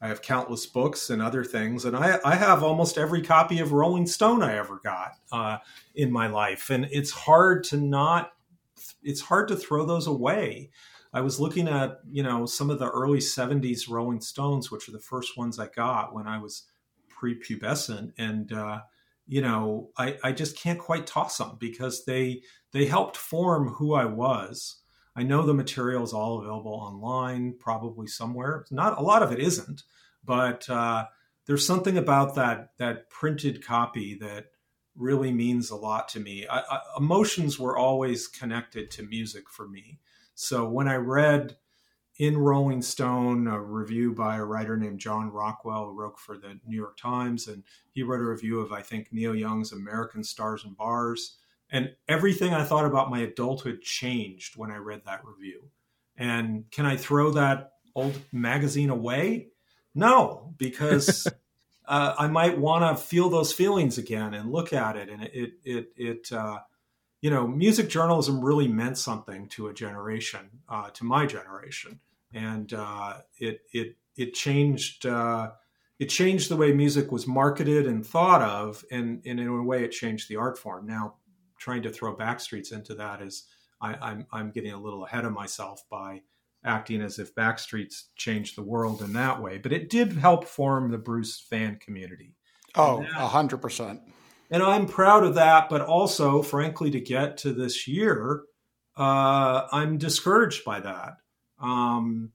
I 0.00 0.08
have 0.08 0.22
countless 0.22 0.66
books 0.66 1.10
and 1.10 1.20
other 1.20 1.44
things, 1.44 1.84
and 1.84 1.96
I, 1.96 2.18
I 2.24 2.36
have 2.36 2.62
almost 2.62 2.98
every 2.98 3.22
copy 3.22 3.58
of 3.58 3.72
Rolling 3.72 4.06
Stone 4.06 4.42
I 4.42 4.56
ever 4.56 4.80
got 4.82 5.12
uh, 5.32 5.58
in 5.94 6.12
my 6.12 6.28
life, 6.28 6.70
and 6.70 6.86
it's 6.90 7.10
hard 7.10 7.64
to 7.64 7.76
not. 7.76 8.32
It's 9.02 9.20
hard 9.20 9.48
to 9.48 9.56
throw 9.56 9.84
those 9.84 10.06
away. 10.06 10.70
I 11.12 11.20
was 11.20 11.40
looking 11.40 11.68
at 11.68 11.98
you 12.10 12.22
know 12.22 12.46
some 12.46 12.70
of 12.70 12.78
the 12.78 12.88
early 12.90 13.18
'70s 13.18 13.88
Rolling 13.88 14.20
Stones, 14.20 14.70
which 14.70 14.88
are 14.88 14.92
the 14.92 15.00
first 15.00 15.36
ones 15.36 15.58
I 15.58 15.66
got 15.66 16.14
when 16.14 16.28
I 16.28 16.38
was 16.38 16.64
prepubescent, 17.10 18.12
and 18.18 18.52
uh, 18.52 18.80
you 19.26 19.42
know 19.42 19.90
I, 19.96 20.16
I 20.22 20.32
just 20.32 20.56
can't 20.56 20.78
quite 20.78 21.06
toss 21.06 21.38
them 21.38 21.56
because 21.58 22.04
they 22.04 22.42
they 22.72 22.86
helped 22.86 23.16
form 23.16 23.68
who 23.74 23.94
I 23.94 24.04
was. 24.04 24.77
I 25.18 25.24
know 25.24 25.42
the 25.42 25.52
material 25.52 26.04
is 26.04 26.12
all 26.12 26.38
available 26.38 26.74
online, 26.74 27.56
probably 27.58 28.06
somewhere. 28.06 28.64
Not 28.70 28.98
a 28.98 29.02
lot 29.02 29.24
of 29.24 29.32
it 29.32 29.40
isn't, 29.40 29.82
but 30.24 30.70
uh, 30.70 31.06
there's 31.44 31.66
something 31.66 31.98
about 31.98 32.36
that 32.36 32.70
that 32.78 33.10
printed 33.10 33.66
copy 33.66 34.16
that 34.20 34.52
really 34.94 35.32
means 35.32 35.70
a 35.70 35.76
lot 35.76 36.08
to 36.10 36.20
me. 36.20 36.46
I, 36.46 36.60
I, 36.60 36.80
emotions 36.96 37.58
were 37.58 37.76
always 37.76 38.28
connected 38.28 38.92
to 38.92 39.02
music 39.02 39.50
for 39.50 39.66
me. 39.66 39.98
So 40.36 40.68
when 40.68 40.86
I 40.86 40.94
read 40.94 41.56
in 42.20 42.38
Rolling 42.38 42.80
Stone 42.80 43.48
a 43.48 43.60
review 43.60 44.12
by 44.12 44.36
a 44.36 44.44
writer 44.44 44.76
named 44.76 45.00
John 45.00 45.32
Rockwell, 45.32 45.86
who 45.86 45.98
wrote 45.98 46.20
for 46.20 46.38
the 46.38 46.60
New 46.64 46.76
York 46.76 46.96
Times, 46.96 47.48
and 47.48 47.64
he 47.90 48.04
wrote 48.04 48.20
a 48.20 48.30
review 48.30 48.60
of 48.60 48.70
I 48.70 48.82
think 48.82 49.08
Neil 49.10 49.34
Young's 49.34 49.72
American 49.72 50.22
Stars 50.22 50.62
and 50.62 50.76
Bars 50.76 51.38
and 51.70 51.94
everything 52.08 52.54
I 52.54 52.64
thought 52.64 52.86
about 52.86 53.10
my 53.10 53.20
adulthood 53.20 53.82
changed 53.82 54.56
when 54.56 54.70
I 54.70 54.76
read 54.76 55.02
that 55.06 55.24
review. 55.24 55.70
And 56.16 56.70
can 56.70 56.86
I 56.86 56.96
throw 56.96 57.32
that 57.32 57.72
old 57.94 58.18
magazine 58.32 58.90
away? 58.90 59.48
No, 59.94 60.54
because 60.56 61.26
uh, 61.86 62.14
I 62.18 62.26
might 62.28 62.58
want 62.58 62.84
to 62.84 63.02
feel 63.02 63.28
those 63.28 63.52
feelings 63.52 63.98
again 63.98 64.34
and 64.34 64.50
look 64.50 64.72
at 64.72 64.96
it. 64.96 65.08
And 65.08 65.22
it, 65.24 65.52
it, 65.64 65.92
it, 65.96 66.32
uh, 66.32 66.58
you 67.20 67.30
know, 67.30 67.46
music 67.46 67.88
journalism 67.88 68.44
really 68.44 68.68
meant 68.68 68.96
something 68.96 69.48
to 69.48 69.68
a 69.68 69.74
generation, 69.74 70.50
uh, 70.68 70.90
to 70.90 71.04
my 71.04 71.26
generation, 71.26 72.00
and 72.32 72.72
uh, 72.72 73.18
it, 73.38 73.62
it, 73.72 73.96
it 74.16 74.34
changed. 74.34 75.04
Uh, 75.04 75.50
it 75.98 76.06
changed 76.06 76.48
the 76.48 76.56
way 76.56 76.72
music 76.72 77.10
was 77.10 77.26
marketed 77.26 77.88
and 77.88 78.06
thought 78.06 78.40
of, 78.40 78.84
and, 78.92 79.20
and 79.26 79.40
in 79.40 79.48
a 79.48 79.62
way, 79.64 79.82
it 79.82 79.90
changed 79.90 80.28
the 80.28 80.36
art 80.36 80.56
form. 80.56 80.86
Now, 80.86 81.14
trying 81.68 81.82
to 81.82 81.90
throw 81.90 82.16
Backstreets 82.16 82.72
into 82.72 82.94
that 82.94 83.20
is 83.20 83.44
I, 83.82 83.94
I'm 84.00 84.26
I'm 84.32 84.50
getting 84.50 84.72
a 84.72 84.80
little 84.80 85.04
ahead 85.04 85.26
of 85.26 85.32
myself 85.34 85.82
by 85.90 86.22
acting 86.64 87.02
as 87.02 87.18
if 87.18 87.34
Backstreets 87.34 88.04
changed 88.16 88.56
the 88.56 88.62
world 88.62 89.02
in 89.02 89.12
that 89.12 89.40
way. 89.42 89.58
But 89.58 89.72
it 89.72 89.90
did 89.90 90.12
help 90.12 90.46
form 90.46 90.90
the 90.90 90.96
Bruce 90.98 91.38
fan 91.38 91.76
community. 91.76 92.34
Oh, 92.74 93.02
Yeah. 93.02 93.08
a 93.24 93.28
hundred 93.28 93.58
percent. 93.58 94.00
and 94.50 94.62
I'm 94.62 94.86
proud 94.86 95.24
of 95.24 95.34
that. 95.34 95.68
But 95.68 95.82
also, 95.82 96.40
frankly, 96.42 96.90
to 96.92 97.00
get 97.00 97.36
to 97.38 97.52
this 97.52 97.86
year, 97.86 98.44
uh, 98.96 99.68
I'm 99.70 99.98
discouraged 99.98 100.64
by 100.64 100.80
that. 100.80 101.18
Um, 101.60 102.32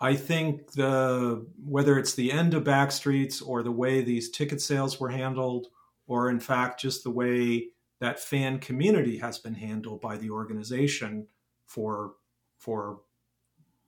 I 0.00 0.14
think 0.16 0.72
the 0.72 1.46
whether 1.64 1.98
it's 2.00 2.14
the 2.14 2.32
end 2.32 2.52
of 2.54 2.64
Backstreets 2.64 3.40
or 3.46 3.62
the 3.62 3.70
way 3.72 4.02
these 4.02 4.30
ticket 4.30 4.60
sales 4.60 4.98
were 5.00 5.08
handled, 5.08 5.68
or 6.08 6.30
in 6.30 6.40
fact 6.40 6.80
just 6.80 7.04
the 7.04 7.10
way 7.12 7.68
that 8.00 8.20
fan 8.20 8.58
community 8.58 9.18
has 9.18 9.38
been 9.38 9.54
handled 9.54 10.00
by 10.00 10.16
the 10.16 10.30
organization 10.30 11.26
for 11.64 12.14
for 12.58 13.00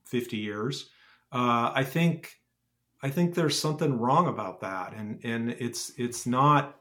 50 0.05 0.37
years, 0.37 0.89
uh, 1.31 1.71
I 1.73 1.83
think 1.83 2.39
I 3.01 3.09
think 3.09 3.35
there's 3.35 3.57
something 3.57 3.97
wrong 3.97 4.27
about 4.27 4.61
that, 4.61 4.93
and 4.93 5.19
and 5.23 5.51
it's 5.51 5.91
it's 5.97 6.25
not 6.25 6.79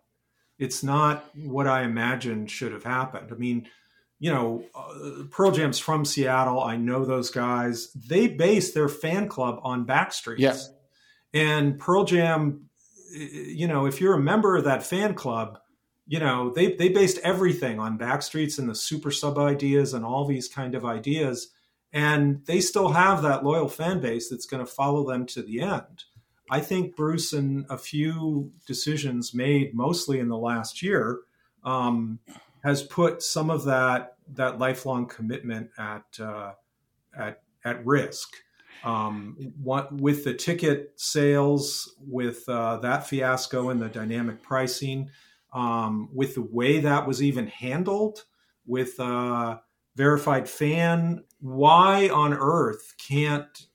it's 0.59 0.83
not 0.83 1.25
what 1.35 1.67
I 1.67 1.83
imagined 1.83 2.51
should 2.51 2.73
have 2.73 2.85
happened. 2.85 3.29
I 3.31 3.37
mean, 3.37 3.69
you 4.19 4.33
know, 4.33 4.65
uh, 4.75 5.25
Pearl 5.31 5.53
Jam's 5.53 5.79
from 5.79 6.05
Seattle. 6.05 6.61
I 6.63 6.77
know 6.77 7.05
those 7.05 7.31
guys. 7.31 7.93
They 7.93 8.27
base 8.27 8.73
their 8.73 8.89
fan 8.89 9.29
club 9.29 9.61
on 9.63 9.87
Backstreet. 9.87 10.39
Yeah. 10.39 10.57
And 11.33 11.79
Pearl 11.79 12.05
Jam, 12.05 12.69
you 13.13 13.69
know, 13.69 13.87
if 13.87 14.01
you're 14.01 14.15
a 14.15 14.21
member 14.21 14.57
of 14.57 14.65
that 14.65 14.83
fan 14.83 15.15
club, 15.15 15.59
you 16.09 16.19
know, 16.19 16.51
they, 16.51 16.73
they 16.73 16.89
based 16.89 17.19
everything 17.19 17.79
on 17.79 17.99
Backstreets 17.99 18.59
and 18.59 18.69
the 18.69 18.75
super 18.75 19.11
sub 19.11 19.39
ideas 19.39 19.93
and 19.93 20.07
all 20.07 20.25
these 20.25 20.49
kind 20.49 20.75
of 20.75 20.85
ideas. 20.85 21.49
And 21.93 22.45
they 22.47 22.61
still 22.61 22.89
have 22.89 23.23
that 23.23 23.45
loyal 23.45 23.69
fan 23.69 24.01
base 24.01 24.31
that's 24.31 24.47
going 24.47 24.65
to 24.65 24.71
follow 24.71 25.07
them 25.07 25.27
to 25.27 25.43
the 25.43 25.61
end. 25.61 26.05
I 26.51 26.61
think 26.61 26.97
Bruce 26.97 27.35
and 27.35 27.67
a 27.69 27.77
few 27.77 28.53
decisions 28.67 29.35
made 29.35 29.75
mostly 29.75 30.19
in 30.19 30.29
the 30.29 30.39
last 30.39 30.83
year 30.83 31.21
um, 31.63 32.21
has 32.65 32.83
put 32.83 33.23
some 33.23 33.51
of 33.51 33.65
that 33.65 34.15
that 34.35 34.59
lifelong 34.59 35.07
commitment 35.07 35.71
at 35.79 36.05
uh, 36.21 36.53
at 37.17 37.43
at 37.65 37.85
risk. 37.85 38.29
Um, 38.85 39.53
what, 39.61 39.93
with 39.93 40.23
the 40.25 40.35
ticket 40.35 40.93
sales, 40.97 41.95
with 42.07 42.49
uh, 42.49 42.77
that 42.79 43.07
fiasco 43.07 43.71
and 43.71 43.83
the 43.83 43.89
dynamic 43.89 44.41
pricing, 44.41 45.11
um, 45.53 46.09
with 46.13 46.35
the 46.35 46.43
way 46.43 46.81
that 46.81 47.07
was 47.07 47.23
even 47.23 47.47
handled, 47.47 48.25
with 48.67 48.99
uh, 49.01 49.59
verified 49.97 50.49
fan, 50.49 51.25
why 51.41 52.09
on 52.09 52.35
earth 52.35 52.95
can't 53.09 53.67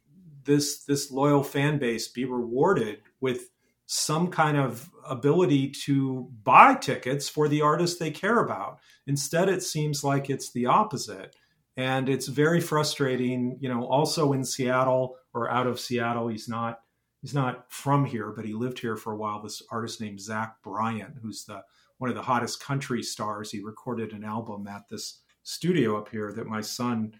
this 0.46 0.84
this 0.84 1.12
loyal 1.12 1.44
fan 1.44 1.80
base 1.80 2.08
be 2.08 2.26
rewarded 2.26 3.00
with 3.22 3.50
some 3.86 4.30
kind 4.30 4.58
of 4.58 4.90
ability 5.08 5.70
to 5.70 6.30
buy 6.44 6.76
tickets 6.76 7.30
for 7.30 7.48
the 7.48 7.62
artists 7.62 8.00
they 8.00 8.12
care 8.12 8.40
about. 8.40 8.80
Instead, 9.08 9.50
it 9.50 9.62
seems 9.62 10.04
like 10.04 10.30
it's 10.30 10.52
the 10.52 10.66
opposite. 10.66 11.36
And 11.76 12.08
it's 12.08 12.28
very 12.28 12.62
frustrating, 12.62 13.58
you 13.60 13.68
know, 13.68 13.86
also 13.86 14.34
in 14.34 14.46
Seattle 14.46 15.16
or 15.34 15.50
out 15.50 15.68
of 15.68 15.80
Seattle. 15.80 16.28
He's 16.28 16.48
not 16.48 16.80
he's 17.24 17.34
not 17.34 17.72
from 17.72 18.06
here, 18.06 18.32
but 18.36 18.46
he 18.46 18.54
lived 18.54 18.78
here 18.78 18.98
for 18.98 19.14
a 19.14 19.18
while. 19.18 19.42
This 19.42 19.64
artist 19.72 20.00
named 20.00 20.20
Zach 20.22 20.58
Bryan, 20.62 21.18
who's 21.24 21.46
the 21.46 21.64
one 21.98 22.10
of 22.10 22.16
the 22.16 22.22
hottest 22.22 22.62
country 22.62 23.02
stars. 23.02 23.50
He 23.50 23.62
recorded 23.62 24.12
an 24.12 24.26
album 24.26 24.68
at 24.68 24.90
this 24.90 25.22
studio 25.42 25.98
up 25.98 26.10
here 26.10 26.34
that 26.34 26.48
my 26.48 26.62
son 26.62 27.16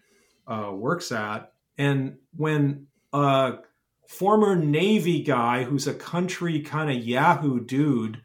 uh, 0.46 0.70
works 0.72 1.10
at. 1.10 1.52
And 1.78 2.18
when 2.36 2.88
a 3.12 3.54
former 4.06 4.54
Navy 4.56 5.22
guy 5.22 5.64
who's 5.64 5.86
a 5.86 5.94
country 5.94 6.60
kind 6.60 6.90
of 6.90 7.02
Yahoo 7.02 7.64
dude, 7.64 8.20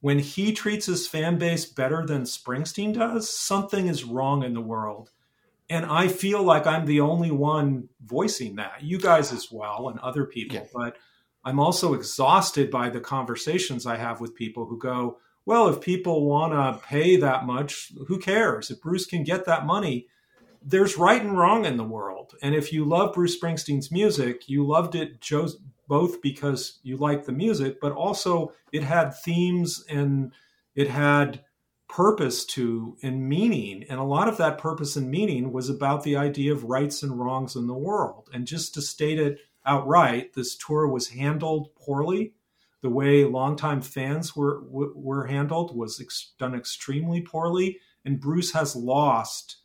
when 0.00 0.20
he 0.20 0.52
treats 0.52 0.86
his 0.86 1.08
fan 1.08 1.38
base 1.38 1.64
better 1.64 2.06
than 2.06 2.22
Springsteen 2.22 2.94
does, 2.94 3.28
something 3.28 3.88
is 3.88 4.04
wrong 4.04 4.44
in 4.44 4.54
the 4.54 4.60
world. 4.60 5.10
And 5.68 5.84
I 5.84 6.06
feel 6.06 6.44
like 6.44 6.68
I'm 6.68 6.86
the 6.86 7.00
only 7.00 7.32
one 7.32 7.88
voicing 8.04 8.56
that. 8.56 8.84
You 8.84 9.00
guys 9.00 9.32
as 9.32 9.50
well, 9.50 9.88
and 9.88 9.98
other 9.98 10.24
people. 10.24 10.58
Yeah. 10.58 10.66
But 10.72 10.96
I'm 11.46 11.60
also 11.60 11.94
exhausted 11.94 12.72
by 12.72 12.90
the 12.90 13.00
conversations 13.00 13.86
I 13.86 13.96
have 13.96 14.20
with 14.20 14.34
people 14.34 14.66
who 14.66 14.76
go, 14.78 15.18
well, 15.46 15.68
if 15.68 15.80
people 15.80 16.26
want 16.26 16.52
to 16.52 16.84
pay 16.84 17.16
that 17.18 17.46
much, 17.46 17.92
who 18.08 18.18
cares? 18.18 18.68
If 18.68 18.82
Bruce 18.82 19.06
can 19.06 19.22
get 19.22 19.44
that 19.44 19.64
money, 19.64 20.08
there's 20.60 20.98
right 20.98 21.22
and 21.22 21.38
wrong 21.38 21.64
in 21.64 21.76
the 21.76 21.84
world. 21.84 22.34
And 22.42 22.52
if 22.52 22.72
you 22.72 22.84
love 22.84 23.14
Bruce 23.14 23.40
Springsteen's 23.40 23.92
music, 23.92 24.48
you 24.48 24.66
loved 24.66 24.96
it 24.96 25.24
both 25.86 26.20
because 26.20 26.80
you 26.82 26.96
liked 26.96 27.26
the 27.26 27.32
music, 27.32 27.80
but 27.80 27.92
also 27.92 28.52
it 28.72 28.82
had 28.82 29.14
themes 29.14 29.84
and 29.88 30.32
it 30.74 30.90
had 30.90 31.44
purpose 31.88 32.44
to 32.44 32.96
and 33.04 33.28
meaning. 33.28 33.84
And 33.88 34.00
a 34.00 34.04
lot 34.04 34.26
of 34.26 34.38
that 34.38 34.58
purpose 34.58 34.96
and 34.96 35.08
meaning 35.08 35.52
was 35.52 35.70
about 35.70 36.02
the 36.02 36.16
idea 36.16 36.50
of 36.50 36.64
rights 36.64 37.04
and 37.04 37.16
wrongs 37.16 37.54
in 37.54 37.68
the 37.68 37.74
world. 37.74 38.28
And 38.34 38.48
just 38.48 38.74
to 38.74 38.82
state 38.82 39.20
it 39.20 39.38
outright, 39.66 40.32
this 40.34 40.56
tour 40.56 40.88
was 40.88 41.08
handled 41.08 41.74
poorly. 41.74 42.34
The 42.82 42.90
way 42.90 43.24
longtime 43.24 43.82
fans 43.82 44.36
were 44.36 44.62
were 44.70 45.26
handled 45.26 45.76
was 45.76 46.00
ex- 46.00 46.32
done 46.38 46.54
extremely 46.54 47.20
poorly, 47.20 47.78
and 48.04 48.20
Bruce 48.20 48.52
has 48.52 48.76
lost 48.76 49.56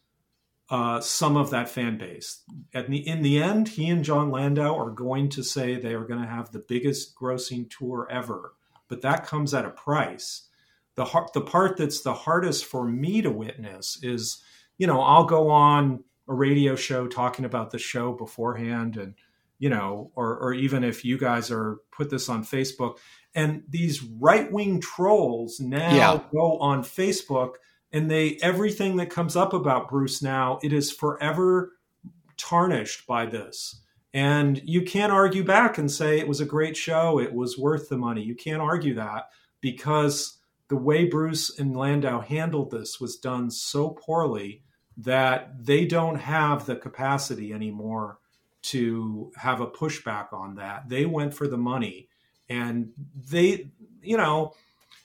uh, 0.71 1.01
some 1.01 1.35
of 1.35 1.49
that 1.49 1.69
fan 1.69 1.97
base. 1.97 2.43
At 2.73 2.89
the, 2.89 3.05
in 3.05 3.21
the 3.21 3.43
end, 3.43 3.67
he 3.67 3.89
and 3.89 4.05
Jon 4.05 4.31
Landau 4.31 4.73
are 4.77 4.89
going 4.89 5.27
to 5.29 5.43
say 5.43 5.75
they 5.75 5.93
are 5.93 6.05
going 6.05 6.21
to 6.21 6.27
have 6.27 6.51
the 6.51 6.63
biggest 6.65 7.13
grossing 7.13 7.69
tour 7.69 8.07
ever, 8.09 8.53
but 8.87 9.01
that 9.01 9.27
comes 9.27 9.53
at 9.53 9.65
a 9.65 9.69
price. 9.69 10.47
The 10.95 11.05
the 11.33 11.41
part 11.41 11.77
that's 11.77 12.01
the 12.01 12.13
hardest 12.13 12.65
for 12.65 12.87
me 12.87 13.21
to 13.21 13.29
witness 13.29 13.99
is, 14.01 14.41
you 14.77 14.87
know, 14.87 15.01
I'll 15.01 15.25
go 15.25 15.49
on 15.49 16.03
a 16.27 16.33
radio 16.33 16.75
show 16.75 17.07
talking 17.07 17.45
about 17.45 17.71
the 17.71 17.79
show 17.79 18.13
beforehand, 18.13 18.95
and 18.95 19.15
you 19.61 19.69
know, 19.69 20.11
or 20.15 20.35
or 20.39 20.53
even 20.55 20.83
if 20.83 21.05
you 21.05 21.19
guys 21.19 21.51
are 21.51 21.77
put 21.91 22.09
this 22.09 22.29
on 22.29 22.43
Facebook, 22.43 22.97
and 23.35 23.61
these 23.69 24.01
right 24.01 24.51
wing 24.51 24.81
trolls 24.81 25.59
now 25.59 25.95
yeah. 25.95 26.19
go 26.33 26.57
on 26.57 26.83
Facebook 26.83 27.53
and 27.91 28.09
they 28.09 28.39
everything 28.41 28.95
that 28.95 29.11
comes 29.11 29.35
up 29.35 29.53
about 29.53 29.87
Bruce 29.87 30.23
now 30.23 30.57
it 30.63 30.73
is 30.73 30.91
forever 30.91 31.73
tarnished 32.37 33.05
by 33.05 33.27
this. 33.27 33.83
And 34.15 34.59
you 34.65 34.81
can't 34.81 35.11
argue 35.11 35.43
back 35.43 35.77
and 35.77 35.91
say 35.91 36.17
it 36.17 36.27
was 36.27 36.41
a 36.41 36.45
great 36.45 36.75
show, 36.75 37.19
it 37.19 37.31
was 37.31 37.55
worth 37.55 37.87
the 37.87 37.97
money. 37.97 38.23
You 38.23 38.33
can't 38.33 38.63
argue 38.63 38.95
that 38.95 39.29
because 39.61 40.39
the 40.69 40.75
way 40.75 41.05
Bruce 41.05 41.55
and 41.59 41.77
Landau 41.77 42.19
handled 42.19 42.71
this 42.71 42.99
was 42.99 43.15
done 43.15 43.51
so 43.51 43.91
poorly 43.91 44.63
that 44.97 45.65
they 45.65 45.85
don't 45.85 46.15
have 46.15 46.65
the 46.65 46.75
capacity 46.75 47.53
anymore 47.53 48.17
to 48.63 49.31
have 49.35 49.61
a 49.61 49.67
pushback 49.67 50.33
on 50.33 50.55
that. 50.55 50.89
They 50.89 51.05
went 51.05 51.33
for 51.33 51.47
the 51.47 51.57
money 51.57 52.09
and 52.49 52.91
they, 53.15 53.71
you 54.01 54.17
know, 54.17 54.53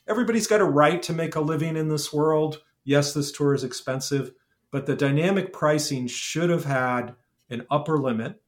everybody's 0.07 0.47
got 0.47 0.61
a 0.61 0.65
right 0.65 1.03
to 1.05 1.13
make 1.13 1.37
a 1.37 1.41
living 1.41 1.77
in 1.77 1.89
this 1.89 2.13
world 2.13 2.63
yes, 2.87 3.13
this 3.13 3.33
tour 3.33 3.53
is 3.53 3.65
expensive, 3.65 4.33
but 4.71 4.87
the 4.87 4.97
dynamic 4.97 5.53
pricing 5.53 6.07
should 6.07 6.49
have 6.49 6.65
had 6.65 7.15
an 7.51 7.67
upper 7.71 7.99
limit. 7.99 8.41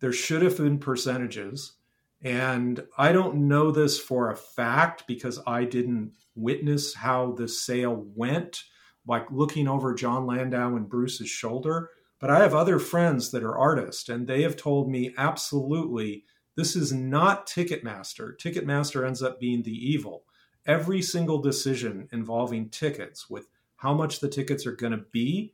There 0.00 0.12
should 0.12 0.42
have 0.42 0.56
been 0.56 0.78
percentages. 0.78 1.74
And 2.22 2.84
I 2.96 3.12
don't 3.12 3.46
know 3.48 3.70
this 3.70 4.00
for 4.00 4.30
a 4.30 4.36
fact 4.36 5.06
because 5.06 5.38
I 5.46 5.64
didn't 5.64 6.14
witness 6.34 6.94
how 6.94 7.32
the 7.32 7.46
sale 7.46 8.06
went, 8.16 8.64
like 9.06 9.30
looking 9.30 9.68
over 9.68 9.94
Jon 9.94 10.26
Landau 10.26 10.74
and 10.74 10.88
Bruce's 10.88 11.28
shoulder. 11.28 11.90
But 12.20 12.30
I 12.30 12.40
have 12.40 12.54
other 12.54 12.78
friends 12.78 13.30
that 13.32 13.42
are 13.42 13.58
artists, 13.58 14.08
and 14.08 14.26
they 14.26 14.42
have 14.42 14.56
told 14.56 14.90
me 14.90 15.12
absolutely 15.16 16.24
this 16.56 16.76
is 16.76 16.92
not 16.92 17.46
Ticketmaster. 17.46 18.36
Ticketmaster 18.38 19.06
ends 19.06 19.22
up 19.22 19.40
being 19.40 19.62
the 19.62 19.72
evil. 19.72 20.24
Every 20.66 21.02
single 21.02 21.38
decision 21.38 22.08
involving 22.12 22.70
tickets 22.70 23.28
with 23.28 23.48
how 23.76 23.92
much 23.92 24.20
the 24.20 24.28
tickets 24.28 24.66
are 24.66 24.76
going 24.76 24.92
to 24.92 25.04
be 25.12 25.52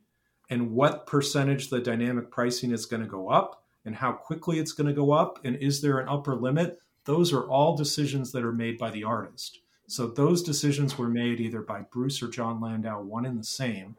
and 0.49 0.71
what 0.71 1.07
percentage 1.07 1.69
the 1.69 1.79
dynamic 1.79 2.29
pricing 2.29 2.71
is 2.71 2.85
going 2.85 3.01
to 3.01 3.09
go 3.09 3.29
up 3.29 3.63
and 3.85 3.95
how 3.95 4.11
quickly 4.11 4.59
it's 4.59 4.73
going 4.73 4.87
to 4.87 4.93
go 4.93 5.11
up 5.11 5.39
and 5.43 5.55
is 5.55 5.81
there 5.81 5.99
an 5.99 6.07
upper 6.07 6.35
limit 6.35 6.79
those 7.05 7.33
are 7.33 7.49
all 7.49 7.75
decisions 7.75 8.31
that 8.31 8.43
are 8.43 8.53
made 8.53 8.77
by 8.77 8.91
the 8.91 9.03
artist 9.03 9.59
so 9.87 10.07
those 10.07 10.43
decisions 10.43 10.97
were 10.97 11.09
made 11.09 11.39
either 11.39 11.61
by 11.61 11.81
bruce 11.91 12.21
or 12.21 12.27
Jon 12.27 12.61
Landau 12.61 13.01
one 13.01 13.25
and 13.25 13.39
the 13.39 13.43
same 13.43 13.95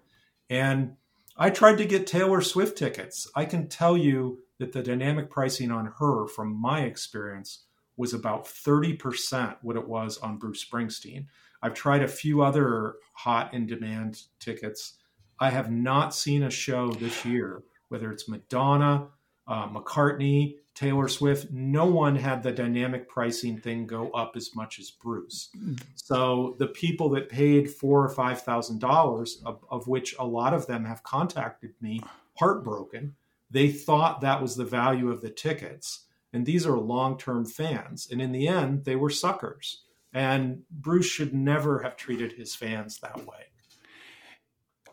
and 0.48 0.96
i 1.42 1.50
tried 1.50 1.76
to 1.78 1.84
get 1.84 2.06
taylor 2.06 2.40
swift 2.40 2.76
tickets 2.78 3.28
i 3.34 3.44
can 3.44 3.68
tell 3.68 3.96
you 3.96 4.38
that 4.58 4.72
the 4.72 4.82
dynamic 4.82 5.30
pricing 5.30 5.70
on 5.70 5.92
her 5.98 6.26
from 6.26 6.54
my 6.60 6.80
experience 6.82 7.64
was 7.96 8.14
about 8.14 8.46
30% 8.46 9.56
what 9.60 9.76
it 9.76 9.86
was 9.86 10.16
on 10.18 10.38
bruce 10.38 10.64
springsteen 10.64 11.26
I've 11.62 11.74
tried 11.74 12.02
a 12.02 12.08
few 12.08 12.42
other 12.42 12.96
hot 13.14 13.54
in 13.54 13.66
demand 13.66 14.22
tickets. 14.40 14.94
I 15.38 15.50
have 15.50 15.70
not 15.70 16.14
seen 16.14 16.42
a 16.42 16.50
show 16.50 16.90
this 16.90 17.24
year, 17.24 17.62
whether 17.88 18.10
it's 18.10 18.28
Madonna, 18.28 19.08
uh, 19.46 19.68
McCartney, 19.68 20.56
Taylor 20.74 21.08
Swift, 21.08 21.50
no 21.50 21.84
one 21.84 22.16
had 22.16 22.42
the 22.42 22.52
dynamic 22.52 23.08
pricing 23.08 23.58
thing 23.58 23.86
go 23.86 24.10
up 24.10 24.32
as 24.36 24.54
much 24.54 24.78
as 24.78 24.90
Bruce. 24.90 25.50
So 25.94 26.56
the 26.58 26.68
people 26.68 27.10
that 27.10 27.28
paid 27.28 27.70
four 27.70 28.02
or 28.02 28.08
five 28.08 28.40
thousand 28.42 28.80
dollars, 28.80 29.42
of 29.44 29.86
which 29.86 30.14
a 30.18 30.26
lot 30.26 30.54
of 30.54 30.66
them 30.66 30.84
have 30.84 31.02
contacted 31.02 31.74
me, 31.80 32.00
heartbroken. 32.38 33.14
They 33.50 33.70
thought 33.70 34.22
that 34.22 34.40
was 34.40 34.56
the 34.56 34.64
value 34.64 35.10
of 35.10 35.20
the 35.20 35.28
tickets, 35.28 36.06
and 36.32 36.46
these 36.46 36.66
are 36.66 36.78
long-term 36.78 37.44
fans. 37.44 38.08
And 38.10 38.22
in 38.22 38.32
the 38.32 38.48
end, 38.48 38.84
they 38.84 38.96
were 38.96 39.10
suckers. 39.10 39.82
And 40.14 40.62
Bruce 40.70 41.06
should 41.06 41.34
never 41.34 41.82
have 41.82 41.96
treated 41.96 42.32
his 42.32 42.54
fans 42.54 42.98
that 43.00 43.26
way. 43.26 43.44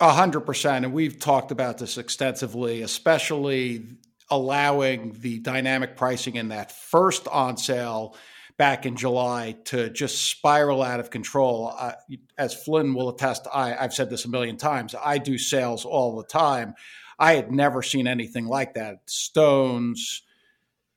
A 0.01 0.13
hundred 0.13 0.41
percent, 0.41 0.85
and 0.85 0.93
we've 0.93 1.19
talked 1.19 1.51
about 1.51 1.77
this 1.77 1.97
extensively, 1.97 2.81
especially 2.81 3.85
allowing 4.29 5.15
the 5.19 5.39
dynamic 5.39 5.95
pricing 5.95 6.35
in 6.35 6.49
that 6.49 6.71
first 6.71 7.27
on 7.27 7.57
sale 7.57 8.15
back 8.57 8.85
in 8.85 8.97
July 8.97 9.55
to 9.63 9.89
just 9.89 10.29
spiral 10.29 10.83
out 10.83 10.99
of 10.99 11.09
control. 11.09 11.73
Uh, 11.77 11.93
as 12.37 12.53
Flynn 12.53 12.93
will 12.93 13.09
attest, 13.09 13.47
I, 13.53 13.75
I've 13.75 13.93
said 13.93 14.09
this 14.09 14.25
a 14.25 14.29
million 14.29 14.57
times. 14.57 14.93
I 15.01 15.17
do 15.17 15.37
sales 15.37 15.85
all 15.85 16.17
the 16.17 16.25
time. 16.25 16.75
I 17.17 17.33
had 17.35 17.51
never 17.51 17.81
seen 17.81 18.05
anything 18.05 18.47
like 18.47 18.73
that. 18.73 18.99
Stones, 19.05 20.23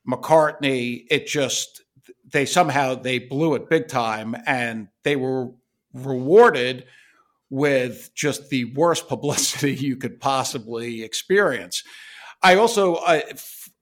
McCartney, 0.09 1.05
it 1.09 1.27
just 1.27 1.83
they 2.33 2.47
somehow 2.47 2.95
they 2.95 3.19
blew 3.19 3.55
it 3.55 3.71
big 3.71 3.89
time, 3.89 4.37
and 4.47 4.89
they 5.05 5.17
were 5.17 5.51
rewarded 5.95 6.85
with 7.51 8.11
just 8.15 8.49
the 8.49 8.65
worst 8.75 9.09
publicity 9.09 9.75
you 9.75 9.97
could 9.97 10.21
possibly 10.21 11.03
experience. 11.03 11.85
I 12.43 12.57
also, 12.57 12.95
uh, 12.95 13.21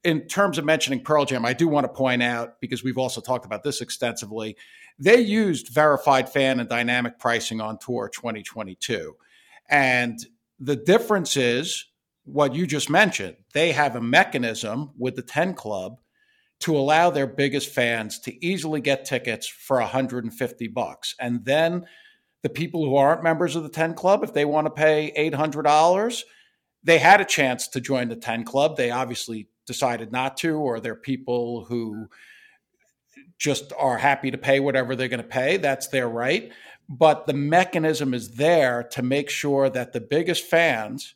in 0.04 0.26
terms 0.26 0.58
of 0.58 0.64
mentioning 0.64 1.02
Pearl 1.02 1.24
Jam, 1.24 1.44
I 1.44 1.52
do 1.52 1.66
want 1.66 1.84
to 1.84 1.92
point 1.92 2.22
out 2.22 2.60
because 2.60 2.84
we've 2.84 2.98
also 2.98 3.20
talked 3.20 3.46
about 3.46 3.62
this 3.62 3.80
extensively. 3.80 4.56
They 4.98 5.20
used 5.20 5.68
verified 5.68 6.28
fan 6.28 6.60
and 6.60 6.68
dynamic 6.68 7.18
pricing 7.18 7.60
on 7.60 7.78
tour 7.78 8.08
2022, 8.08 9.16
and 9.68 10.18
the 10.58 10.76
difference 10.76 11.36
is 11.36 11.86
what 12.24 12.54
you 12.54 12.66
just 12.66 12.90
mentioned. 12.90 13.36
They 13.54 13.72
have 13.72 13.96
a 13.96 14.00
mechanism 14.00 14.90
with 14.98 15.16
the 15.16 15.22
10 15.22 15.54
Club 15.54 16.00
to 16.60 16.76
allow 16.76 17.08
their 17.08 17.26
biggest 17.26 17.70
fans 17.70 18.18
to 18.20 18.44
easily 18.44 18.82
get 18.82 19.06
tickets 19.06 19.48
for 19.48 19.78
150 19.78 20.68
bucks, 20.68 21.14
and 21.18 21.44
then 21.46 21.86
the 22.42 22.50
people 22.50 22.84
who 22.84 22.96
aren't 22.96 23.22
members 23.22 23.56
of 23.56 23.62
the 23.62 23.68
10 23.70 23.94
Club, 23.94 24.22
if 24.22 24.34
they 24.34 24.44
want 24.44 24.66
to 24.66 24.70
pay 24.70 25.12
$800 25.16 26.22
they 26.82 26.98
had 26.98 27.20
a 27.20 27.24
chance 27.24 27.68
to 27.68 27.80
join 27.80 28.08
the 28.08 28.16
10 28.16 28.44
club. 28.44 28.76
They 28.76 28.90
obviously 28.90 29.48
decided 29.66 30.12
not 30.12 30.36
to, 30.38 30.56
or 30.56 30.80
they're 30.80 30.94
people 30.94 31.64
who 31.64 32.08
just 33.38 33.72
are 33.78 33.98
happy 33.98 34.30
to 34.30 34.38
pay 34.38 34.60
whatever 34.60 34.94
they're 34.94 35.08
going 35.08 35.22
to 35.22 35.28
pay. 35.28 35.56
That's 35.56 35.88
their 35.88 36.08
right. 36.08 36.52
But 36.88 37.26
the 37.26 37.34
mechanism 37.34 38.14
is 38.14 38.32
there 38.32 38.82
to 38.92 39.02
make 39.02 39.30
sure 39.30 39.70
that 39.70 39.92
the 39.92 40.00
biggest 40.00 40.44
fans 40.44 41.14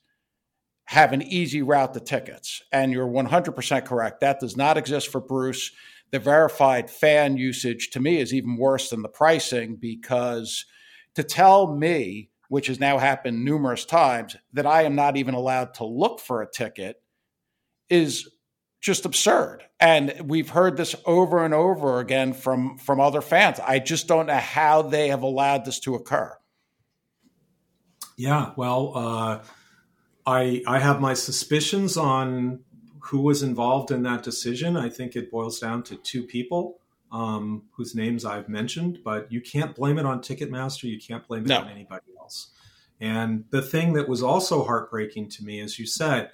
have 0.87 1.13
an 1.13 1.23
easy 1.23 1.63
route 1.63 1.95
to 1.95 2.01
tickets. 2.01 2.63
And 2.71 2.93
you're 2.93 3.09
100% 3.09 3.85
correct. 3.85 4.21
That 4.21 4.41
does 4.41 4.57
not 4.57 4.77
exist 4.77 5.09
for 5.09 5.21
Bruce. 5.21 5.73
The 6.11 6.19
verified 6.19 6.91
fan 6.91 7.37
usage 7.37 7.91
to 7.91 8.01
me 8.01 8.19
is 8.19 8.33
even 8.33 8.57
worse 8.57 8.91
than 8.91 9.03
the 9.03 9.09
pricing 9.09 9.77
because 9.77 10.67
to 11.15 11.25
tell 11.25 11.75
me 11.75 12.31
which 12.55 12.69
has 12.69 12.79
now 12.79 12.99
happened 12.99 13.45
numerous 13.45 13.85
times, 13.85 14.37
that 14.53 14.65
I 14.65 14.83
am 14.83 14.95
not 14.95 15.17
even 15.17 15.35
allowed 15.35 15.75
to 15.75 15.85
look 15.85 16.21
for 16.21 16.41
a 16.41 16.49
ticket 16.49 17.03
is 17.91 18.29
just 18.81 19.05
absurd. 19.05 19.65
And 19.81 20.15
we've 20.23 20.51
heard 20.51 20.77
this 20.77 20.95
over 21.05 21.45
and 21.45 21.53
over 21.53 21.99
again 21.99 22.33
from 22.33 22.79
from 22.79 23.01
other 23.01 23.21
fans. 23.21 23.59
I 23.59 23.81
just 23.81 24.07
don't 24.07 24.27
know 24.27 24.37
how 24.37 24.83
they 24.83 25.09
have 25.09 25.23
allowed 25.23 25.65
this 25.65 25.81
to 25.81 25.97
occur. 25.97 26.39
Yeah, 28.17 28.53
well, 28.55 28.93
uh, 28.95 29.43
I 30.25 30.63
I 30.65 30.79
have 30.79 31.01
my 31.01 31.15
suspicions 31.15 31.97
on 31.97 32.61
who 33.01 33.21
was 33.21 33.43
involved 33.43 33.91
in 33.91 34.05
that 34.05 34.23
decision. 34.23 34.77
I 34.77 34.91
think 34.91 35.17
it 35.17 35.29
boils 35.29 35.59
down 35.59 35.83
to 35.85 35.97
two 35.97 36.23
people 36.23 36.79
um, 37.11 37.65
whose 37.73 37.97
names 37.97 38.25
I've 38.25 38.49
mentioned, 38.49 39.01
but 39.05 39.33
you 39.33 39.41
can't 39.41 39.75
blame 39.75 39.99
it 39.99 40.07
on 40.07 40.21
Ticketmaster. 40.21 40.85
You 40.85 41.01
can't 41.01 41.27
blame 41.27 41.47
it 41.47 41.49
no. 41.49 41.63
on 41.63 41.69
anybody 41.69 42.14
else. 42.25 42.49
And 43.01 43.45
the 43.51 43.63
thing 43.63 43.93
that 43.95 44.09
was 44.09 44.23
also 44.23 44.65
heartbreaking 44.65 45.29
to 45.31 45.45
me, 45.45 45.61
as 45.61 45.79
you 45.79 45.87
said, 45.87 46.31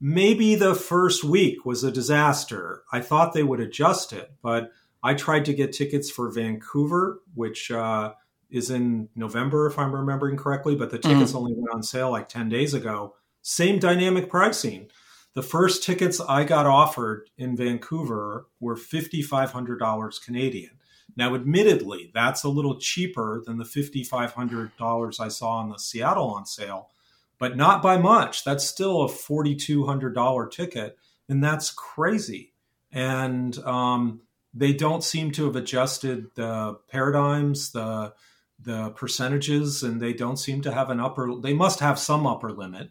maybe 0.00 0.54
the 0.54 0.74
first 0.74 1.24
week 1.24 1.64
was 1.64 1.82
a 1.82 1.90
disaster. 1.92 2.82
I 2.92 3.00
thought 3.00 3.32
they 3.32 3.42
would 3.42 3.60
adjust 3.60 4.12
it, 4.12 4.32
but 4.42 4.70
I 5.02 5.14
tried 5.14 5.46
to 5.46 5.54
get 5.54 5.72
tickets 5.72 6.10
for 6.10 6.30
Vancouver, 6.30 7.20
which 7.34 7.70
uh, 7.70 8.12
is 8.50 8.70
in 8.70 9.08
November, 9.16 9.66
if 9.66 9.78
I'm 9.78 9.94
remembering 9.94 10.36
correctly, 10.36 10.74
but 10.74 10.90
the 10.90 10.98
tickets 10.98 11.32
mm. 11.32 11.36
only 11.36 11.54
went 11.54 11.72
on 11.72 11.82
sale 11.82 12.10
like 12.10 12.28
10 12.28 12.48
days 12.48 12.74
ago. 12.74 13.14
Same 13.42 13.78
dynamic 13.78 14.28
pricing. 14.28 14.90
The 15.34 15.42
first 15.42 15.84
tickets 15.84 16.20
I 16.20 16.44
got 16.44 16.66
offered 16.66 17.30
in 17.38 17.56
Vancouver 17.56 18.46
were 18.58 18.76
$5,500 18.76 20.24
Canadian. 20.24 20.79
Now, 21.16 21.34
admittedly, 21.34 22.10
that's 22.14 22.44
a 22.44 22.48
little 22.48 22.78
cheaper 22.78 23.42
than 23.44 23.58
the 23.58 23.64
$5,500 23.64 25.20
I 25.20 25.28
saw 25.28 25.50
on 25.58 25.70
the 25.70 25.78
Seattle 25.78 26.30
on 26.30 26.46
sale, 26.46 26.90
but 27.38 27.56
not 27.56 27.82
by 27.82 27.96
much. 27.98 28.44
That's 28.44 28.64
still 28.64 29.02
a 29.02 29.08
$4,200 29.08 30.50
ticket, 30.50 30.98
and 31.28 31.42
that's 31.42 31.70
crazy. 31.70 32.52
And 32.92 33.58
um, 33.60 34.22
they 34.52 34.72
don't 34.72 35.04
seem 35.04 35.30
to 35.32 35.46
have 35.46 35.56
adjusted 35.56 36.34
the 36.34 36.78
paradigms, 36.88 37.72
the 37.72 38.14
the 38.62 38.90
percentages, 38.90 39.82
and 39.82 40.02
they 40.02 40.12
don't 40.12 40.36
seem 40.36 40.60
to 40.60 40.70
have 40.70 40.90
an 40.90 41.00
upper. 41.00 41.34
They 41.34 41.54
must 41.54 41.80
have 41.80 41.98
some 41.98 42.26
upper 42.26 42.52
limit 42.52 42.90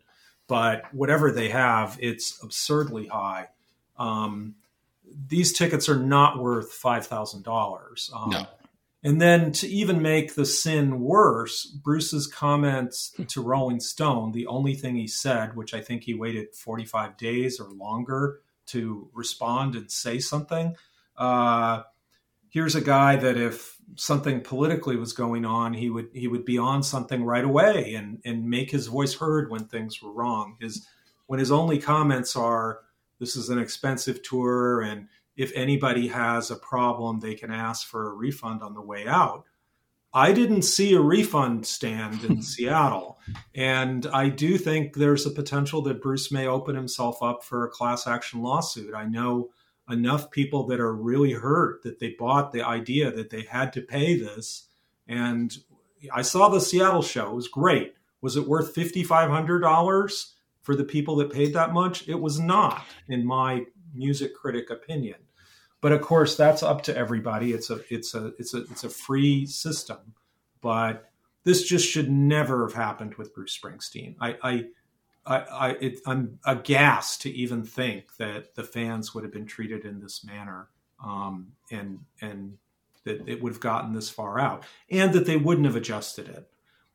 but 0.50 0.92
whatever 0.94 1.32
they 1.32 1.50
have, 1.50 1.98
it's 2.02 2.44
absurdly 2.44 3.06
high. 3.06 3.50
Um, 3.98 4.56
these 5.28 5.54
tickets 5.54 5.90
are 5.90 6.00
not 6.00 6.40
worth 6.40 6.72
five 6.72 7.06
thousand 7.08 7.40
um, 7.40 7.44
dollars. 7.44 8.12
No. 8.28 8.46
And 9.02 9.22
then 9.22 9.54
to 9.54 9.68
even 9.68 10.02
make 10.02 10.36
the 10.36 10.46
sin 10.46 11.00
worse, 11.00 11.66
Bruce's 11.66 12.28
comments 12.28 13.16
to 13.30 13.42
Rolling 13.42 13.80
Stone, 13.80 14.34
the 14.34 14.48
only 14.48 14.76
thing 14.76 14.96
he 14.96 15.08
said, 15.08 15.56
which 15.56 15.74
I 15.74 15.80
think 15.80 16.04
he 16.04 16.14
waited 16.14 16.54
45 16.54 17.16
days 17.16 17.62
or 17.62 17.70
longer 17.70 18.42
to 18.68 19.10
respond 19.14 19.76
and 19.76 19.90
say 19.90 20.20
something. 20.20 20.76
Uh, 21.18 21.84
here's 22.50 22.76
a 22.76 22.82
guy 22.82 23.16
that 23.16 23.38
if 23.38 23.78
something 23.96 24.42
politically 24.42 24.98
was 24.98 25.14
going 25.14 25.46
on, 25.46 25.74
he 25.74 25.90
would 25.90 26.10
he 26.14 26.28
would 26.28 26.46
be 26.46 26.58
on 26.58 26.84
something 26.84 27.24
right 27.24 27.46
away 27.46 27.94
and 27.94 28.20
and 28.26 28.50
make 28.50 28.70
his 28.70 28.88
voice 28.88 29.16
heard 29.16 29.50
when 29.50 29.66
things 29.66 30.02
were 30.02 30.12
wrong. 30.12 30.58
His 30.60 30.86
when 31.28 31.40
his 31.40 31.52
only 31.52 31.80
comments 31.80 32.36
are 32.36 32.82
this 33.20 33.36
is 33.36 33.50
an 33.50 33.60
expensive 33.60 34.22
tour 34.22 34.82
and 34.82 35.08
if 35.36 35.52
anybody 35.56 36.08
has 36.08 36.52
a 36.52 36.56
problem 36.56 37.20
they 37.20 37.36
can 37.36 37.52
ask 37.52 37.88
for 37.88 38.10
a 38.10 38.14
refund 38.14 38.62
on 38.62 38.74
the 38.74 38.82
way 38.82 39.08
out. 39.08 39.46
I 40.14 40.32
didn't 40.32 40.64
see 40.64 40.94
a 40.94 41.02
refund 41.02 41.66
stand 41.66 42.24
in 42.24 42.42
Seattle. 42.42 43.20
And 43.54 44.08
I 44.08 44.30
do 44.30 44.58
think 44.58 44.96
there's 44.96 45.26
a 45.26 45.32
potential 45.32 45.82
that 45.84 46.02
Bruce 46.02 46.32
may 46.32 46.48
open 46.48 46.76
himself 46.76 47.22
up 47.22 47.44
for 47.44 47.64
a 47.64 47.70
class 47.70 48.08
action 48.08 48.42
lawsuit. 48.42 48.96
I 48.96 49.06
know 49.06 49.52
enough 49.90 50.32
people 50.32 50.66
that 50.68 50.80
are 50.80 50.94
really 50.94 51.34
hurt 51.34 51.84
that 51.84 52.00
they 52.00 52.16
bought 52.18 52.52
the 52.52 52.64
idea 52.64 53.12
that 53.12 53.30
they 53.30 53.44
had 53.44 53.74
to 53.74 53.82
pay 53.82 54.16
this. 54.16 54.68
And 55.08 55.56
I 56.12 56.22
saw 56.22 56.50
the 56.50 56.62
Seattle 56.62 57.02
show. 57.02 57.32
It 57.32 57.36
was 57.36 57.48
great. 57.48 57.94
Was 58.22 58.36
it 58.36 58.48
worth 58.48 58.76
$5,500 58.76 60.32
for 60.62 60.76
the 60.76 60.84
people 60.84 61.16
that 61.18 61.32
paid 61.32 61.54
that 61.54 61.74
much? 61.74 62.08
It 62.08 62.20
was 62.20 62.40
not, 62.40 62.84
in 63.08 63.26
my 63.26 63.66
music 63.94 64.36
critic 64.36 64.70
opinion. 64.70 65.18
But 65.82 65.94
of 65.94 66.02
course, 66.02 66.36
that's 66.36 66.62
up 66.62 66.84
to 66.84 66.98
everybody. 66.98 67.54
It's 67.54 67.70
a 67.70 67.80
it's 67.90 68.14
a 68.14 68.34
it's 68.38 68.54
a 68.54 68.64
it's 68.64 68.84
a 68.84 68.90
free 68.90 69.46
system. 69.46 70.14
But 70.62 71.10
this 71.44 71.64
just 71.64 71.90
should 71.90 72.12
never 72.12 72.68
have 72.68 72.76
happened 72.76 73.16
with 73.16 73.34
Bruce 73.34 73.58
Springsteen. 73.58 74.16
I, 74.20 74.38
I 74.44 74.66
I, 75.26 75.38
I 75.38 75.70
it, 75.80 76.00
I'm 76.06 76.40
aghast 76.46 77.22
to 77.22 77.32
even 77.32 77.64
think 77.64 78.18
that 78.18 78.56
the 78.56 78.64
fans 78.64 79.14
would 79.14 79.24
have 79.24 79.34
been 79.34 79.46
treated 79.46 79.86
in 79.86 80.02
this 80.02 80.24
manner, 80.24 80.68
um, 81.04 81.54
and 81.72 82.00
and 82.20 82.58
that 83.06 83.28
it 83.28 83.42
would 83.42 83.54
have 83.54 83.62
gotten 83.62 83.94
this 83.94 84.10
far 84.10 84.40
out, 84.40 84.66
and 84.92 85.14
that 85.14 85.26
they 85.26 85.38
wouldn't 85.38 85.66
have 85.68 85.76
adjusted 85.76 86.28
it. 86.28 86.50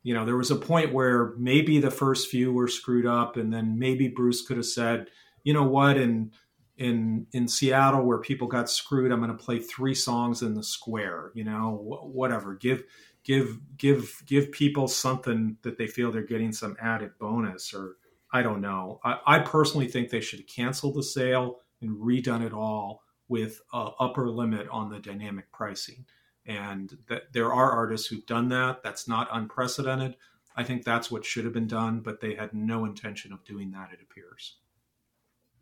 You 0.04 0.14
know, 0.14 0.24
there 0.24 0.36
was 0.36 0.52
a 0.52 0.56
point 0.56 0.92
where 0.92 1.34
maybe 1.36 1.80
the 1.80 1.90
first 1.90 2.28
few 2.28 2.52
were 2.52 2.68
screwed 2.68 3.06
up, 3.06 3.36
and 3.36 3.52
then 3.52 3.78
maybe 3.78 4.06
Bruce 4.06 4.46
could 4.46 4.58
have 4.58 4.66
said, 4.66 5.08
"You 5.42 5.52
know 5.54 5.64
what?" 5.64 5.96
in 5.96 6.30
in 6.76 7.26
in 7.32 7.48
Seattle, 7.48 8.04
where 8.04 8.18
people 8.18 8.46
got 8.46 8.70
screwed, 8.70 9.10
I'm 9.10 9.20
going 9.20 9.36
to 9.36 9.44
play 9.44 9.58
three 9.58 9.94
songs 9.94 10.42
in 10.42 10.54
the 10.54 10.62
square. 10.62 11.32
You 11.34 11.44
know, 11.44 11.80
whatever. 12.02 12.54
Give 12.54 12.84
give 13.24 13.58
give 13.76 14.22
give 14.26 14.52
people 14.52 14.86
something 14.86 15.56
that 15.62 15.78
they 15.78 15.86
feel 15.86 16.12
they're 16.12 16.22
getting 16.22 16.52
some 16.52 16.76
added 16.80 17.12
bonus 17.18 17.74
or 17.74 17.96
I 18.32 18.42
don't 18.42 18.60
know. 18.60 19.00
I, 19.04 19.18
I 19.26 19.38
personally 19.38 19.88
think 19.88 20.10
they 20.10 20.20
should 20.20 20.46
cancel 20.48 20.92
the 20.92 21.02
sale 21.02 21.60
and 21.80 21.96
redone 21.96 22.44
it 22.44 22.52
all 22.52 23.02
with 23.28 23.60
a 23.72 23.90
upper 24.00 24.28
limit 24.28 24.68
on 24.68 24.90
the 24.90 24.98
dynamic 24.98 25.50
pricing. 25.52 26.04
And 26.46 26.98
that 27.08 27.32
there 27.32 27.52
are 27.52 27.72
artists 27.72 28.06
who've 28.06 28.26
done 28.26 28.48
that. 28.50 28.82
That's 28.82 29.08
not 29.08 29.28
unprecedented. 29.32 30.16
I 30.56 30.62
think 30.62 30.84
that's 30.84 31.10
what 31.10 31.24
should 31.24 31.44
have 31.44 31.54
been 31.54 31.66
done, 31.66 32.00
but 32.00 32.20
they 32.20 32.34
had 32.34 32.54
no 32.54 32.84
intention 32.84 33.32
of 33.32 33.44
doing 33.44 33.70
that. 33.72 33.90
It 33.92 34.00
appears. 34.02 34.56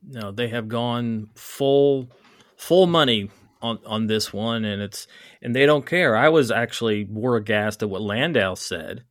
No, 0.06 0.32
they 0.32 0.48
have 0.48 0.68
gone 0.68 1.30
full 1.34 2.10
full 2.56 2.86
money 2.86 3.30
on 3.62 3.78
on 3.86 4.06
this 4.06 4.32
one, 4.32 4.64
and 4.64 4.82
it's 4.82 5.06
and 5.40 5.54
they 5.54 5.64
don't 5.64 5.86
care. 5.86 6.16
I 6.16 6.28
was 6.28 6.50
actually 6.50 7.04
more 7.04 7.36
aghast 7.36 7.82
at 7.82 7.90
what 7.90 8.02
Landau 8.02 8.54
said, 8.54 9.04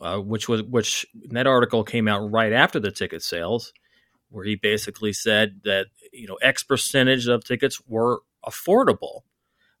uh, 0.00 0.18
which 0.18 0.48
was 0.48 0.62
which 0.62 1.06
that 1.30 1.46
article 1.46 1.84
came 1.84 2.08
out 2.08 2.30
right 2.30 2.52
after 2.52 2.80
the 2.80 2.90
ticket 2.90 3.22
sales, 3.22 3.72
where 4.30 4.44
he 4.44 4.56
basically 4.56 5.12
said 5.12 5.60
that 5.64 5.86
you 6.12 6.26
know 6.26 6.36
X 6.42 6.64
percentage 6.64 7.28
of 7.28 7.44
tickets 7.44 7.80
were 7.86 8.20
affordable, 8.44 9.22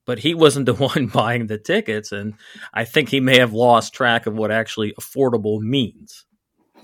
but 0.06 0.20
he 0.20 0.32
wasn't 0.32 0.66
the 0.66 0.74
one 0.88 1.08
buying 1.08 1.48
the 1.48 1.58
tickets, 1.58 2.12
and 2.12 2.34
I 2.72 2.84
think 2.84 3.10
he 3.10 3.20
may 3.20 3.38
have 3.38 3.52
lost 3.52 3.92
track 3.92 4.26
of 4.26 4.34
what 4.34 4.50
actually 4.50 4.94
affordable 4.98 5.60
means. 5.60 6.24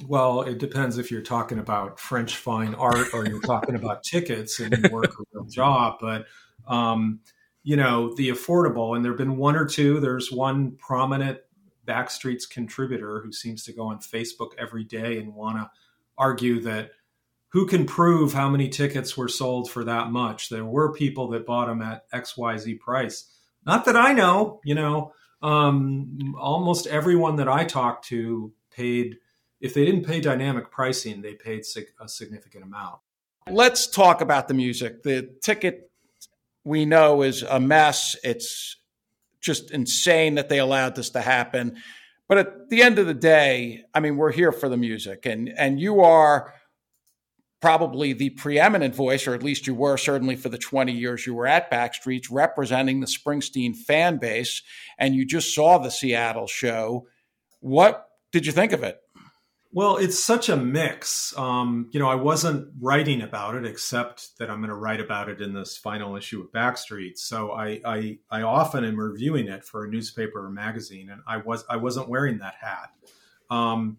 Well, 0.06 0.42
it 0.42 0.58
depends 0.58 0.98
if 0.98 1.10
you're 1.10 1.22
talking 1.22 1.58
about 1.58 2.00
French 2.00 2.36
fine 2.36 2.74
art 2.74 3.14
or 3.14 3.26
you're 3.26 3.40
talking 3.40 3.76
about 3.76 4.02
tickets 4.10 4.58
and 4.58 4.76
you 4.76 4.90
work 4.90 5.12
a 5.18 5.22
real 5.32 5.44
job. 5.44 5.98
But 6.00 6.26
um, 6.66 7.20
you 7.62 7.76
know, 7.76 8.12
the 8.14 8.30
affordable, 8.30 8.96
and 8.96 9.04
there 9.04 9.12
have 9.12 9.18
been 9.18 9.36
one 9.36 9.54
or 9.54 9.64
two. 9.64 10.00
There's 10.00 10.32
one 10.32 10.72
prominent 10.76 11.38
Backstreets 11.86 12.48
contributor 12.48 13.20
who 13.20 13.32
seems 13.32 13.64
to 13.64 13.72
go 13.72 13.88
on 13.88 13.98
Facebook 13.98 14.50
every 14.58 14.84
day 14.84 15.18
and 15.18 15.34
want 15.34 15.58
to 15.58 15.70
argue 16.18 16.60
that 16.62 16.90
who 17.52 17.66
can 17.66 17.84
prove 17.84 18.32
how 18.32 18.48
many 18.48 18.68
tickets 18.68 19.16
were 19.16 19.28
sold 19.28 19.70
for 19.70 19.84
that 19.84 20.10
much? 20.10 20.48
There 20.48 20.64
were 20.64 20.92
people 20.92 21.28
that 21.28 21.46
bought 21.46 21.66
them 21.66 21.82
at 21.82 22.10
XYZ 22.10 22.80
price. 22.80 23.26
Not 23.66 23.84
that 23.84 23.96
I 23.96 24.12
know, 24.12 24.60
you 24.64 24.74
know, 24.74 25.12
um, 25.42 26.34
almost 26.38 26.86
everyone 26.86 27.36
that 27.36 27.48
I 27.48 27.64
talked 27.64 28.06
to 28.06 28.52
paid, 28.70 29.18
if 29.60 29.74
they 29.74 29.84
didn't 29.84 30.06
pay 30.06 30.20
dynamic 30.20 30.70
pricing, 30.70 31.20
they 31.20 31.34
paid 31.34 31.66
sig- 31.66 31.92
a 32.00 32.08
significant 32.08 32.64
amount. 32.64 33.00
Let's 33.50 33.86
talk 33.86 34.22
about 34.22 34.48
the 34.48 34.54
music. 34.54 35.02
The 35.02 35.28
ticket 35.42 35.90
we 36.64 36.86
know 36.86 37.22
is 37.22 37.42
a 37.42 37.60
mess. 37.60 38.16
It's 38.24 38.76
just 39.40 39.70
insane 39.72 40.36
that 40.36 40.48
they 40.48 40.58
allowed 40.58 40.94
this 40.94 41.10
to 41.10 41.20
happen. 41.20 41.76
But 42.28 42.38
at 42.38 42.70
the 42.70 42.82
end 42.82 42.98
of 42.98 43.06
the 43.06 43.14
day, 43.14 43.84
I 43.92 44.00
mean, 44.00 44.16
we're 44.16 44.32
here 44.32 44.52
for 44.52 44.68
the 44.68 44.76
music, 44.76 45.26
and 45.26 45.50
and 45.50 45.78
you 45.78 46.00
are 46.00 46.54
probably 47.62 48.12
the 48.12 48.30
preeminent 48.30 48.94
voice, 48.94 49.26
or 49.26 49.34
at 49.34 49.42
least 49.42 49.68
you 49.68 49.74
were 49.74 49.96
certainly 49.96 50.34
for 50.34 50.48
the 50.48 50.58
20 50.58 50.92
years 50.92 51.26
you 51.26 51.34
were 51.34 51.46
at 51.46 51.70
Backstreets, 51.70 52.26
representing 52.30 53.00
the 53.00 53.06
Springsteen 53.06 53.74
fan 53.74 54.18
base. 54.18 54.62
And 54.98 55.14
you 55.14 55.24
just 55.24 55.54
saw 55.54 55.78
the 55.78 55.90
Seattle 55.90 56.48
show. 56.48 57.06
What 57.60 58.08
did 58.32 58.44
you 58.44 58.52
think 58.52 58.72
of 58.72 58.82
it? 58.82 59.00
Well, 59.74 59.96
it's 59.96 60.22
such 60.22 60.50
a 60.50 60.56
mix. 60.56 61.34
Um, 61.38 61.88
you 61.92 62.00
know, 62.00 62.08
I 62.08 62.16
wasn't 62.16 62.68
writing 62.78 63.22
about 63.22 63.54
it, 63.54 63.64
except 63.64 64.36
that 64.38 64.50
I'm 64.50 64.58
going 64.58 64.68
to 64.68 64.74
write 64.74 65.00
about 65.00 65.30
it 65.30 65.40
in 65.40 65.54
this 65.54 65.78
final 65.78 66.14
issue 66.14 66.42
of 66.42 66.52
Backstreet. 66.52 67.16
So 67.16 67.52
I, 67.52 67.80
I, 67.82 68.18
I 68.30 68.42
often 68.42 68.84
am 68.84 69.00
reviewing 69.00 69.48
it 69.48 69.64
for 69.64 69.84
a 69.84 69.88
newspaper 69.88 70.44
or 70.44 70.50
magazine, 70.50 71.08
and 71.08 71.22
I 71.26 71.38
was 71.38 71.64
I 71.70 71.76
wasn't 71.76 72.10
wearing 72.10 72.38
that 72.38 72.56
hat. 72.60 72.90
Um, 73.48 73.96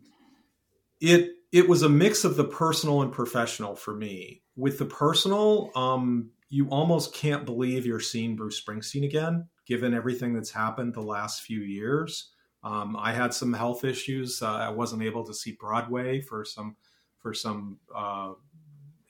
it 1.01 1.32
it 1.54 1.70
was 1.70 1.84
a 1.84 1.89
mix 1.89 2.26
of 2.26 2.36
the 2.36 2.43
personal 2.43 3.04
and 3.04 3.12
professional 3.12 3.76
for 3.76 3.95
me. 3.95 4.41
With 4.56 4.80
the 4.80 4.86
personal, 4.86 5.70
um, 5.76 6.32
you 6.49 6.68
almost 6.70 7.14
can't 7.14 7.45
believe 7.45 7.86
you're 7.86 7.99
seeing 7.99 8.36
Bruce 8.36 8.60
Springsteen 8.60 9.06
again, 9.06 9.47
given 9.68 9.93
everything 9.93 10.34
that's 10.34 10.49
happened 10.49 10.95
the 10.95 11.01
last 11.01 11.43
few 11.43 11.60
years. 11.60 12.32
Um, 12.64 12.97
I 12.97 13.14
had 13.14 13.36
some 13.36 13.54
health 13.54 13.84
issues. 13.86 14.41
Uh, 14.41 14.51
I 14.51 14.70
wasn't 14.70 15.04
able 15.04 15.24
to 15.26 15.34
see 15.34 15.56
Broadway 15.60 16.22
for 16.22 16.43
some 16.43 16.76
for 17.20 17.36
some 17.36 17.78
uh, 17.95 18.34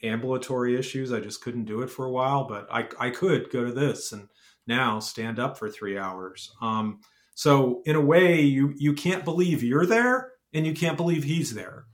ambulatory 0.03 0.77
issues. 0.77 1.13
I 1.13 1.21
just 1.21 1.41
couldn't 1.41 1.65
do 1.65 1.81
it 1.81 1.89
for 1.89 2.05
a 2.05 2.11
while, 2.11 2.43
but 2.43 2.67
I, 2.71 2.87
I 2.99 3.09
could 3.09 3.51
go 3.51 3.63
to 3.65 3.71
this 3.71 4.11
and 4.11 4.27
now 4.67 4.99
stand 4.99 5.39
up 5.39 5.57
for 5.57 5.69
three 5.69 5.97
hours. 5.97 6.53
Um, 6.61 6.99
so 7.35 7.81
in 7.85 7.95
a 7.95 8.01
way, 8.01 8.41
you 8.41 8.73
you 8.77 8.91
can't 8.93 9.23
believe 9.23 9.63
you're 9.63 9.85
there, 9.85 10.33
and 10.53 10.67
you 10.67 10.73
can't 10.73 10.97
believe 10.97 11.23
he's 11.23 11.53
there. 11.53 11.85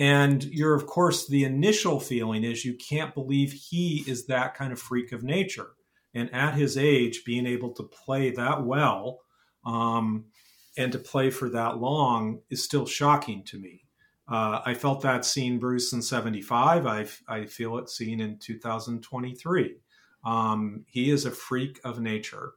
And 0.00 0.42
you're, 0.44 0.74
of 0.74 0.86
course, 0.86 1.28
the 1.28 1.44
initial 1.44 2.00
feeling 2.00 2.42
is 2.42 2.64
you 2.64 2.74
can't 2.74 3.12
believe 3.12 3.52
he 3.52 4.02
is 4.06 4.26
that 4.26 4.54
kind 4.54 4.72
of 4.72 4.80
freak 4.80 5.12
of 5.12 5.22
nature. 5.22 5.72
And 6.14 6.34
at 6.34 6.54
his 6.54 6.78
age, 6.78 7.22
being 7.26 7.46
able 7.46 7.74
to 7.74 7.82
play 7.82 8.30
that 8.30 8.64
well, 8.64 9.20
um, 9.66 10.24
and 10.78 10.90
to 10.92 10.98
play 10.98 11.28
for 11.28 11.50
that 11.50 11.76
long 11.76 12.40
is 12.48 12.64
still 12.64 12.86
shocking 12.86 13.44
to 13.44 13.58
me. 13.58 13.84
Uh, 14.26 14.62
I 14.64 14.72
felt 14.72 15.02
that 15.02 15.26
seeing 15.26 15.58
Bruce 15.58 15.92
in 15.92 16.00
75. 16.00 16.86
I, 16.86 17.06
I 17.28 17.44
feel 17.44 17.76
it 17.76 17.90
seeing 17.90 18.20
in 18.20 18.38
2023. 18.38 19.76
Um, 20.24 20.86
he 20.88 21.10
is 21.10 21.26
a 21.26 21.30
freak 21.30 21.78
of 21.84 22.00
nature. 22.00 22.52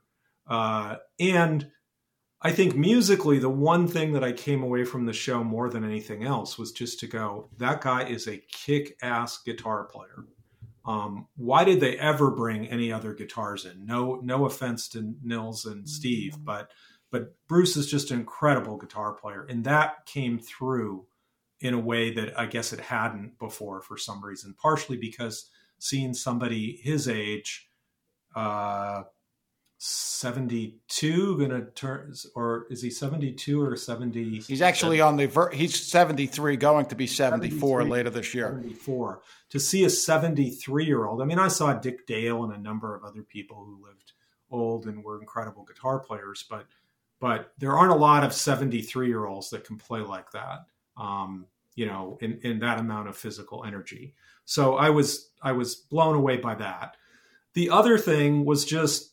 Uh, 0.47 0.95
and 1.19 1.69
I 2.45 2.51
think 2.51 2.75
musically, 2.75 3.39
the 3.39 3.49
one 3.49 3.87
thing 3.87 4.11
that 4.13 4.23
I 4.23 4.33
came 4.33 4.63
away 4.63 4.83
from 4.83 5.05
the 5.05 5.13
show 5.13 5.43
more 5.45 5.69
than 5.69 5.85
anything 5.85 6.25
else 6.25 6.57
was 6.57 6.73
just 6.73 6.99
to 6.99 7.07
go, 7.07 7.49
that 7.57 7.79
guy 7.79 8.03
is 8.03 8.27
a 8.27 8.43
kick 8.51 8.97
ass 9.01 9.37
guitar 9.37 9.85
player. 9.85 10.25
Um, 10.85 11.27
why 11.37 11.63
did 11.63 11.79
they 11.79 11.97
ever 11.97 12.29
bring 12.29 12.67
any 12.67 12.91
other 12.91 13.13
guitars 13.13 13.63
in? 13.63 13.85
No, 13.85 14.19
no 14.21 14.45
offense 14.45 14.89
to 14.89 15.13
Nils 15.23 15.65
and 15.65 15.87
Steve, 15.87 16.35
but 16.43 16.71
but 17.11 17.35
Bruce 17.47 17.77
is 17.77 17.89
just 17.89 18.11
an 18.11 18.19
incredible 18.19 18.75
guitar 18.75 19.13
player, 19.13 19.45
and 19.47 19.63
that 19.63 20.05
came 20.05 20.39
through 20.39 21.05
in 21.61 21.73
a 21.73 21.79
way 21.79 22.11
that 22.11 22.37
I 22.37 22.47
guess 22.47 22.73
it 22.73 22.81
hadn't 22.81 23.39
before 23.39 23.81
for 23.81 23.97
some 23.97 24.23
reason. 24.23 24.53
Partially 24.61 24.97
because 24.97 25.49
seeing 25.79 26.13
somebody 26.13 26.81
his 26.83 27.07
age, 27.07 27.69
uh, 28.35 29.03
seventy-two, 29.85 31.37
gonna 31.37 31.65
turn, 31.71 32.13
or 32.35 32.67
is 32.69 32.81
he 32.81 32.89
seventy-two 32.89 33.61
or 33.61 33.75
seventy? 33.75 34.39
He's 34.39 34.61
actually 34.61 35.01
on 35.01 35.17
the 35.17 35.25
ver- 35.25 35.51
he's 35.51 35.77
seventy-three, 35.85 36.55
going 36.55 36.85
to 36.85 36.95
be 36.95 37.05
seventy-four 37.05 37.83
later 37.83 38.09
this 38.09 38.33
year. 38.33 38.47
Seventy-four. 38.47 39.21
To 39.49 39.59
see 39.59 39.83
a 39.83 39.89
seventy-three-year-old, 39.89 41.21
I 41.21 41.25
mean, 41.25 41.39
I 41.39 41.49
saw 41.49 41.73
Dick 41.73 42.07
Dale 42.07 42.45
and 42.45 42.53
a 42.53 42.57
number 42.57 42.95
of 42.95 43.03
other 43.03 43.23
people 43.23 43.65
who 43.65 43.85
lived 43.85 44.13
old 44.49 44.85
and 44.85 45.03
were 45.03 45.19
incredible 45.19 45.65
guitar 45.65 45.99
players, 45.99 46.45
but 46.49 46.65
but 47.19 47.53
there 47.57 47.77
aren't 47.77 47.93
a 47.93 47.95
lot 47.95 48.25
of 48.25 48.33
73 48.33 49.07
year 49.07 49.25
olds 49.25 49.49
that 49.51 49.63
can 49.63 49.77
play 49.77 50.01
like 50.01 50.29
that 50.31 50.65
um, 50.97 51.45
you 51.75 51.85
know 51.85 52.17
in, 52.21 52.39
in 52.43 52.59
that 52.59 52.79
amount 52.79 53.07
of 53.07 53.15
physical 53.15 53.63
energy 53.63 54.13
so 54.43 54.75
i 54.75 54.89
was 54.89 55.29
i 55.41 55.51
was 55.51 55.75
blown 55.75 56.15
away 56.15 56.35
by 56.35 56.53
that 56.53 56.97
the 57.53 57.69
other 57.69 57.97
thing 57.97 58.43
was 58.43 58.65
just 58.65 59.12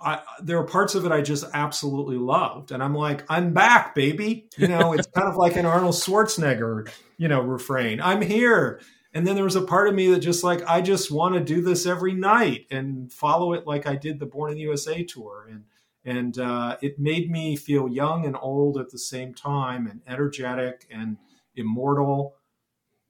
I, 0.00 0.22
there 0.40 0.58
are 0.58 0.64
parts 0.64 0.94
of 0.94 1.04
it 1.04 1.12
I 1.12 1.22
just 1.22 1.44
absolutely 1.54 2.16
loved, 2.16 2.70
and 2.70 2.82
I'm 2.82 2.94
like, 2.94 3.24
I'm 3.28 3.52
back, 3.52 3.94
baby. 3.94 4.48
You 4.56 4.68
know, 4.68 4.92
it's 4.94 5.08
kind 5.08 5.28
of 5.28 5.36
like 5.36 5.56
an 5.56 5.66
Arnold 5.66 5.94
Schwarzenegger, 5.94 6.88
you 7.16 7.28
know, 7.28 7.40
refrain. 7.40 8.00
I'm 8.00 8.22
here, 8.22 8.80
and 9.12 9.26
then 9.26 9.34
there 9.34 9.44
was 9.44 9.56
a 9.56 9.62
part 9.62 9.88
of 9.88 9.94
me 9.94 10.08
that 10.12 10.20
just 10.20 10.44
like 10.44 10.62
I 10.68 10.80
just 10.80 11.10
want 11.10 11.34
to 11.34 11.40
do 11.40 11.62
this 11.62 11.86
every 11.86 12.14
night 12.14 12.66
and 12.70 13.12
follow 13.12 13.52
it 13.52 13.66
like 13.66 13.86
I 13.86 13.96
did 13.96 14.20
the 14.20 14.26
Born 14.26 14.52
in 14.52 14.56
the 14.56 14.62
USA 14.62 15.02
tour, 15.02 15.48
and 15.50 15.64
and 16.04 16.38
uh, 16.38 16.76
it 16.80 16.98
made 16.98 17.30
me 17.30 17.56
feel 17.56 17.88
young 17.88 18.24
and 18.24 18.36
old 18.40 18.78
at 18.78 18.90
the 18.90 18.98
same 18.98 19.34
time 19.34 19.86
and 19.86 20.00
energetic 20.06 20.86
and 20.90 21.16
immortal 21.56 22.34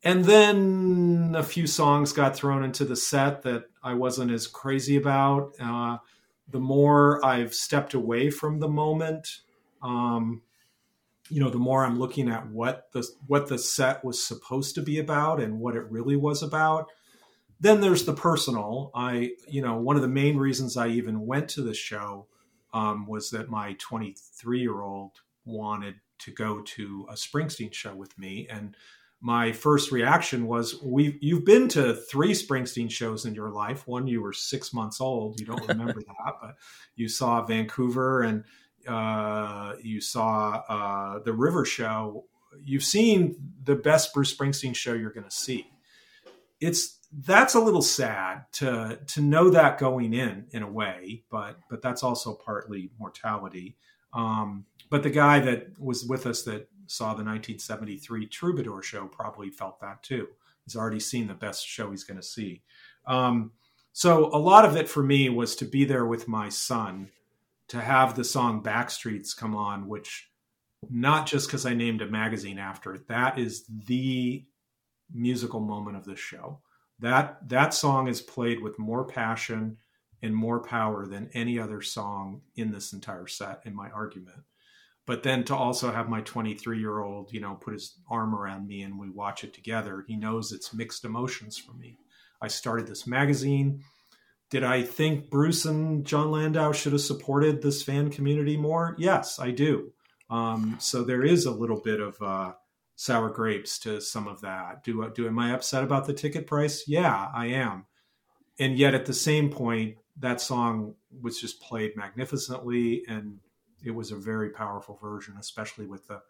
and 0.03 0.25
then 0.25 1.35
a 1.37 1.43
few 1.43 1.67
songs 1.67 2.13
got 2.13 2.35
thrown 2.35 2.65
into 2.65 2.85
the 2.85 2.97
set 2.97 3.43
that 3.43 3.65
i 3.83 3.93
wasn't 3.93 4.31
as 4.31 4.47
crazy 4.47 4.97
about 4.97 5.55
uh, 5.61 5.99
the 6.51 6.61
more 6.61 7.25
i've 7.25 7.55
stepped 7.55 7.95
away 7.95 8.31
from 8.31 8.61
the 8.61 8.69
moment 8.69 9.29
um, 9.83 10.43
you 11.29 11.41
know 11.41 11.51
the 11.51 11.59
more 11.59 11.85
i'm 11.85 11.99
looking 11.99 12.29
at 12.29 12.49
what 12.49 12.89
the 12.93 13.07
what 13.27 13.49
the 13.49 13.59
set 13.59 14.05
was 14.05 14.23
supposed 14.23 14.75
to 14.75 14.83
be 14.83 14.99
about 14.99 15.41
and 15.41 15.61
what 15.61 15.77
it 15.77 15.91
really 15.91 16.17
was 16.17 16.43
about 16.43 16.91
then 17.61 17.81
there's 17.81 18.05
the 18.05 18.15
personal 18.15 18.91
i 18.95 19.31
you 19.49 19.63
know 19.63 19.77
one 19.77 19.97
of 19.97 20.03
the 20.03 20.09
main 20.09 20.37
reasons 20.37 20.77
i 20.77 20.89
even 20.89 21.27
went 21.27 21.49
to 21.49 21.63
the 21.63 21.75
show 21.75 22.27
um, 22.73 23.07
was 23.07 23.31
that 23.31 23.49
my 23.49 23.75
23 23.79 24.61
year 24.61 24.83
old 24.83 25.13
wanted 25.45 25.97
to 26.19 26.31
go 26.31 26.61
to 26.61 27.07
a 27.09 27.15
Springsteen 27.15 27.73
show 27.73 27.95
with 27.95 28.19
me. 28.19 28.47
And 28.51 28.77
my 29.21 29.53
first 29.53 29.91
reaction 29.91 30.47
was, 30.47 30.81
"We 30.83 31.19
you've 31.21 31.45
been 31.45 31.69
to 31.71 31.95
three 31.95 32.33
Springsteen 32.33 32.91
shows 32.91 33.25
in 33.25 33.35
your 33.35 33.51
life. 33.51 33.87
One 33.87 34.07
you 34.07 34.23
were 34.23 34.33
six 34.33 34.73
months 34.73 35.01
old. 35.01 35.41
You 35.41 35.47
don't 35.47 35.67
remember 35.67 36.01
that, 36.07 36.35
but 36.41 36.57
you 36.95 37.09
saw 37.09 37.45
Vancouver 37.45 38.23
and 38.23 38.45
uh, 38.87 39.75
you 39.83 40.01
saw 40.01 40.63
uh, 40.69 41.19
the 41.21 41.33
River 41.33 41.65
Show. 41.65 42.27
You've 42.65 42.85
seen 42.85 43.37
the 43.65 43.75
best 43.75 44.15
Bruce 44.15 44.35
Springsteen 44.35 44.75
show 44.75 44.95
you're 44.95 45.13
going 45.13 45.29
to 45.29 45.31
see. 45.35 45.71
It's 46.61 46.99
that's 47.13 47.55
a 47.55 47.61
little 47.61 47.83
sad 47.83 48.45
to 48.53 48.99
to 49.09 49.21
know 49.21 49.51
that 49.51 49.79
going 49.79 50.15
in 50.15 50.47
in 50.53 50.63
a 50.63 50.71
way, 50.71 51.25
but 51.31 51.59
but 51.69 51.83
that's 51.83 52.03
also 52.03 52.35
partly 52.35 52.91
mortality. 52.99 53.77
Um, 54.13 54.67
but 54.91 55.03
the 55.03 55.11
guy 55.11 55.41
that 55.41 55.79
was 55.79 56.05
with 56.05 56.27
us 56.27 56.43
that 56.45 56.69
saw 56.89 57.07
the 57.09 57.25
1973 57.25 58.27
Troubadour 58.27 58.83
show 58.83 59.07
probably 59.07 59.51
felt 59.51 59.81
that 59.81 60.03
too. 60.03 60.29
He's 60.65 60.77
already 60.77 61.01
seen 61.01 61.27
the 61.27 61.35
best 61.35 61.67
show 61.67 61.91
he's 61.91 62.05
going 62.05 62.21
to 62.21 62.27
see. 62.27 62.63
Um, 63.07 63.53
so 63.93 64.27
a 64.27 64.39
lot 64.39 64.65
of 64.65 64.77
it 64.77 64.89
for 64.89 65.03
me 65.03 65.29
was 65.29 65.57
to 65.57 65.65
be 65.65 65.85
there 65.85 66.07
with 66.07 66.29
my 66.29 66.49
son, 66.49 67.11
to 67.69 67.81
have 67.81 68.15
the 68.15 68.25
song 68.25 68.63
Backstreets 68.63 69.37
come 69.37 69.57
on, 69.57 69.89
which 69.89 70.31
not 70.91 71.27
just 71.27 71.49
because 71.49 71.67
I 71.67 71.75
named 71.75 72.03
a 72.03 72.07
magazine 72.07 72.59
after 72.59 72.95
it, 72.95 73.09
that 73.09 73.39
is 73.39 73.65
the 73.87 74.45
musical 75.13 75.61
moment 75.61 75.97
of 75.97 76.05
this 76.05 76.21
show. 76.21 76.61
That 77.01 77.49
that 77.49 77.75
song 77.75 78.09
is 78.09 78.21
played 78.21 78.63
with 78.63 78.79
more 78.79 79.05
passion 79.05 79.79
and 80.23 80.35
more 80.35 80.61
power 80.61 81.07
than 81.07 81.31
any 81.33 81.59
other 81.59 81.81
song 81.81 82.43
in 82.57 82.73
this 82.73 82.93
entire 82.93 83.27
set, 83.27 83.63
in 83.65 83.75
my 83.75 83.91
argument. 83.91 84.43
But 85.09 85.23
then 85.23 85.43
to 85.45 85.57
also 85.57 85.91
have 85.91 86.11
my 86.11 86.21
23 86.21 86.79
year 86.79 87.01
old, 87.01 87.33
you 87.33 87.41
know, 87.41 87.55
put 87.55 87.73
his 87.73 87.95
arm 88.11 88.35
around 88.35 88.69
me 88.69 88.83
and 88.83 88.99
we 88.99 89.09
watch 89.09 89.43
it 89.43 89.55
together, 89.55 90.05
he 90.07 90.17
knows 90.17 90.53
it's 90.53 90.75
mixed 90.75 91.03
emotions 91.03 91.57
for 91.57 91.73
me. 91.73 91.97
I 92.43 92.49
started 92.49 92.87
this 92.87 93.07
magazine. 93.07 93.83
Did 94.51 94.65
I 94.65 94.83
think 94.83 95.31
Bruce 95.31 95.65
and 95.65 96.05
john 96.05 96.31
Landau 96.31 96.73
should 96.73 96.93
have 96.93 97.01
supported 97.01 97.63
this 97.63 97.83
fan 97.83 98.11
community 98.11 98.59
more? 98.59 98.97
Yes, 98.99 99.39
I 99.41 99.51
do. 99.51 99.93
Um, 100.29 100.77
so 100.79 101.05
there 101.05 101.25
is 101.25 101.47
a 101.47 101.53
little 101.53 101.81
bit 101.81 102.01
of 102.01 102.21
uh, 102.21 102.53
sour 102.97 103.31
grapes 103.31 103.79
to 103.79 104.03
some 104.03 104.29
of 104.29 104.43
that. 104.43 104.85
Do 104.85 105.11
do 105.15 105.27
am 105.27 105.39
I 105.39 105.55
upset 105.55 105.85
about 105.85 106.05
the 106.05 106.13
ticket 106.13 106.47
price? 106.47 106.87
Yeah, 106.87 107.29
I 107.35 107.47
am. 107.47 107.87
And 108.61 108.79
yet 108.79 108.93
at 108.93 109.07
the 109.07 109.15
same 109.15 109.49
point, 109.49 109.97
that 110.19 110.43
song 110.43 110.97
was 111.23 111.41
just 111.41 111.63
played 111.63 111.97
magnificently, 111.97 113.05
and 113.09 113.39
it 113.85 113.91
was 113.91 114.11
a 114.11 114.17
very 114.17 114.51
powerful 114.51 114.99
version, 115.01 115.35
especially 115.39 115.87
with 115.87 116.07
the 116.07 116.21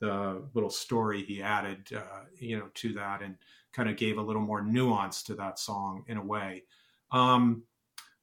the 0.00 0.42
little 0.52 0.70
story 0.70 1.22
he 1.22 1.40
added, 1.40 1.88
uh, 1.96 2.24
you 2.40 2.58
know, 2.58 2.68
to 2.74 2.92
that, 2.94 3.22
and 3.22 3.36
kind 3.72 3.88
of 3.88 3.96
gave 3.96 4.18
a 4.18 4.22
little 4.22 4.42
more 4.42 4.60
nuance 4.60 5.22
to 5.22 5.34
that 5.36 5.60
song 5.60 6.04
in 6.08 6.16
a 6.16 6.24
way. 6.24 6.64
Um, 7.12 7.62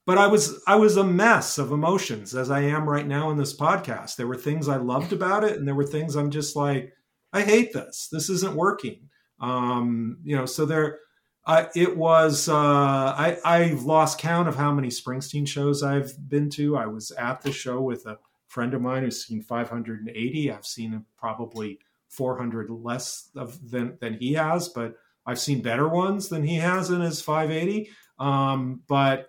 but 0.06 0.18
I 0.18 0.28
was 0.28 0.62
I 0.68 0.76
was 0.76 0.98
a 0.98 1.04
mess 1.04 1.58
of 1.58 1.72
emotions 1.72 2.36
as 2.36 2.52
I 2.52 2.62
am 2.62 2.90
right 2.90 3.08
now 3.08 3.30
in 3.30 3.38
this 3.38 3.56
podcast. 3.56 4.16
There 4.16 4.28
were 4.28 4.36
things 4.36 4.68
I 4.68 4.76
loved 4.76 5.14
about 5.14 5.44
it, 5.44 5.58
and 5.58 5.68
there 5.68 5.76
were 5.76 5.86
things 5.86 6.16
I'm 6.16 6.32
just 6.32 6.56
like, 6.56 6.94
I 7.32 7.44
hate 7.44 7.74
this. 7.74 8.10
This 8.12 8.30
isn't 8.30 8.56
working. 8.56 9.10
Um, 9.40 10.18
you 10.24 10.36
know, 10.36 10.46
so 10.46 10.66
there. 10.66 11.00
It 11.76 11.98
was 11.98 12.48
uh, 12.48 12.54
I, 12.56 13.38
I've 13.44 13.82
lost 13.82 14.20
count 14.20 14.48
of 14.48 14.56
how 14.56 14.72
many 14.72 14.90
Springsteen 14.90 15.48
shows 15.48 15.82
I've 15.82 16.14
been 16.30 16.52
to. 16.52 16.78
I 16.78 16.86
was 16.86 17.10
at 17.12 17.42
the 17.42 17.52
show 17.52 17.82
with 17.82 18.06
a 18.06 18.20
friend 18.50 18.74
of 18.74 18.82
mine 18.82 19.04
who's 19.04 19.26
seen 19.26 19.42
580. 19.42 20.52
I've 20.52 20.66
seen 20.66 21.06
probably 21.18 21.80
400 22.10 22.70
less 22.70 23.30
of, 23.36 23.70
than 23.70 23.98
than 24.02 24.16
he 24.16 24.34
has, 24.34 24.68
but 24.68 24.96
I've 25.26 25.40
seen 25.40 25.62
better 25.62 25.88
ones 25.88 26.28
than 26.28 26.44
he 26.44 26.56
has 26.56 26.90
in 26.90 27.02
his 27.02 27.22
580. 27.22 27.90
Um, 28.18 28.82
but 28.88 29.28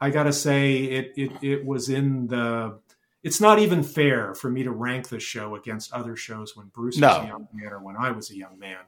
I 0.00 0.10
got 0.10 0.22
to 0.22 0.32
say, 0.32 0.84
it, 0.84 1.12
it 1.16 1.32
it 1.42 1.66
was 1.66 1.88
in 1.88 2.28
the 2.28 2.78
it's 3.22 3.40
not 3.40 3.58
even 3.58 3.82
fair 3.82 4.34
for 4.34 4.48
me 4.48 4.62
to 4.62 4.70
rank 4.70 5.08
the 5.08 5.20
show 5.20 5.56
against 5.56 5.92
other 5.92 6.16
shows 6.16 6.56
when 6.56 6.68
Bruce 6.68 6.96
no. 6.96 7.08
was 7.08 7.24
a 7.24 7.26
young 7.26 7.48
man 7.52 7.72
or 7.72 7.80
when 7.80 7.96
I 7.96 8.12
was 8.12 8.30
a 8.30 8.36
young 8.36 8.58
man. 8.58 8.78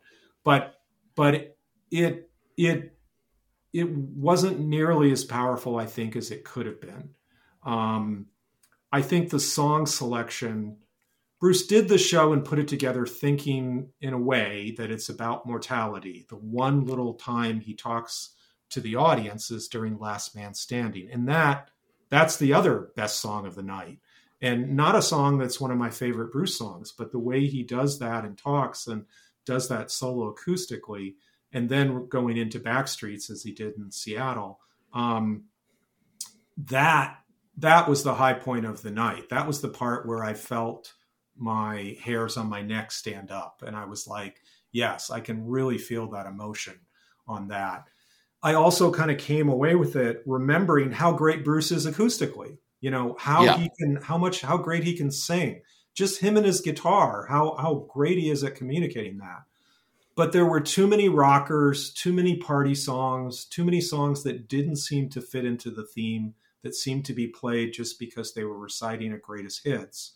But 0.45 0.76
but 1.14 1.57
it 1.91 2.30
it 2.57 2.97
it 3.72 3.91
wasn't 3.91 4.61
nearly 4.61 5.12
as 5.12 5.24
powerful, 5.24 5.76
I 5.76 5.87
think, 5.87 6.14
as 6.16 6.30
it 6.30 6.45
could 6.45 6.66
have 6.66 6.80
been. 6.80 7.11
Um, 7.64 8.26
I 8.93 9.03
think 9.03 9.30
the 9.30 9.40
song 9.40 9.86
selection, 9.86 10.76
Bruce 11.40 11.66
did 11.66 11.88
the 11.88 11.99
show 11.99 12.32
and 12.32 12.45
put 12.45 12.59
it 12.59 12.68
together 12.68 13.07
thinking 13.07 13.88
in 14.01 14.12
a 14.12 14.20
way 14.20 14.74
that 14.76 14.90
it's 14.90 15.09
about 15.09 15.47
mortality. 15.47 16.26
The 16.28 16.36
one 16.36 16.84
little 16.84 17.14
time 17.14 17.61
he 17.61 17.74
talks 17.74 18.30
to 18.70 18.80
the 18.80 18.97
audience 18.97 19.51
is 19.51 19.68
during 19.68 19.99
Last 19.99 20.36
Man 20.36 20.55
Standing, 20.55 21.09
and 21.11 21.28
that 21.28 21.70
that's 22.11 22.36
the 22.36 22.53
other 22.53 22.90
best 22.95 23.20
song 23.20 23.47
of 23.47 23.55
the 23.55 23.62
night 23.62 23.99
and 24.43 24.76
not 24.76 24.97
a 24.97 25.01
song 25.01 25.38
that's 25.38 25.61
one 25.61 25.70
of 25.70 25.78
my 25.78 25.88
favorite 25.88 26.32
Bruce 26.32 26.59
songs, 26.59 26.93
but 26.93 27.12
the 27.12 27.18
way 27.18 27.47
he 27.47 27.62
does 27.62 28.01
that 28.01 28.24
and 28.24 28.36
talks 28.36 28.88
and 28.88 29.07
does 29.47 29.68
that 29.68 29.90
solo 29.90 30.34
acoustically, 30.34 31.14
and 31.53 31.68
then 31.68 32.09
going 32.09 32.36
into 32.36 32.59
Backstreets 32.59 33.30
as 33.30 33.45
he 33.45 33.53
did 33.53 33.76
in 33.76 33.90
Seattle, 33.93 34.59
um, 34.93 35.45
that 36.57 37.18
that 37.59 37.88
was 37.88 38.03
the 38.03 38.14
high 38.14 38.34
point 38.34 38.66
of 38.66 38.82
the 38.82 38.90
night. 38.90 39.28
That 39.30 39.46
was 39.46 39.61
the 39.61 39.68
part 39.68 40.07
where 40.07 40.24
I 40.24 40.34
felt 40.34 40.92
my 41.36 41.96
hairs 42.03 42.36
on 42.36 42.48
my 42.48 42.62
neck 42.62 42.92
stand 42.92 43.30
up, 43.30 43.62
and 43.66 43.76
I 43.76 43.84
was 43.84 44.07
like, 44.07 44.40
"Yes, 44.70 45.11
I 45.11 45.20
can 45.20 45.46
really 45.46 45.78
feel 45.78 46.11
that 46.11 46.26
emotion 46.26 46.80
on 47.26 47.48
that." 47.48 47.88
I 48.42 48.55
also 48.55 48.92
kind 48.92 49.11
of 49.11 49.18
came 49.18 49.48
away 49.48 49.76
with 49.76 49.96
it 49.96 50.22
remembering 50.26 50.90
how 50.90 51.12
great 51.12 51.44
Bruce 51.44 51.70
is 51.70 51.86
acoustically 51.86 52.59
you 52.82 52.90
know 52.90 53.16
how 53.18 53.44
yeah. 53.44 53.57
he 53.57 53.70
can 53.78 53.96
how 54.03 54.18
much 54.18 54.42
how 54.42 54.59
great 54.59 54.84
he 54.84 54.94
can 54.94 55.11
sing 55.11 55.62
just 55.94 56.20
him 56.20 56.36
and 56.36 56.44
his 56.44 56.61
guitar 56.61 57.26
how 57.30 57.57
how 57.57 57.86
great 57.88 58.18
he 58.18 58.28
is 58.28 58.44
at 58.44 58.55
communicating 58.55 59.16
that 59.16 59.44
but 60.14 60.32
there 60.32 60.44
were 60.44 60.61
too 60.61 60.86
many 60.86 61.09
rockers 61.09 61.90
too 61.94 62.12
many 62.12 62.36
party 62.36 62.74
songs 62.74 63.46
too 63.46 63.64
many 63.64 63.80
songs 63.80 64.22
that 64.24 64.48
didn't 64.48 64.76
seem 64.76 65.09
to 65.09 65.22
fit 65.22 65.46
into 65.46 65.70
the 65.70 65.86
theme 65.86 66.34
that 66.62 66.74
seemed 66.74 67.04
to 67.04 67.12
be 67.12 67.26
played 67.26 67.72
just 67.72 67.98
because 67.98 68.34
they 68.34 68.44
were 68.44 68.58
reciting 68.58 69.12
a 69.12 69.18
greatest 69.18 69.64
hits 69.64 70.14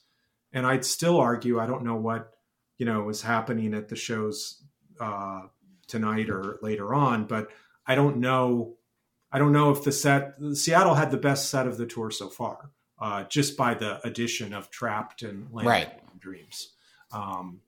and 0.52 0.66
i'd 0.66 0.84
still 0.84 1.18
argue 1.18 1.58
i 1.60 1.66
don't 1.66 1.84
know 1.84 1.96
what 1.96 2.32
you 2.78 2.86
know 2.86 3.02
was 3.02 3.22
happening 3.22 3.74
at 3.74 3.88
the 3.88 3.96
shows 3.96 4.62
uh, 5.00 5.42
tonight 5.86 6.30
or 6.30 6.58
later 6.62 6.94
on 6.94 7.24
but 7.24 7.48
i 7.86 7.94
don't 7.94 8.16
know 8.16 8.76
I 9.36 9.38
don't 9.38 9.52
know 9.52 9.70
if 9.70 9.84
the 9.84 9.92
set 9.92 10.34
Seattle 10.54 10.94
had 10.94 11.10
the 11.10 11.16
best 11.16 11.50
set 11.50 11.66
of 11.66 11.76
the 11.76 11.86
tour 11.86 12.10
so 12.10 12.28
far, 12.28 12.70
uh, 12.98 13.24
just 13.24 13.56
by 13.56 13.74
the 13.74 14.00
addition 14.06 14.54
of 14.54 14.70
Trapped 14.70 15.22
and 15.22 15.52
Land 15.52 15.68
right. 15.68 16.18
Dreams. 16.18 16.72
Um, 17.12 17.60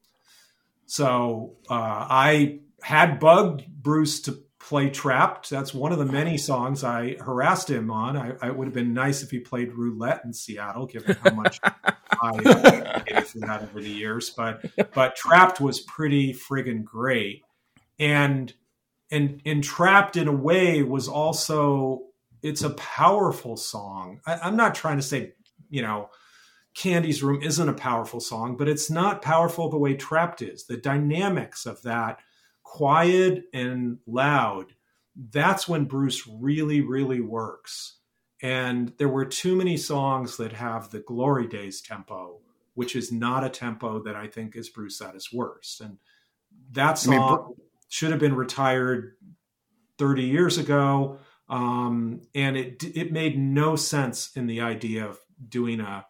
so 0.87 1.57
uh, 1.69 1.75
I 2.09 2.61
had 2.81 3.21
bugged 3.21 3.67
Bruce 3.67 4.21
to 4.23 4.43
play 4.69 4.91
Trapped. 4.91 5.49
That's 5.49 5.73
one 5.73 5.93
of 5.93 5.99
the 5.99 6.05
many 6.05 6.37
songs 6.37 6.85
I 6.85 7.17
harassed 7.21 7.71
him 7.71 7.91
on. 7.91 8.19
I, 8.19 8.35
I 8.43 8.51
would 8.51 8.67
have 8.67 8.75
been 8.75 8.93
nice 8.93 9.23
if 9.23 9.31
he 9.31 9.41
played 9.41 9.73
Roulette 9.73 10.23
in 10.27 10.35
Seattle, 10.35 10.85
given 10.85 11.17
how 11.23 11.31
much 11.33 11.59
I 11.65 11.85
uh, 12.21 13.21
for 13.23 13.39
that 13.39 13.63
over 13.63 13.81
the 13.81 13.89
years. 13.89 14.29
But 14.29 14.65
but 14.93 15.17
Trapped 15.17 15.59
was 15.59 15.81
pretty 15.81 16.35
friggin' 16.35 16.85
great, 16.85 17.45
and 17.99 18.53
and 19.11 19.41
entrapped 19.47 20.17
in 20.17 20.29
a 20.29 20.33
way 20.33 20.83
was 20.83 21.09
also 21.09 22.03
it's 22.43 22.63
a 22.63 22.71
powerful 22.71 23.57
song 23.57 24.21
I, 24.27 24.35
i'm 24.43 24.57
not 24.57 24.75
trying 24.75 24.99
to 24.99 25.03
say 25.03 25.33
you 25.71 25.81
know 25.81 26.11
candy's 26.75 27.23
room 27.23 27.43
isn't 27.43 27.69
a 27.69 27.73
powerful 27.73 28.21
song 28.21 28.57
but 28.57 28.69
it's 28.69 28.91
not 28.91 29.23
powerful 29.23 29.71
the 29.71 29.79
way 29.79 29.95
trapped 29.95 30.43
is 30.43 30.67
the 30.67 30.77
dynamics 30.77 31.65
of 31.67 31.83
that 31.83 32.21
quiet 32.69 33.45
and 33.53 33.99
loud 34.07 34.75
that's 35.31 35.69
when 35.69 35.85
bruce 35.85 36.27
really 36.27 36.81
really 36.81 37.21
works 37.21 37.99
and 38.43 38.93
there 38.99 39.09
were 39.09 39.25
too 39.25 39.57
many 39.57 39.77
songs 39.77 40.37
that 40.37 40.53
have 40.53 40.91
the 40.91 41.01
glory 41.01 41.47
days 41.47 41.81
tempo 41.81 42.39
which 42.75 42.95
is 42.95 43.11
not 43.11 43.45
a 43.45 43.49
tempo 43.49 44.03
that 44.03 44.15
i 44.15 44.27
think 44.27 44.55
is 44.55 44.69
bruce 44.69 45.01
at 45.01 45.15
his 45.15 45.33
worst 45.33 45.81
and 45.81 45.99
that 46.73 46.99
song 46.99 47.15
I 47.15 47.49
mean, 47.49 47.57
should 47.89 48.11
have 48.11 48.21
been 48.21 48.37
retired 48.37 49.17
30 49.99 50.23
years 50.25 50.59
ago. 50.59 51.19
Um, 51.49 52.23
and 52.35 52.57
it 52.57 52.85
it 52.85 53.11
made 53.11 53.39
no 53.39 53.75
sense 53.75 54.31
in 54.37 54.47
the 54.47 54.61
idea 54.61 55.07
of 55.07 55.19
doing 55.49 55.81
a 55.81 56.07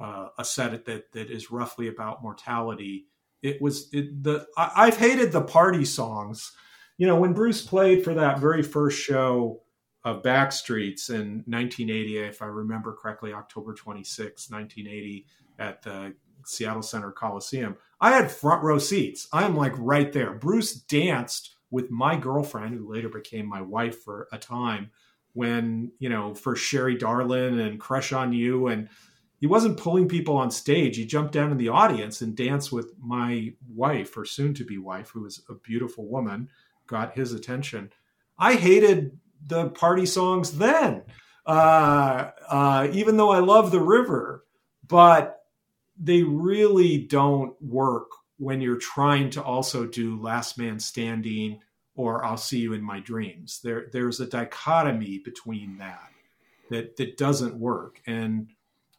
uh, 0.00 0.28
a 0.38 0.44
set 0.44 0.86
that 0.86 1.12
that 1.12 1.30
is 1.30 1.50
roughly 1.50 1.88
about 1.88 2.22
mortality. 2.22 3.06
It 3.42 3.60
was 3.60 3.88
it, 3.92 4.22
the 4.22 4.46
I, 4.56 4.72
I've 4.76 4.96
hated 4.96 5.32
the 5.32 5.42
party 5.42 5.84
songs. 5.84 6.52
You 6.96 7.06
know, 7.06 7.16
when 7.16 7.32
Bruce 7.32 7.64
played 7.64 8.02
for 8.02 8.14
that 8.14 8.40
very 8.40 8.62
first 8.62 8.98
show 8.98 9.62
of 10.04 10.22
Backstreets 10.22 11.10
in 11.10 11.44
1980, 11.46 12.18
if 12.18 12.42
I 12.42 12.46
remember 12.46 12.92
correctly, 12.94 13.32
October 13.32 13.74
26, 13.74 14.50
1980, 14.50 15.26
at 15.58 15.82
the 15.82 16.14
Seattle 16.44 16.82
Center 16.82 17.12
Coliseum. 17.12 17.76
I 18.00 18.12
had 18.12 18.30
front 18.30 18.62
row 18.62 18.78
seats. 18.78 19.28
I'm 19.32 19.56
like 19.56 19.74
right 19.76 20.12
there. 20.12 20.32
Bruce 20.32 20.74
danced 20.74 21.56
with 21.70 21.90
my 21.90 22.16
girlfriend, 22.16 22.74
who 22.74 22.90
later 22.90 23.08
became 23.08 23.46
my 23.46 23.60
wife 23.60 24.02
for 24.02 24.28
a 24.32 24.38
time, 24.38 24.90
when, 25.34 25.92
you 25.98 26.08
know, 26.08 26.34
for 26.34 26.56
Sherry 26.56 26.96
Darlin 26.96 27.60
and 27.60 27.78
Crush 27.78 28.12
on 28.12 28.32
You. 28.32 28.68
And 28.68 28.88
he 29.38 29.46
wasn't 29.46 29.78
pulling 29.78 30.08
people 30.08 30.36
on 30.36 30.50
stage. 30.50 30.96
He 30.96 31.06
jumped 31.06 31.32
down 31.32 31.50
in 31.50 31.58
the 31.58 31.68
audience 31.68 32.20
and 32.20 32.36
danced 32.36 32.72
with 32.72 32.92
my 33.00 33.54
wife, 33.74 34.16
or 34.16 34.24
soon 34.24 34.54
to 34.54 34.64
be 34.64 34.78
wife, 34.78 35.10
who 35.10 35.22
was 35.22 35.42
a 35.48 35.54
beautiful 35.54 36.06
woman, 36.06 36.48
got 36.86 37.14
his 37.14 37.32
attention. 37.32 37.90
I 38.38 38.54
hated 38.54 39.18
the 39.46 39.68
party 39.68 40.06
songs 40.06 40.58
then, 40.58 41.02
uh, 41.46 42.30
uh, 42.48 42.88
even 42.92 43.16
though 43.16 43.30
I 43.30 43.38
love 43.38 43.70
the 43.70 43.80
river, 43.80 44.44
but 44.86 45.44
they 45.96 46.22
really 46.22 46.98
don't 46.98 47.60
work 47.62 48.10
when 48.38 48.60
you're 48.60 48.76
trying 48.76 49.30
to 49.30 49.42
also 49.42 49.86
do 49.86 50.20
Last 50.20 50.58
Man 50.58 50.78
Standing 50.78 51.60
or 51.94 52.24
I'll 52.24 52.36
See 52.36 52.60
You 52.60 52.72
in 52.72 52.82
My 52.82 53.00
Dreams. 53.00 53.60
There, 53.62 53.86
there's 53.92 54.20
a 54.20 54.26
dichotomy 54.26 55.18
between 55.18 55.78
that 55.78 56.10
that 56.70 56.96
that 56.96 57.16
doesn't 57.16 57.54
work, 57.54 58.00
and 58.06 58.48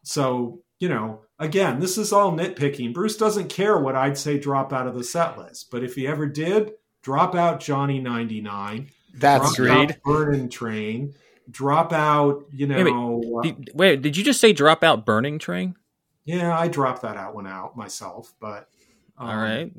so 0.03 0.61
you 0.79 0.87
know, 0.87 1.21
again, 1.37 1.79
this 1.79 1.97
is 1.97 2.11
all 2.11 2.31
nitpicking. 2.31 2.93
Bruce 2.93 3.17
doesn't 3.17 3.49
care 3.49 3.77
what 3.77 3.95
I'd 3.95 4.17
say 4.17 4.39
drop 4.39 4.73
out 4.73 4.87
of 4.87 4.95
the 4.95 5.03
set 5.03 5.37
list, 5.37 5.69
but 5.71 5.83
if 5.83 5.95
he 5.95 6.07
ever 6.07 6.25
did, 6.25 6.73
drop 7.03 7.35
out 7.35 7.59
Johnny 7.59 7.99
99. 7.99 8.89
That's 9.13 9.55
great. 9.55 10.01
Burning 10.03 10.49
Train. 10.49 11.13
Drop 11.51 11.91
out, 11.91 12.45
you 12.51 12.67
know. 12.67 13.21
Wait, 13.23 13.65
did, 13.65 13.71
wait, 13.73 14.01
did 14.01 14.15
you 14.15 14.23
just 14.23 14.39
say 14.39 14.53
drop 14.53 14.83
out 14.83 15.05
Burning 15.05 15.39
Train? 15.39 15.75
Yeah, 16.23 16.57
I 16.57 16.67
dropped 16.67 17.01
that 17.01 17.17
out 17.17 17.35
one 17.35 17.47
out 17.47 17.75
myself, 17.75 18.33
but. 18.39 18.69
Um, 19.17 19.29
all 19.29 19.35
right. 19.35 19.71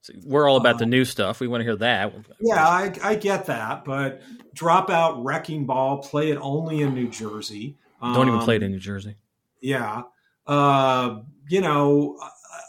So 0.00 0.14
we're 0.24 0.48
all 0.48 0.56
about 0.56 0.76
uh, 0.76 0.78
the 0.78 0.86
new 0.86 1.04
stuff. 1.04 1.38
We 1.38 1.48
want 1.48 1.60
to 1.60 1.64
hear 1.64 1.76
that. 1.76 2.14
Yeah, 2.40 2.66
I, 2.66 2.92
I 3.02 3.14
get 3.14 3.46
that, 3.46 3.84
but 3.84 4.22
drop 4.54 4.88
out 4.88 5.22
Wrecking 5.22 5.66
Ball, 5.66 5.98
play 5.98 6.30
it 6.30 6.38
only 6.40 6.80
in 6.80 6.94
New 6.94 7.08
Jersey. 7.08 7.76
Don't 8.00 8.28
even 8.28 8.40
play 8.40 8.56
it 8.56 8.62
um, 8.62 8.66
in 8.66 8.72
New 8.72 8.78
Jersey. 8.78 9.16
Yeah. 9.60 10.02
Uh, 10.46 11.20
you 11.48 11.60
know, 11.60 12.18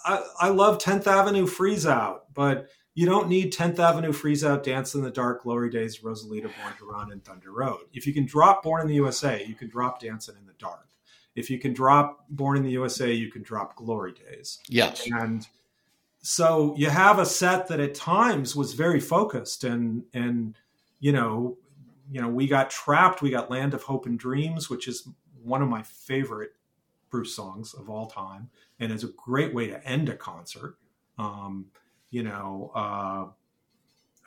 I, 0.06 0.24
I 0.40 0.50
love 0.50 0.80
10th 0.80 1.08
Avenue 1.08 1.46
Freeze 1.46 1.86
Out, 1.86 2.34
but 2.34 2.70
you 2.96 3.06
don't 3.06 3.30
need 3.30 3.54
10th 3.54 3.80
Avenue 3.80 4.12
Freeze 4.12 4.44
Out, 4.44 4.64
Dance 4.64 4.96
in 4.96 5.02
the 5.02 5.12
Dark, 5.12 5.44
Glory 5.44 5.70
Days, 5.70 6.00
Rosalita, 6.00 6.44
Born 6.44 6.74
to 6.80 6.86
Run, 6.86 7.12
and 7.12 7.24
Thunder 7.24 7.52
Road. 7.52 7.82
If 7.94 8.08
you 8.08 8.14
can 8.14 8.26
drop 8.26 8.64
Born 8.64 8.82
in 8.82 8.88
the 8.88 8.96
USA, 8.96 9.44
you 9.46 9.56
can 9.56 9.70
drop 9.70 10.02
Dancing 10.02 10.36
in 10.40 10.46
the 10.46 10.54
Dark. 10.54 10.88
If 11.36 11.52
you 11.52 11.60
can 11.60 11.74
drop 11.74 12.26
Born 12.30 12.58
in 12.58 12.64
the 12.64 12.72
USA, 12.72 13.14
you 13.14 13.32
can 13.32 13.44
drop 13.44 13.76
Glory 13.76 14.14
Days. 14.14 14.60
Yes. 14.68 15.08
And 15.12 15.48
so 16.22 16.76
you 16.76 16.90
have 16.90 17.20
a 17.20 17.26
set 17.26 17.68
that 17.68 17.80
at 17.80 17.94
times 17.94 18.56
was 18.56 18.74
very 18.74 19.00
focused 19.00 19.64
and 19.64 20.04
and 20.14 20.56
you 21.00 21.14
know 21.14 21.58
you 22.12 22.22
know 22.22 22.28
we 22.28 22.48
got 22.48 22.70
trapped 22.70 23.22
we 23.22 23.30
got 23.30 23.50
land 23.50 23.74
of 23.74 23.84
hope 23.84 24.06
and 24.06 24.20
dreams 24.20 24.70
which 24.70 24.90
is 24.90 25.08
one 25.42 25.62
of 25.62 25.70
my 25.70 25.82
favorite 25.84 26.52
Bruce 27.18 27.36
songs 27.36 27.74
of 27.74 27.90
all 27.90 28.06
time, 28.06 28.52
and 28.80 28.92
it's 28.92 29.04
a 29.04 29.08
great 29.08 29.52
way 29.52 29.66
to 29.66 29.84
end 29.84 30.08
a 30.08 30.16
concert. 30.16 30.78
Um, 31.18 31.66
you 32.12 32.22
know, 32.22 32.72
uh, 32.76 33.26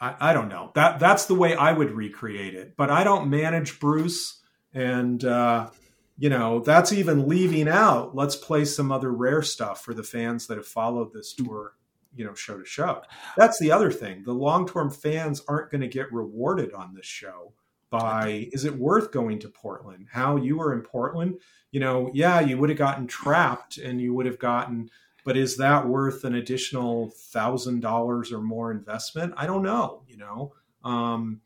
I, 0.01 0.31
I, 0.31 0.33
don't 0.33 0.49
know 0.49 0.73
that 0.75 0.99
that's 0.99 1.27
the 1.27 1.37
way 1.37 1.55
I 1.55 1.71
would 1.71 1.93
recreate 1.93 2.55
it, 2.55 2.77
but 2.77 2.91
I 2.91 3.05
don't 3.05 3.31
manage 3.31 3.79
Bruce, 3.79 4.43
and 4.75 5.25
uh, 5.25 5.71
you 6.19 6.31
know 6.31 6.59
that's 6.59 6.93
even 6.93 7.29
leaving 7.29 7.69
out. 7.69 8.17
Let's 8.17 8.35
play 8.35 8.65
some 8.65 8.91
other 8.91 9.13
rare 9.13 9.43
stuff 9.43 9.85
for 9.85 9.95
the 9.95 10.03
fans 10.03 10.49
that 10.49 10.57
have 10.57 10.67
followed 10.67 11.13
this 11.13 11.33
tour. 11.33 11.75
You 12.17 12.25
know, 12.25 12.35
show 12.35 12.59
to 12.59 12.65
show. 12.65 13.03
That's 13.37 13.61
the 13.61 13.71
other 13.71 13.93
thing. 13.93 14.25
The 14.25 14.33
long 14.33 14.67
term 14.67 14.91
fans 14.91 15.45
aren't 15.47 15.71
going 15.71 15.83
to 15.83 15.87
get 15.87 16.13
rewarded 16.13 16.73
on 16.73 16.93
this 16.97 17.07
show 17.07 17.53
by 17.91 18.49
is 18.53 18.65
it 18.65 18.75
worth 18.75 19.13
going 19.13 19.39
to 19.41 19.49
Portland? 19.49 20.07
How 20.11 20.37
you 20.37 20.57
were 20.57 20.73
in 20.73 20.83
Portland, 20.83 21.39
you 21.73 21.81
know, 21.81 22.11
yeah, 22.15 22.41
you 22.41 22.57
would 22.59 22.71
have 22.71 22.79
gotten 22.79 23.07
trapped 23.07 23.79
and 23.79 24.01
you 24.01 24.15
would 24.15 24.27
have 24.27 24.39
gotten, 24.39 24.91
but 25.25 25.37
is 25.37 25.57
that 25.59 25.87
worth 25.87 26.25
an 26.25 26.37
additional 26.37 27.11
thousand 27.11 27.81
dollars 27.81 28.33
or 28.33 28.41
more 28.41 28.71
investment? 28.71 29.35
I 29.37 29.47
don't 29.47 29.63
know, 29.63 30.03
you 30.07 30.17
know. 30.17 30.55
Um, 30.85 31.41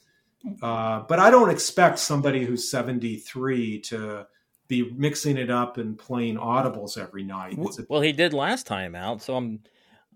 uh, 0.62 1.00
but 1.08 1.18
I 1.18 1.30
don't 1.30 1.50
expect 1.50 1.98
somebody 1.98 2.44
who's 2.44 2.70
73 2.70 3.80
to 3.80 4.26
be 4.68 4.90
mixing 4.92 5.36
it 5.36 5.50
up 5.50 5.78
and 5.78 5.98
playing 5.98 6.36
audibles 6.36 6.98
every 6.98 7.24
night. 7.24 7.58
A- 7.58 7.86
well, 7.88 8.00
he 8.00 8.12
did 8.12 8.32
last 8.32 8.66
time 8.66 8.94
out, 8.94 9.22
so 9.22 9.36
I'm 9.36 9.60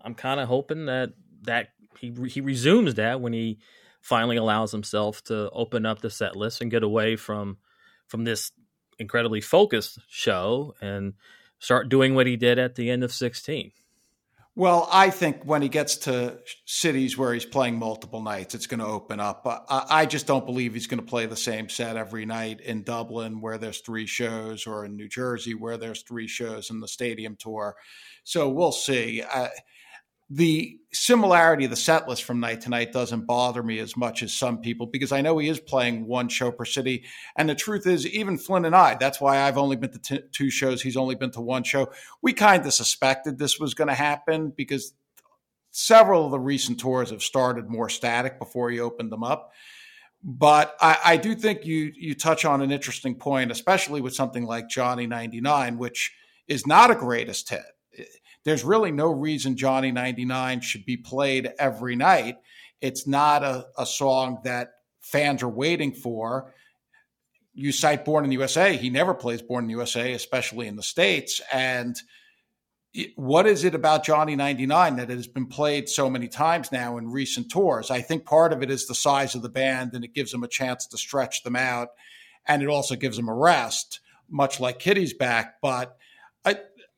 I'm 0.01 0.15
kind 0.15 0.39
of 0.39 0.47
hoping 0.47 0.85
that 0.85 1.13
that 1.43 1.69
he 1.99 2.13
he 2.27 2.41
resumes 2.41 2.95
that 2.95 3.21
when 3.21 3.33
he 3.33 3.59
finally 4.01 4.37
allows 4.37 4.71
himself 4.71 5.23
to 5.25 5.49
open 5.51 5.85
up 5.85 6.01
the 6.01 6.09
set 6.09 6.35
list 6.35 6.61
and 6.61 6.71
get 6.71 6.83
away 6.83 7.15
from 7.15 7.57
from 8.07 8.23
this 8.23 8.51
incredibly 8.97 9.41
focused 9.41 9.99
show 10.07 10.73
and 10.81 11.13
start 11.59 11.89
doing 11.89 12.15
what 12.15 12.27
he 12.27 12.35
did 12.35 12.57
at 12.59 12.75
the 12.75 12.89
end 12.89 13.03
of 13.03 13.13
16. 13.13 13.71
Well, 14.55 14.89
I 14.91 15.09
think 15.09 15.43
when 15.45 15.61
he 15.61 15.69
gets 15.69 15.95
to 15.99 16.39
cities 16.65 17.17
where 17.17 17.33
he's 17.33 17.45
playing 17.45 17.79
multiple 17.79 18.21
nights, 18.21 18.55
it's 18.55 18.67
going 18.67 18.81
to 18.81 18.85
open 18.85 19.21
up. 19.21 19.43
I, 19.47 19.85
I 19.89 20.05
just 20.05 20.27
don't 20.27 20.45
believe 20.45 20.73
he's 20.73 20.87
going 20.87 20.99
to 20.99 21.05
play 21.05 21.27
the 21.27 21.37
same 21.37 21.69
set 21.69 21.95
every 21.95 22.25
night 22.25 22.59
in 22.59 22.83
Dublin, 22.83 23.39
where 23.39 23.57
there's 23.57 23.79
three 23.79 24.05
shows, 24.05 24.67
or 24.67 24.83
in 24.83 24.97
New 24.97 25.07
Jersey, 25.07 25.53
where 25.53 25.77
there's 25.77 26.01
three 26.01 26.27
shows 26.27 26.71
in 26.71 26.81
the 26.81 26.89
stadium 26.89 27.37
tour. 27.37 27.77
So 28.25 28.49
we'll 28.49 28.73
see. 28.73 29.23
The 30.29 30.79
similarity 30.91 31.65
of 31.65 31.71
the 31.71 31.75
set 31.75 32.07
list 32.07 32.23
from 32.23 32.39
night 32.39 32.61
to 32.61 32.69
night 32.69 32.91
doesn't 32.91 33.25
bother 33.25 33.63
me 33.63 33.79
as 33.79 33.97
much 33.97 34.21
as 34.21 34.33
some 34.33 34.59
people 34.59 34.87
because 34.87 35.11
I 35.11 35.21
know 35.21 35.37
he 35.37 35.49
is 35.49 35.59
playing 35.59 36.05
one 36.05 36.29
show 36.29 36.51
per 36.51 36.65
city. 36.65 37.05
And 37.35 37.49
the 37.49 37.55
truth 37.55 37.87
is, 37.87 38.05
even 38.07 38.37
Flynn 38.37 38.65
and 38.65 38.75
I, 38.75 38.95
that's 38.95 39.19
why 39.19 39.41
I've 39.41 39.57
only 39.57 39.75
been 39.75 39.91
to 39.91 39.99
t- 39.99 40.23
two 40.31 40.49
shows. 40.49 40.81
He's 40.81 40.97
only 40.97 41.15
been 41.15 41.31
to 41.31 41.41
one 41.41 41.63
show. 41.63 41.91
We 42.21 42.33
kind 42.33 42.65
of 42.65 42.73
suspected 42.73 43.37
this 43.37 43.59
was 43.59 43.73
going 43.73 43.87
to 43.87 43.95
happen 43.95 44.51
because 44.55 44.93
several 45.71 46.25
of 46.25 46.31
the 46.31 46.39
recent 46.39 46.79
tours 46.79 47.09
have 47.09 47.23
started 47.23 47.69
more 47.69 47.89
static 47.89 48.39
before 48.39 48.69
he 48.69 48.79
opened 48.79 49.11
them 49.11 49.23
up. 49.23 49.51
But 50.23 50.75
I, 50.81 50.97
I 51.05 51.17
do 51.17 51.33
think 51.33 51.65
you 51.65 51.93
you 51.95 52.13
touch 52.13 52.43
on 52.45 52.61
an 52.61 52.71
interesting 52.71 53.15
point, 53.15 53.51
especially 53.51 54.01
with 54.01 54.13
something 54.13 54.45
like 54.45 54.67
Johnny 54.67 55.07
99, 55.07 55.77
which 55.77 56.13
is 56.47 56.67
not 56.67 56.91
a 56.91 56.95
greatest 56.95 57.49
hit 57.49 57.61
there's 58.49 58.63
really 58.63 58.91
no 58.91 59.11
reason 59.11 59.55
Johnny 59.55 59.91
99 59.91 60.61
should 60.61 60.83
be 60.83 60.97
played 60.97 61.51
every 61.59 61.95
night. 61.95 62.37
It's 62.81 63.05
not 63.05 63.43
a, 63.43 63.67
a 63.77 63.85
song 63.85 64.39
that 64.43 64.71
fans 65.01 65.43
are 65.43 65.49
waiting 65.49 65.93
for. 65.93 66.51
You 67.53 67.71
cite 67.71 68.05
Born 68.05 68.23
in 68.23 68.31
the 68.31 68.37
USA. 68.37 68.75
He 68.75 68.89
never 68.89 69.13
plays 69.13 69.43
Born 69.43 69.65
in 69.65 69.67
the 69.67 69.73
USA, 69.73 70.13
especially 70.13 70.65
in 70.65 70.77
the 70.77 70.81
States. 70.81 71.39
And 71.53 71.95
what 73.15 73.45
is 73.45 73.65
it 73.65 73.75
about 73.75 74.03
Johnny 74.03 74.35
99 74.35 74.95
that 74.95 75.11
it 75.11 75.15
has 75.15 75.27
been 75.27 75.45
played 75.45 75.87
so 75.87 76.09
many 76.09 76.27
times 76.27 76.71
now 76.71 76.97
in 76.97 77.11
recent 77.11 77.51
tours? 77.51 77.91
I 77.91 78.01
think 78.01 78.25
part 78.25 78.51
of 78.51 78.63
it 78.63 78.71
is 78.71 78.87
the 78.87 78.95
size 78.95 79.35
of 79.35 79.43
the 79.43 79.49
band 79.49 79.93
and 79.93 80.03
it 80.03 80.15
gives 80.15 80.31
them 80.31 80.43
a 80.43 80.47
chance 80.47 80.87
to 80.87 80.97
stretch 80.97 81.43
them 81.43 81.55
out. 81.55 81.89
And 82.47 82.63
it 82.63 82.67
also 82.67 82.95
gives 82.95 83.17
them 83.17 83.29
a 83.29 83.35
rest, 83.35 83.99
much 84.27 84.59
like 84.59 84.79
Kitty's 84.79 85.13
back. 85.13 85.61
But 85.61 85.98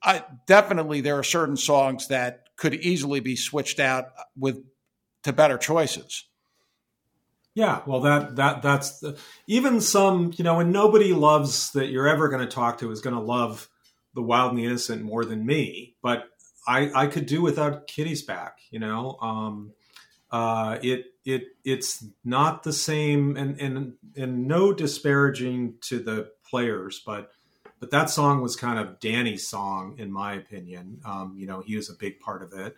I, 0.03 0.23
definitely 0.47 1.01
there 1.01 1.17
are 1.19 1.23
certain 1.23 1.57
songs 1.57 2.07
that 2.07 2.43
could 2.57 2.73
easily 2.73 3.19
be 3.19 3.35
switched 3.35 3.79
out 3.79 4.05
with 4.37 4.63
to 5.23 5.33
better 5.33 5.57
choices. 5.57 6.25
Yeah, 7.53 7.81
well, 7.85 8.01
that 8.01 8.37
that 8.37 8.61
that's 8.61 8.99
the, 8.99 9.17
even 9.45 9.81
some 9.81 10.31
you 10.35 10.43
know, 10.43 10.59
and 10.59 10.71
nobody 10.71 11.11
loves 11.11 11.71
that 11.71 11.87
you're 11.87 12.07
ever 12.07 12.29
going 12.29 12.41
to 12.41 12.53
talk 12.53 12.77
to 12.79 12.91
is 12.91 13.01
going 13.01 13.15
to 13.15 13.21
love 13.21 13.69
the 14.15 14.21
Wild 14.21 14.51
and 14.51 14.59
the 14.59 14.65
Innocent 14.65 15.01
more 15.01 15.25
than 15.25 15.45
me. 15.45 15.95
But 16.01 16.23
I 16.67 16.91
I 16.95 17.07
could 17.07 17.25
do 17.25 17.41
without 17.41 17.87
Kitty's 17.87 18.21
back. 18.21 18.59
You 18.69 18.79
know, 18.79 19.17
um, 19.21 19.73
uh, 20.31 20.77
it 20.81 21.07
it 21.25 21.43
it's 21.65 22.05
not 22.23 22.63
the 22.63 22.73
same, 22.73 23.35
and 23.35 23.59
and 23.59 23.93
and 24.15 24.47
no 24.47 24.71
disparaging 24.71 25.75
to 25.81 25.99
the 25.99 26.31
players, 26.49 27.01
but 27.05 27.31
but 27.81 27.89
that 27.89 28.11
song 28.11 28.41
was 28.41 28.55
kind 28.55 28.77
of 28.77 28.99
Danny's 28.99 29.47
song, 29.47 29.95
in 29.97 30.11
my 30.11 30.35
opinion. 30.35 31.01
Um, 31.03 31.33
you 31.35 31.47
know, 31.47 31.61
he 31.61 31.75
was 31.75 31.89
a 31.89 31.95
big 31.95 32.19
part 32.19 32.43
of 32.43 32.53
it. 32.53 32.75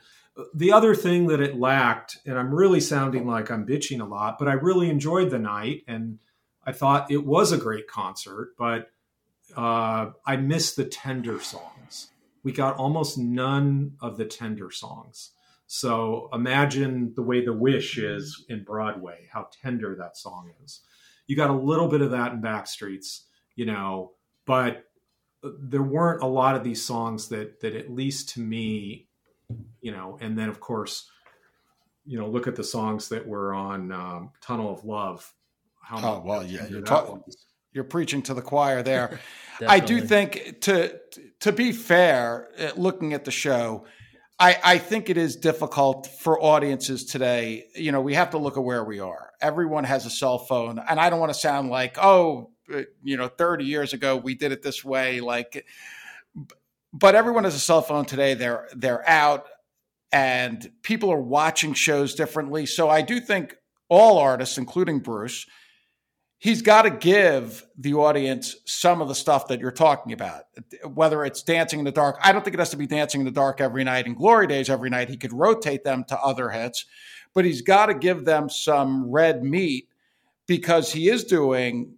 The 0.55 0.71
other 0.71 0.95
thing 0.95 1.27
that 1.27 1.41
it 1.41 1.59
lacked, 1.59 2.19
and 2.25 2.39
I'm 2.39 2.55
really 2.55 2.79
sounding 2.79 3.27
like 3.27 3.51
I'm 3.51 3.67
bitching 3.67 3.99
a 3.99 4.05
lot, 4.05 4.39
but 4.39 4.47
I 4.47 4.53
really 4.53 4.89
enjoyed 4.89 5.29
the 5.29 5.37
night 5.37 5.83
and 5.87 6.19
I 6.65 6.71
thought 6.71 7.11
it 7.11 7.25
was 7.25 7.51
a 7.51 7.57
great 7.57 7.85
concert, 7.85 8.53
but 8.57 8.91
uh, 9.57 10.11
I 10.25 10.37
missed 10.37 10.77
the 10.77 10.85
tender 10.85 11.37
songs. 11.41 12.07
We 12.41 12.53
got 12.53 12.77
almost 12.77 13.17
none 13.17 13.97
of 13.99 14.15
the 14.15 14.25
tender 14.25 14.71
songs. 14.71 15.31
So 15.67 16.29
imagine 16.31 17.11
the 17.13 17.23
way 17.23 17.43
The 17.43 17.51
Wish 17.51 17.97
is 17.97 18.45
in 18.47 18.63
Broadway, 18.63 19.27
how 19.33 19.49
tender 19.61 19.95
that 19.95 20.15
song 20.15 20.51
is. 20.63 20.79
You 21.27 21.35
got 21.35 21.49
a 21.49 21.53
little 21.53 21.89
bit 21.89 22.01
of 22.01 22.11
that 22.11 22.31
in 22.31 22.41
Backstreets, 22.41 23.23
you 23.55 23.65
know, 23.65 24.11
but 24.45 24.85
there 25.59 25.83
weren't 25.83 26.23
a 26.23 26.27
lot 26.27 26.55
of 26.55 26.63
these 26.63 26.83
songs 26.83 27.29
that 27.29 27.61
that 27.61 27.75
at 27.75 27.91
least 27.91 28.29
to 28.29 28.39
me, 28.39 29.07
you 29.81 29.91
know, 29.91 30.17
and 30.21 30.37
then 30.37 30.49
of 30.49 30.59
course, 30.59 31.09
you 32.05 32.17
know, 32.19 32.27
look 32.27 32.47
at 32.47 32.55
the 32.55 32.63
songs 32.63 33.09
that 33.09 33.27
were 33.27 33.53
on 33.53 33.91
um, 33.91 34.31
Tunnel 34.41 34.71
of 34.71 34.85
Love. 34.85 35.33
How 35.81 35.97
oh 35.97 36.23
well, 36.25 36.45
yeah, 36.45 36.65
you're, 36.67 36.81
ta- 36.81 37.19
you're 37.73 37.83
preaching 37.83 38.21
to 38.23 38.33
the 38.33 38.41
choir 38.41 38.83
there. 38.83 39.19
I 39.67 39.79
do 39.79 40.01
think 40.01 40.61
to 40.61 40.99
to 41.41 41.51
be 41.51 41.71
fair, 41.71 42.49
uh, 42.57 42.71
looking 42.75 43.13
at 43.13 43.25
the 43.25 43.31
show, 43.31 43.85
I, 44.39 44.57
I 44.63 44.77
think 44.77 45.09
it 45.09 45.17
is 45.17 45.35
difficult 45.35 46.07
for 46.07 46.41
audiences 46.41 47.05
today. 47.05 47.65
You 47.75 47.91
know, 47.91 48.01
we 48.01 48.13
have 48.15 48.31
to 48.31 48.37
look 48.37 48.57
at 48.57 48.63
where 48.63 48.83
we 48.83 48.99
are. 48.99 49.31
Everyone 49.41 49.83
has 49.83 50.05
a 50.05 50.09
cell 50.09 50.39
phone, 50.39 50.79
and 50.79 50.99
I 50.99 51.09
don't 51.09 51.19
want 51.19 51.33
to 51.33 51.39
sound 51.39 51.69
like, 51.69 51.97
oh, 51.97 52.52
Uh, 52.71 52.81
you 53.03 53.17
know, 53.17 53.27
30 53.27 53.65
years 53.65 53.93
ago 53.93 54.15
we 54.15 54.35
did 54.35 54.51
it 54.51 54.61
this 54.61 54.83
way. 54.83 55.19
Like, 55.19 55.65
but 56.93 57.15
everyone 57.15 57.43
has 57.43 57.55
a 57.55 57.59
cell 57.59 57.81
phone 57.81 58.05
today. 58.05 58.35
They're 58.35 58.69
they're 58.75 59.07
out, 59.09 59.47
and 60.11 60.71
people 60.83 61.11
are 61.11 61.21
watching 61.21 61.73
shows 61.73 62.13
differently. 62.13 62.65
So 62.65 62.89
I 62.89 63.01
do 63.01 63.19
think 63.19 63.55
all 63.89 64.19
artists, 64.19 64.57
including 64.57 64.99
Bruce, 64.99 65.47
he's 66.37 66.61
got 66.61 66.83
to 66.83 66.89
give 66.89 67.65
the 67.77 67.93
audience 67.93 68.57
some 68.65 69.01
of 69.01 69.07
the 69.07 69.15
stuff 69.15 69.47
that 69.47 69.59
you're 69.59 69.71
talking 69.71 70.13
about, 70.13 70.43
whether 70.93 71.23
it's 71.23 71.41
Dancing 71.41 71.79
in 71.79 71.85
the 71.85 71.91
Dark. 71.91 72.17
I 72.21 72.31
don't 72.31 72.43
think 72.43 72.53
it 72.53 72.59
has 72.59 72.69
to 72.71 72.77
be 72.77 72.85
Dancing 72.85 73.21
in 73.21 73.25
the 73.25 73.31
Dark 73.31 73.59
every 73.59 73.83
night 73.83 74.05
and 74.05 74.15
Glory 74.15 74.45
Days 74.47 74.69
every 74.69 74.89
night. 74.89 75.09
He 75.09 75.17
could 75.17 75.33
rotate 75.33 75.83
them 75.83 76.03
to 76.09 76.19
other 76.19 76.49
hits, 76.49 76.85
but 77.33 77.45
he's 77.45 77.61
got 77.61 77.87
to 77.87 77.93
give 77.93 78.25
them 78.25 78.49
some 78.49 79.09
red 79.09 79.43
meat 79.43 79.87
because 80.45 80.91
he 80.91 81.09
is 81.09 81.23
doing 81.23 81.97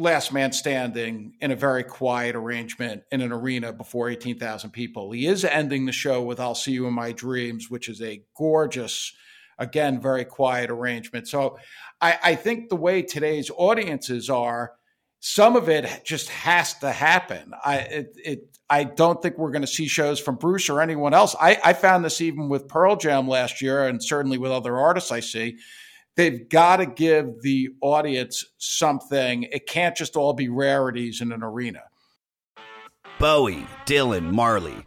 Last 0.00 0.32
Man 0.32 0.50
Standing 0.52 1.34
in 1.40 1.50
a 1.50 1.56
very 1.56 1.84
quiet 1.84 2.34
arrangement 2.34 3.02
in 3.12 3.20
an 3.20 3.32
arena 3.32 3.72
before 3.72 4.08
18,000 4.08 4.70
people. 4.70 5.12
He 5.12 5.26
is 5.26 5.44
ending 5.44 5.86
the 5.86 5.92
show 5.92 6.22
with 6.22 6.40
I'll 6.40 6.54
See 6.54 6.72
You 6.72 6.86
in 6.86 6.94
My 6.94 7.12
Dreams, 7.12 7.70
which 7.70 7.88
is 7.88 8.00
a 8.02 8.22
gorgeous 8.36 9.12
again, 9.60 10.00
very 10.00 10.24
quiet 10.24 10.70
arrangement. 10.70 11.28
So 11.28 11.58
I, 12.00 12.18
I 12.22 12.34
think 12.34 12.70
the 12.70 12.76
way 12.76 13.02
today's 13.02 13.50
audiences 13.54 14.30
are, 14.30 14.72
some 15.20 15.54
of 15.54 15.68
it 15.68 16.02
just 16.02 16.30
has 16.30 16.72
to 16.78 16.90
happen. 16.90 17.52
I 17.62 17.76
it, 17.76 18.16
it 18.16 18.58
I 18.70 18.84
don't 18.84 19.20
think 19.20 19.36
we're 19.36 19.50
going 19.50 19.60
to 19.62 19.68
see 19.68 19.86
shows 19.86 20.18
from 20.18 20.36
Bruce 20.36 20.70
or 20.70 20.80
anyone 20.80 21.12
else. 21.12 21.36
I, 21.38 21.58
I 21.62 21.72
found 21.74 22.04
this 22.04 22.22
even 22.22 22.48
with 22.48 22.68
Pearl 22.68 22.96
Jam 22.96 23.28
last 23.28 23.60
year, 23.60 23.86
and 23.86 24.02
certainly 24.02 24.38
with 24.38 24.50
other 24.50 24.78
artists 24.78 25.12
I 25.12 25.20
see. 25.20 25.58
They've 26.16 26.48
got 26.48 26.78
to 26.78 26.86
give 26.86 27.42
the 27.42 27.70
audience 27.80 28.44
something. 28.58 29.44
It 29.44 29.66
can't 29.66 29.96
just 29.96 30.16
all 30.16 30.32
be 30.32 30.48
rarities 30.48 31.20
in 31.20 31.32
an 31.32 31.42
arena. 31.42 31.82
Bowie, 33.18 33.66
Dylan, 33.86 34.32
Marley. 34.32 34.86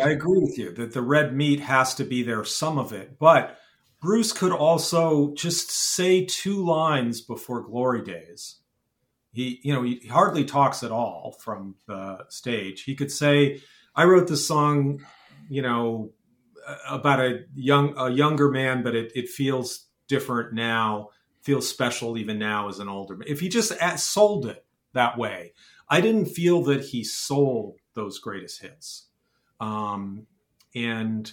I 0.00 0.10
agree 0.10 0.38
with 0.40 0.56
you 0.56 0.72
that 0.72 0.94
the 0.94 1.02
red 1.02 1.34
meat 1.34 1.60
has 1.60 1.94
to 1.96 2.04
be 2.04 2.22
there, 2.22 2.44
some 2.44 2.78
of 2.78 2.92
it. 2.92 3.18
But 3.18 3.58
Bruce 4.00 4.32
could 4.32 4.52
also 4.52 5.34
just 5.34 5.70
say 5.70 6.24
two 6.24 6.64
lines 6.64 7.20
before 7.20 7.62
Glory 7.62 8.02
Days. 8.02 8.56
He, 9.32 9.60
you 9.62 9.72
know, 9.74 9.82
he 9.82 10.08
hardly 10.08 10.44
talks 10.44 10.82
at 10.82 10.90
all 10.90 11.36
from 11.40 11.76
the 11.86 12.24
stage. 12.28 12.84
He 12.84 12.94
could 12.94 13.12
say, 13.12 13.60
"I 13.94 14.04
wrote 14.04 14.28
this 14.28 14.46
song, 14.46 15.04
you 15.48 15.62
know, 15.62 16.12
about 16.88 17.20
a 17.20 17.44
young 17.54 17.94
a 17.96 18.10
younger 18.10 18.50
man, 18.50 18.82
but 18.82 18.94
it, 18.94 19.12
it 19.14 19.28
feels 19.28 19.86
different 20.08 20.52
now, 20.52 21.10
feels 21.42 21.68
special 21.68 22.18
even 22.18 22.38
now 22.38 22.68
as 22.68 22.78
an 22.78 22.88
older 22.88 23.16
man." 23.16 23.28
If 23.28 23.40
he 23.40 23.48
just 23.48 23.74
sold 23.98 24.46
it 24.46 24.64
that 24.94 25.16
way, 25.16 25.52
I 25.88 26.00
didn't 26.00 26.26
feel 26.26 26.62
that 26.64 26.86
he 26.86 27.04
sold 27.04 27.76
those 27.94 28.18
greatest 28.18 28.62
hits. 28.62 29.08
Um, 29.62 30.26
and 30.74 31.30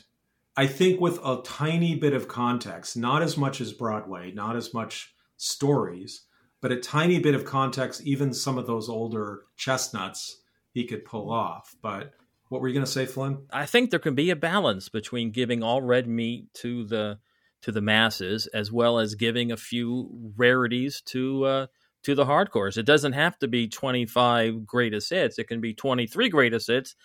I 0.55 0.67
think 0.67 1.01
with 1.01 1.17
a 1.25 1.41
tiny 1.43 1.95
bit 1.95 2.13
of 2.13 2.27
context, 2.27 2.95
not 2.95 3.23
as 3.23 3.36
much 3.38 3.59
as 3.59 3.73
Broadway, 3.73 4.32
not 4.32 4.55
as 4.55 4.71
much 4.73 5.13
stories, 5.38 6.25
but 6.61 6.71
a 6.71 6.80
tiny 6.80 7.19
bit 7.19 7.34
of 7.34 7.43
context, 7.43 8.01
even 8.03 8.34
some 8.34 8.57
of 8.57 8.67
those 8.67 8.88
older 8.88 9.45
chestnuts 9.57 10.41
he 10.71 10.86
could 10.86 11.05
pull 11.05 11.32
off. 11.32 11.75
But 11.82 12.13
what 12.49 12.61
were 12.61 12.67
you 12.67 12.73
going 12.75 12.86
to 12.86 12.91
say, 12.91 13.07
Flynn? 13.07 13.45
I 13.51 13.65
think 13.65 13.89
there 13.89 13.99
can 13.99 14.15
be 14.15 14.30
a 14.30 14.36
balance 14.36 14.89
between 14.89 15.32
giving 15.32 15.63
all 15.63 15.82
red 15.82 16.07
meat 16.07 16.53
to 16.55 16.86
the 16.86 17.19
to 17.61 17.71
the 17.73 17.82
masses 17.82 18.47
as 18.47 18.71
well 18.71 18.99
as 18.99 19.15
giving 19.15 19.51
a 19.51 19.57
few 19.57 20.32
rarities 20.38 21.01
to 21.07 21.45
uh, 21.45 21.67
to 22.03 22.13
the 22.13 22.25
hardcores. 22.25 22.77
It 22.77 22.86
doesn't 22.86 23.13
have 23.13 23.39
to 23.39 23.47
be 23.47 23.67
25 23.67 24.65
greatest 24.65 25.09
hits. 25.09 25.39
It 25.39 25.47
can 25.47 25.61
be 25.61 25.73
23 25.73 26.30
greatest 26.30 26.67
hits 26.67 26.95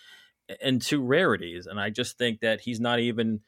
and 0.61 0.81
two 0.81 1.01
rarities. 1.01 1.65
And 1.65 1.79
I 1.79 1.89
just 1.89 2.17
think 2.17 2.41
that 2.41 2.61
he's 2.61 2.79
not 2.79 2.99
even 2.99 3.41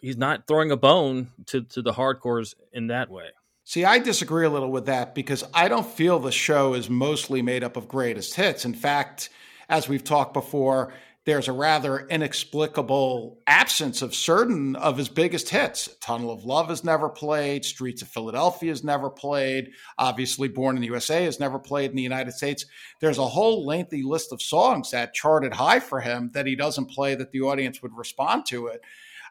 he's 0.00 0.16
not 0.16 0.46
throwing 0.46 0.70
a 0.70 0.76
bone 0.76 1.30
to 1.46 1.62
to 1.62 1.82
the 1.82 1.92
hardcores 1.92 2.54
in 2.72 2.88
that 2.88 3.10
way. 3.10 3.28
See, 3.64 3.84
I 3.84 3.98
disagree 3.98 4.46
a 4.46 4.50
little 4.50 4.72
with 4.72 4.86
that 4.86 5.14
because 5.14 5.44
I 5.54 5.68
don't 5.68 5.86
feel 5.86 6.18
the 6.18 6.32
show 6.32 6.74
is 6.74 6.90
mostly 6.90 7.42
made 7.42 7.62
up 7.62 7.76
of 7.76 7.86
greatest 7.86 8.34
hits. 8.34 8.64
In 8.64 8.74
fact, 8.74 9.28
as 9.68 9.88
we've 9.88 10.02
talked 10.02 10.32
before, 10.32 10.92
there's 11.26 11.48
a 11.48 11.52
rather 11.52 12.06
inexplicable 12.08 13.40
absence 13.46 14.00
of 14.00 14.14
certain 14.14 14.74
of 14.76 14.96
his 14.96 15.10
biggest 15.10 15.50
hits. 15.50 15.88
Tunnel 16.00 16.30
of 16.30 16.44
Love 16.44 16.70
is 16.70 16.82
never 16.82 17.10
played. 17.10 17.64
Streets 17.64 18.00
of 18.00 18.08
Philadelphia 18.08 18.72
is 18.72 18.82
never 18.82 19.10
played. 19.10 19.72
Obviously, 19.98 20.48
Born 20.48 20.76
in 20.76 20.80
the 20.80 20.88
USA 20.88 21.26
is 21.26 21.38
never 21.38 21.58
played 21.58 21.90
in 21.90 21.96
the 21.96 22.02
United 22.02 22.32
States. 22.32 22.64
There's 23.00 23.18
a 23.18 23.26
whole 23.26 23.66
lengthy 23.66 24.02
list 24.02 24.32
of 24.32 24.40
songs 24.40 24.92
that 24.92 25.12
charted 25.12 25.52
high 25.52 25.80
for 25.80 26.00
him 26.00 26.30
that 26.32 26.46
he 26.46 26.56
doesn't 26.56 26.90
play 26.90 27.14
that 27.14 27.32
the 27.32 27.42
audience 27.42 27.82
would 27.82 27.96
respond 27.96 28.46
to 28.46 28.68
it. 28.68 28.80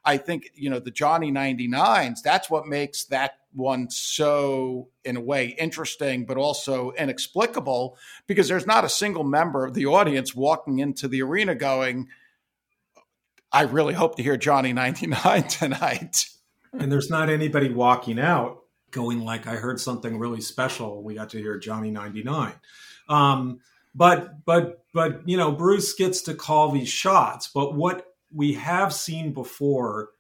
I 0.06 0.18
think, 0.18 0.52
you 0.56 0.70
know, 0.70 0.80
the 0.80 0.92
Johnny 0.92 1.32
99s, 1.32 2.22
that's 2.22 2.50
what 2.50 2.68
makes 2.68 3.06
that 3.06 3.40
one 3.54 3.90
so, 3.90 4.90
in 5.04 5.18
a 5.18 5.22
way, 5.22 5.48
interesting, 5.60 6.26
but 6.26 6.38
also 6.38 6.92
inexplicable 6.92 7.98
because 8.28 8.48
there's 8.48 8.68
not 8.68 8.86
a 8.86 8.90
single 8.90 9.24
member 9.24 9.66
of 9.66 9.74
the 9.74 9.86
audience 9.86 10.36
walking 10.36 10.80
into 10.80 11.08
the 11.08 11.22
arena 11.22 11.56
going, 11.56 12.08
I 13.52 13.64
really 13.64 13.94
hope 13.94 14.16
to 14.18 14.24
hear 14.24 14.38
Johnny 14.38 14.74
99 14.74 15.44
tonight. 15.48 16.26
And 16.74 16.92
there's 16.92 17.10
not 17.10 17.30
anybody 17.30 17.70
walking 17.70 18.20
out 18.20 18.60
going 18.92 19.22
like, 19.22 19.48
I 19.48 19.56
heard 19.56 19.80
something 19.80 20.20
really 20.20 20.42
special. 20.42 21.04
We 21.04 21.16
got 21.16 21.30
to 21.32 21.40
hear 21.40 21.58
Johnny 21.58 21.92
99. 21.92 22.54
Um, 23.08 23.60
but, 23.96 24.46
but, 24.46 24.84
but, 24.94 25.28
you 25.28 25.36
know, 25.38 25.52
Bruce 25.52 25.94
gets 25.94 26.22
to 26.24 26.36
call 26.36 26.72
these 26.72 26.90
shots. 26.90 27.50
But 27.54 27.74
what 27.74 28.09
we 28.34 28.54
have 28.54 28.94
seen 28.94 29.34
before 29.34 30.12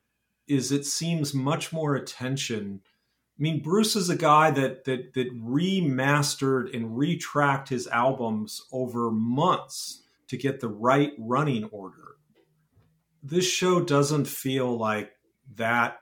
is 0.47 0.71
it 0.71 0.85
seems 0.85 1.33
much 1.33 1.71
more 1.71 1.95
attention. 1.95 2.81
I 2.83 3.41
mean, 3.41 3.61
Bruce 3.61 3.95
is 3.95 4.09
a 4.09 4.17
guy 4.17 4.51
that 4.51 4.85
that 4.85 5.13
that 5.13 5.39
remastered 5.39 6.75
and 6.75 6.97
retracked 6.97 7.69
his 7.69 7.87
albums 7.87 8.65
over 8.71 9.11
months 9.11 10.03
to 10.27 10.37
get 10.37 10.59
the 10.59 10.67
right 10.67 11.13
running 11.17 11.65
order. 11.65 12.15
This 13.21 13.45
show 13.45 13.81
doesn't 13.81 14.25
feel 14.25 14.77
like 14.77 15.11
that 15.55 16.01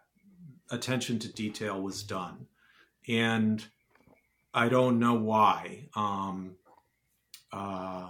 attention 0.69 1.19
to 1.19 1.33
detail 1.33 1.81
was 1.81 2.03
done, 2.03 2.47
and 3.07 3.65
I 4.53 4.69
don't 4.69 4.99
know 4.99 5.15
why. 5.15 5.89
Um, 5.95 6.55
uh, 7.51 8.09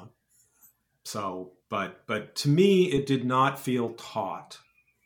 so 1.03 1.53
but 1.69 2.05
but 2.07 2.35
to 2.35 2.49
me 2.49 2.85
it 2.85 3.05
did 3.05 3.25
not 3.25 3.59
feel 3.59 3.93
taut 3.93 4.59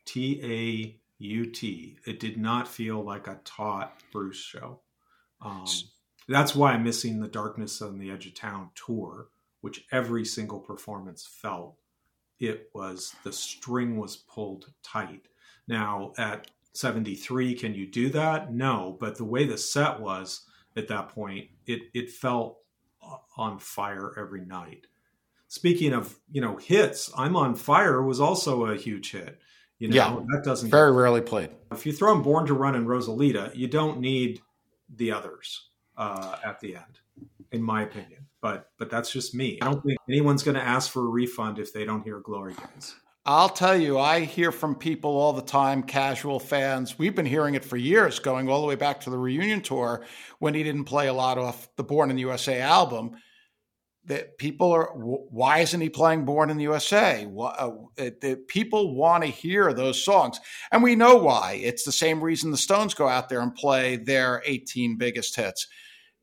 t 0.06 0.40
a 0.44 0.98
u 1.20 1.46
t. 1.46 1.98
It 2.06 2.20
did 2.20 2.38
not 2.38 2.68
feel 2.68 3.04
like 3.04 3.28
a 3.28 3.40
taut 3.44 3.94
bruce 4.12 4.38
show. 4.42 4.82
Um, 5.42 5.66
that's 6.28 6.56
why 6.56 6.74
i'm 6.74 6.84
missing 6.84 7.20
the 7.20 7.28
darkness 7.28 7.82
on 7.82 7.98
the 7.98 8.12
edge 8.12 8.28
of 8.28 8.36
town 8.36 8.70
tour 8.76 9.28
which 9.62 9.86
every 9.92 10.26
single 10.26 10.60
performance 10.60 11.26
felt 11.26 11.78
it 12.40 12.70
was 12.74 13.16
the 13.24 13.32
string 13.32 13.98
was 13.98 14.16
pulled 14.18 14.72
tight. 14.84 15.28
Now 15.68 16.14
at 16.18 16.50
73 16.74 17.54
can 17.56 17.76
you 17.76 17.86
do 17.86 18.10
that? 18.10 18.54
No 18.54 18.98
but 19.00 19.18
the 19.18 19.26
way 19.26 19.46
the 19.46 19.58
set 19.58 20.00
was 20.00 20.46
at 20.76 20.88
that 20.88 21.10
point 21.10 21.50
it 21.66 21.82
it 21.94 22.10
felt 22.10 22.58
on 23.38 23.60
fire 23.60 24.14
every 24.18 24.46
night 24.46 24.88
speaking 25.52 25.92
of 25.92 26.18
you 26.32 26.42
know 26.42 26.56
hits, 26.56 27.12
"I'm 27.16 27.36
on 27.36 27.56
Fire" 27.56 28.02
was 28.02 28.20
also 28.20 28.66
a 28.66 28.78
huge 28.78 29.12
hit. 29.12 29.38
You 29.80 29.90
know, 29.90 29.96
yeah, 29.96 30.16
that 30.32 30.44
doesn't 30.44 30.70
very 30.70 30.92
rarely 30.92 31.22
played. 31.22 31.50
If 31.72 31.86
you 31.86 31.92
throw 31.92 32.16
in 32.16 32.22
"Born 32.22 32.46
to 32.48 32.54
Run" 32.54 32.76
and 32.76 32.88
"Rosalita," 32.88 33.56
you 33.56 33.68
don't 33.68 34.00
need 34.00 34.42
the 34.96 35.12
others 35.12 35.70
uh, 35.98 36.38
at 36.44 36.60
the 36.62 36.76
end, 36.76 37.00
in 37.52 37.62
my 37.62 37.84
opinion. 37.84 38.26
but 38.42 38.70
but 38.80 38.90
that's 38.90 39.12
just 39.12 39.36
me. 39.36 39.60
I 39.62 39.66
don't 39.66 39.84
think 39.84 39.98
anyone's 40.08 40.42
going 40.42 40.56
to 40.56 40.64
ask 40.64 40.90
for 40.90 41.02
a 41.02 41.10
refund 41.10 41.60
if 41.60 41.74
they 41.74 41.86
don't 41.86 42.04
hear 42.04 42.20
Glory 42.20 42.54
Days. 42.54 42.96
I'll 43.24 43.50
tell 43.50 43.78
you, 43.78 44.00
I 44.00 44.22
hear 44.22 44.52
from 44.52 44.74
people 44.74 45.12
all 45.12 45.34
the 45.34 45.44
time, 45.44 45.84
casual 45.84 46.40
fans. 46.40 46.98
We've 46.98 47.14
been 47.14 47.28
hearing 47.28 47.54
it 47.54 47.64
for 47.64 47.78
years, 47.78 48.18
going 48.18 48.50
all 48.50 48.62
the 48.62 48.68
way 48.68 48.76
back 48.76 49.02
to 49.02 49.12
the 49.12 49.18
reunion 49.18 49.62
tour 49.62 50.04
when 50.40 50.56
he 50.56 50.64
didn't 50.64 50.86
play 50.86 51.08
a 51.08 51.14
lot 51.14 51.38
off 51.38 51.70
the 51.76 51.84
Born 51.84 52.10
in 52.10 52.16
the 52.16 52.24
USA 52.24 52.62
album. 52.62 53.12
That 54.06 54.38
people 54.40 54.72
are, 54.72 54.88
why 54.96 55.60
isn't 55.60 55.80
he 55.80 55.90
playing 55.90 56.26
Born 56.26 56.50
in 56.50 56.58
the 56.58 56.64
USA? 56.64 57.28
Uh, 57.38 57.72
people 58.48 58.96
want 58.96 59.24
to 59.24 59.30
hear 59.30 59.74
those 59.74 60.04
songs. 60.04 60.40
And 60.72 60.82
we 60.82 60.96
know 60.96 61.18
why. 61.18 61.60
It's 61.64 61.84
the 61.84 61.92
same 61.92 62.24
reason 62.24 62.50
the 62.50 62.58
Stones 62.58 62.96
go 62.96 63.08
out 63.08 63.30
there 63.30 63.42
and 63.42 63.54
play 63.54 63.98
their 63.98 64.42
18 64.46 64.98
biggest 64.98 65.36
hits. 65.36 65.68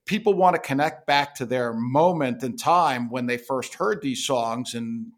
People 0.06 0.34
want 0.34 0.56
to 0.56 0.60
connect 0.60 1.06
back 1.06 1.36
to 1.36 1.46
their 1.46 1.72
moment 1.72 2.42
in 2.42 2.56
time 2.56 3.10
when 3.10 3.26
they 3.26 3.36
first 3.36 3.74
heard 3.74 4.02
these 4.02 4.26
songs 4.26 4.74
and 4.74 5.12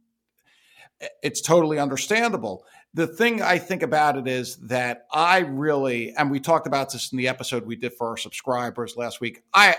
it's 1.23 1.41
totally 1.41 1.79
understandable. 1.79 2.65
The 2.93 3.07
thing 3.07 3.41
I 3.41 3.59
think 3.59 3.83
about 3.83 4.17
it 4.17 4.27
is 4.27 4.57
that 4.57 5.07
I 5.13 5.39
really, 5.39 6.13
and 6.17 6.31
we 6.31 6.41
talked 6.41 6.67
about 6.67 6.93
this 6.93 7.13
in 7.13 7.19
the 7.19 7.29
episode 7.29 7.65
we 7.65 7.77
did 7.77 7.95
for 7.95 8.09
our 8.09 8.17
subscribers 8.17 8.97
last 8.97 9.21
week. 9.21 9.43
I, 9.55 9.77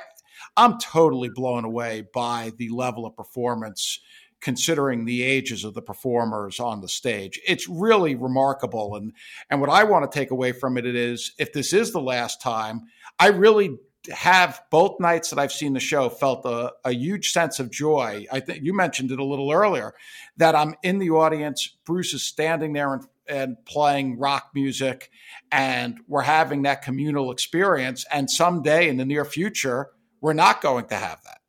I'm 0.57 0.79
totally 0.79 1.29
blown 1.29 1.65
away 1.65 2.03
by 2.13 2.51
the 2.57 2.69
level 2.69 3.05
of 3.05 3.15
performance 3.15 3.99
considering 4.41 5.05
the 5.05 5.21
ages 5.23 5.63
of 5.63 5.75
the 5.75 5.81
performers 5.81 6.59
on 6.59 6.81
the 6.81 6.87
stage. 6.87 7.39
It's 7.47 7.69
really 7.69 8.15
remarkable. 8.15 8.95
And 8.95 9.13
and 9.49 9.61
what 9.61 9.69
I 9.69 9.83
want 9.83 10.11
to 10.11 10.19
take 10.19 10.31
away 10.31 10.51
from 10.51 10.77
it 10.77 10.85
is 10.85 11.33
if 11.37 11.53
this 11.53 11.73
is 11.73 11.91
the 11.91 12.01
last 12.01 12.41
time, 12.41 12.87
I 13.19 13.27
really 13.27 13.77
have 14.11 14.61
both 14.71 14.99
nights 14.99 15.29
that 15.29 15.37
I've 15.37 15.51
seen 15.51 15.73
the 15.73 15.79
show 15.79 16.09
felt 16.09 16.43
a, 16.45 16.73
a, 16.83 16.91
huge 16.91 17.31
sense 17.31 17.59
of 17.59 17.69
joy. 17.69 18.25
I 18.31 18.39
think 18.39 18.63
you 18.63 18.73
mentioned 18.73 19.11
it 19.11 19.19
a 19.19 19.23
little 19.23 19.51
earlier 19.51 19.93
that 20.37 20.55
I'm 20.55 20.73
in 20.81 20.97
the 20.97 21.11
audience. 21.11 21.77
Bruce 21.85 22.13
is 22.15 22.23
standing 22.23 22.73
there 22.73 22.93
and, 22.93 23.05
and 23.27 23.65
playing 23.65 24.17
rock 24.17 24.49
music, 24.55 25.11
and 25.51 25.99
we're 26.07 26.23
having 26.23 26.63
that 26.63 26.81
communal 26.81 27.31
experience. 27.31 28.03
And 28.11 28.27
someday 28.29 28.89
in 28.89 28.97
the 28.97 29.05
near 29.05 29.23
future, 29.23 29.91
we're 30.21 30.33
not 30.33 30.61
going 30.61 30.85
to 30.85 30.95
have 30.95 31.21
that. 31.23 31.39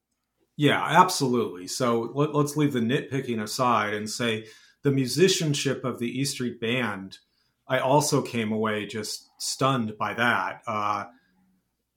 Yeah, 0.57 0.83
absolutely. 0.83 1.67
So 1.67 2.11
let, 2.15 2.31
us 2.35 2.57
leave 2.57 2.73
the 2.73 2.81
nitpicking 2.81 3.43
aside 3.43 3.95
and 3.95 4.09
say 4.09 4.47
the 4.83 4.91
musicianship 4.91 5.85
of 5.85 5.99
the 5.99 6.21
E 6.21 6.25
Street 6.25 6.61
Band. 6.61 7.19
I 7.69 7.79
also 7.79 8.23
came 8.23 8.53
away 8.53 8.87
just 8.87 9.29
stunned 9.39 9.97
by 9.99 10.15
that. 10.15 10.63
Uh, 10.67 11.05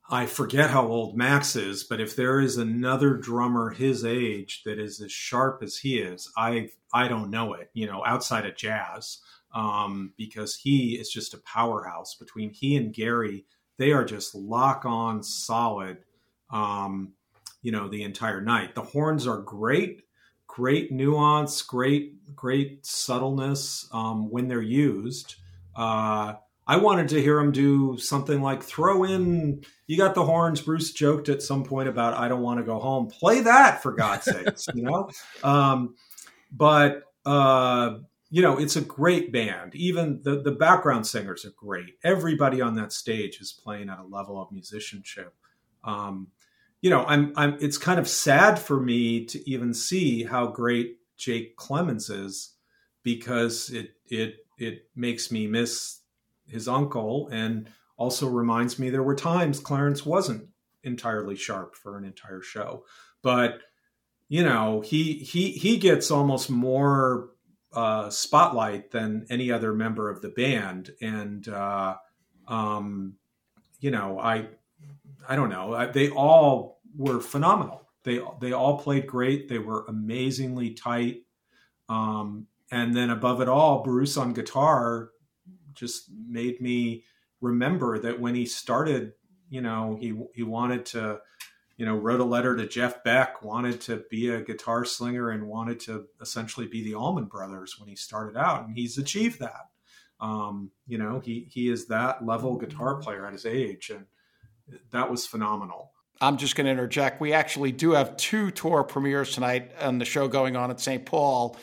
I 0.10 0.28
forget 0.28 0.70
how 0.70 0.88
old 0.88 1.18
Max 1.18 1.56
is, 1.56 1.84
but 1.84 2.00
if 2.00 2.16
there 2.16 2.40
is 2.40 2.58
another 2.58 3.16
drummer 3.16 3.72
his 3.72 4.06
age 4.06 4.62
that 4.64 4.80
is 4.80 5.02
as 5.02 5.12
sharp 5.12 5.62
as 5.64 5.78
he 5.78 5.98
is, 5.98 6.32
I 6.38 6.70
I 6.94 7.08
don't 7.08 7.32
know 7.32 7.54
it. 7.56 7.72
You 7.74 7.88
know, 7.88 8.04
outside 8.06 8.46
of 8.46 8.56
jazz, 8.56 9.20
um, 9.54 10.14
because 10.16 10.56
he 10.56 10.92
is 10.92 11.10
just 11.10 11.34
a 11.34 11.40
powerhouse. 11.40 12.16
Between 12.16 12.52
he 12.52 12.78
and 12.78 12.94
Gary, 12.94 13.46
they 13.78 13.92
are 13.92 14.06
just 14.06 14.36
lock 14.36 14.86
on 14.86 15.24
solid. 15.24 16.05
Um, 16.50 17.14
you 17.62 17.72
know, 17.72 17.88
the 17.88 18.04
entire 18.04 18.42
night. 18.42 18.76
The 18.76 18.84
horns 18.84 19.26
are 19.26 19.42
great, 19.42 20.04
great 20.48 20.92
nuance, 20.92 21.62
great 21.64 22.16
great 22.36 22.86
subtleness 22.86 23.88
um, 23.92 24.30
when 24.30 24.48
they're 24.48 24.62
used. 24.62 25.36
Uh, 25.76 26.34
I 26.68 26.78
wanted 26.78 27.10
to 27.10 27.22
hear 27.22 27.40
him 27.40 27.52
do 27.52 27.98
something 27.98 28.42
like 28.42 28.64
throw 28.64 29.04
in. 29.04 29.64
You 29.86 29.98
got 29.98 30.16
the 30.16 30.26
horns. 30.26 30.62
Bruce 30.62 30.94
joked 30.94 31.30
at 31.30 31.44
some 31.44 31.64
point 31.64 31.90
about 31.90 32.16
I 32.16 32.28
don't 32.28 32.42
want 32.42 32.60
to 32.60 32.66
go 32.66 32.80
home. 32.80 33.08
Play 33.08 33.42
that 33.42 33.84
for 33.84 33.92
God's 33.92 34.26
sakes, 34.26 34.68
you 34.74 34.84
know. 34.84 35.10
Um, 35.44 35.96
but 36.52 37.04
uh, 37.26 37.98
you 38.30 38.42
know, 38.42 38.58
it's 38.58 38.76
a 38.76 38.82
great 38.82 39.32
band. 39.32 39.76
Even 39.76 40.22
the 40.24 40.42
the 40.42 40.52
background 40.52 41.06
singers 41.06 41.46
are 41.46 41.54
great. 41.56 41.98
Everybody 42.04 42.62
on 42.62 42.76
that 42.76 42.92
stage 42.92 43.40
is 43.40 43.52
playing 43.52 43.90
at 43.90 44.00
a 44.00 44.04
level 44.04 44.42
of 44.42 44.52
musicianship. 44.52 45.36
Um, 45.86 46.28
you 46.82 46.90
know, 46.90 47.06
I'm 47.06 47.34
I'm. 47.36 47.58
It's 47.62 47.78
kind 47.78 48.00
of 48.00 48.08
sad 48.08 48.60
for 48.60 48.80
me 48.80 49.26
to 49.26 49.50
even 49.50 49.74
see 49.74 50.24
how 50.24 50.48
great 50.48 50.98
Jake 51.18 51.56
Clemens 51.56 52.10
is 52.10 52.54
because 53.04 53.70
it 53.70 53.92
it 54.08 54.36
it 54.58 54.90
makes 54.96 55.32
me 55.32 55.48
miss 55.48 56.02
his 56.48 56.68
uncle 56.68 57.28
and 57.32 57.70
also 57.98 58.28
reminds 58.28 58.78
me 58.78 58.90
there 58.90 59.04
were 59.04 59.16
times 59.16 59.60
Clarence 59.60 60.06
wasn't 60.06 60.48
entirely 60.84 61.36
sharp 61.36 61.76
for 61.76 61.98
an 61.98 62.06
entire 62.06 62.42
show. 62.42 62.86
But 63.22 63.62
you 64.28 64.44
know, 64.44 64.82
he 64.82 65.14
he 65.14 65.52
he 65.52 65.78
gets 65.78 66.12
almost 66.12 66.50
more 66.50 67.30
uh, 67.74 68.10
spotlight 68.10 68.92
than 68.92 69.26
any 69.30 69.52
other 69.52 69.74
member 69.74 70.10
of 70.10 70.22
the 70.22 70.30
band, 70.30 70.92
and 71.02 71.48
uh, 71.48 71.96
um, 72.48 73.16
you 73.80 73.92
know, 73.92 74.20
I 74.20 74.48
I 75.28 75.36
don't 75.36 75.50
know, 75.50 75.92
they 75.92 76.10
all 76.10 76.82
were 76.96 77.20
phenomenal. 77.20 77.82
They 78.04 78.22
they 78.40 78.54
all 78.54 78.78
played 78.80 79.08
great. 79.08 79.50
They 79.50 79.60
were 79.60 79.86
amazingly 79.88 80.72
tight. 80.74 81.24
Um, 81.90 82.48
and 82.72 82.96
then 82.96 83.10
above 83.10 83.42
it 83.42 83.50
all, 83.50 83.84
Bruce 83.84 84.18
on 84.18 84.34
guitar 84.34 85.10
just 85.74 86.10
made 86.28 86.62
me 86.62 87.04
remember 87.42 88.00
that 88.00 88.20
when 88.20 88.36
he 88.36 88.46
started, 88.46 89.14
you 89.50 89.62
know, 89.62 89.98
he 90.00 90.14
he 90.34 90.44
wanted 90.44 90.86
to, 90.88 91.20
you 91.78 91.86
know, 91.86 91.96
wrote 91.96 92.22
a 92.22 92.26
letter 92.26 92.56
to 92.56 92.68
Jeff 92.68 93.04
Beck, 93.04 93.44
wanted 93.44 93.82
to 93.82 94.04
be 94.10 94.30
a 94.30 94.42
guitar 94.42 94.86
slinger, 94.86 95.32
and 95.32 95.48
wanted 95.48 95.80
to 95.82 96.06
essentially 96.22 96.68
be 96.68 96.84
the 96.84 96.96
Allman 96.96 97.26
Brothers 97.26 97.80
when 97.80 97.90
he 97.90 97.96
started 97.96 98.38
out, 98.38 98.68
and 98.68 98.78
he's 98.78 98.98
achieved 98.98 99.40
that. 99.40 99.70
Um, 100.20 100.72
you 100.88 100.98
know, 100.98 101.20
he 101.20 101.48
he 101.52 101.70
is 101.70 101.88
that 101.88 102.26
level 102.26 102.56
guitar 102.58 102.96
player 102.96 103.26
at 103.26 103.34
his 103.34 103.46
age, 103.46 103.90
and 103.90 104.06
that 104.92 105.10
was 105.10 105.26
phenomenal. 105.26 105.92
I'm 106.22 106.38
just 106.38 106.56
going 106.56 106.66
to 106.66 106.72
interject. 106.72 107.20
We 107.20 107.34
actually 107.34 107.72
do 107.72 107.92
have 107.92 108.16
two 108.18 108.52
tour 108.52 108.84
premieres 108.84 109.34
tonight 109.34 109.72
on 109.80 109.98
the 109.98 110.06
show 110.06 110.28
going 110.28 110.56
on 110.56 110.72
at 110.72 110.80
St. 110.80 111.06
Paul. 111.06 111.58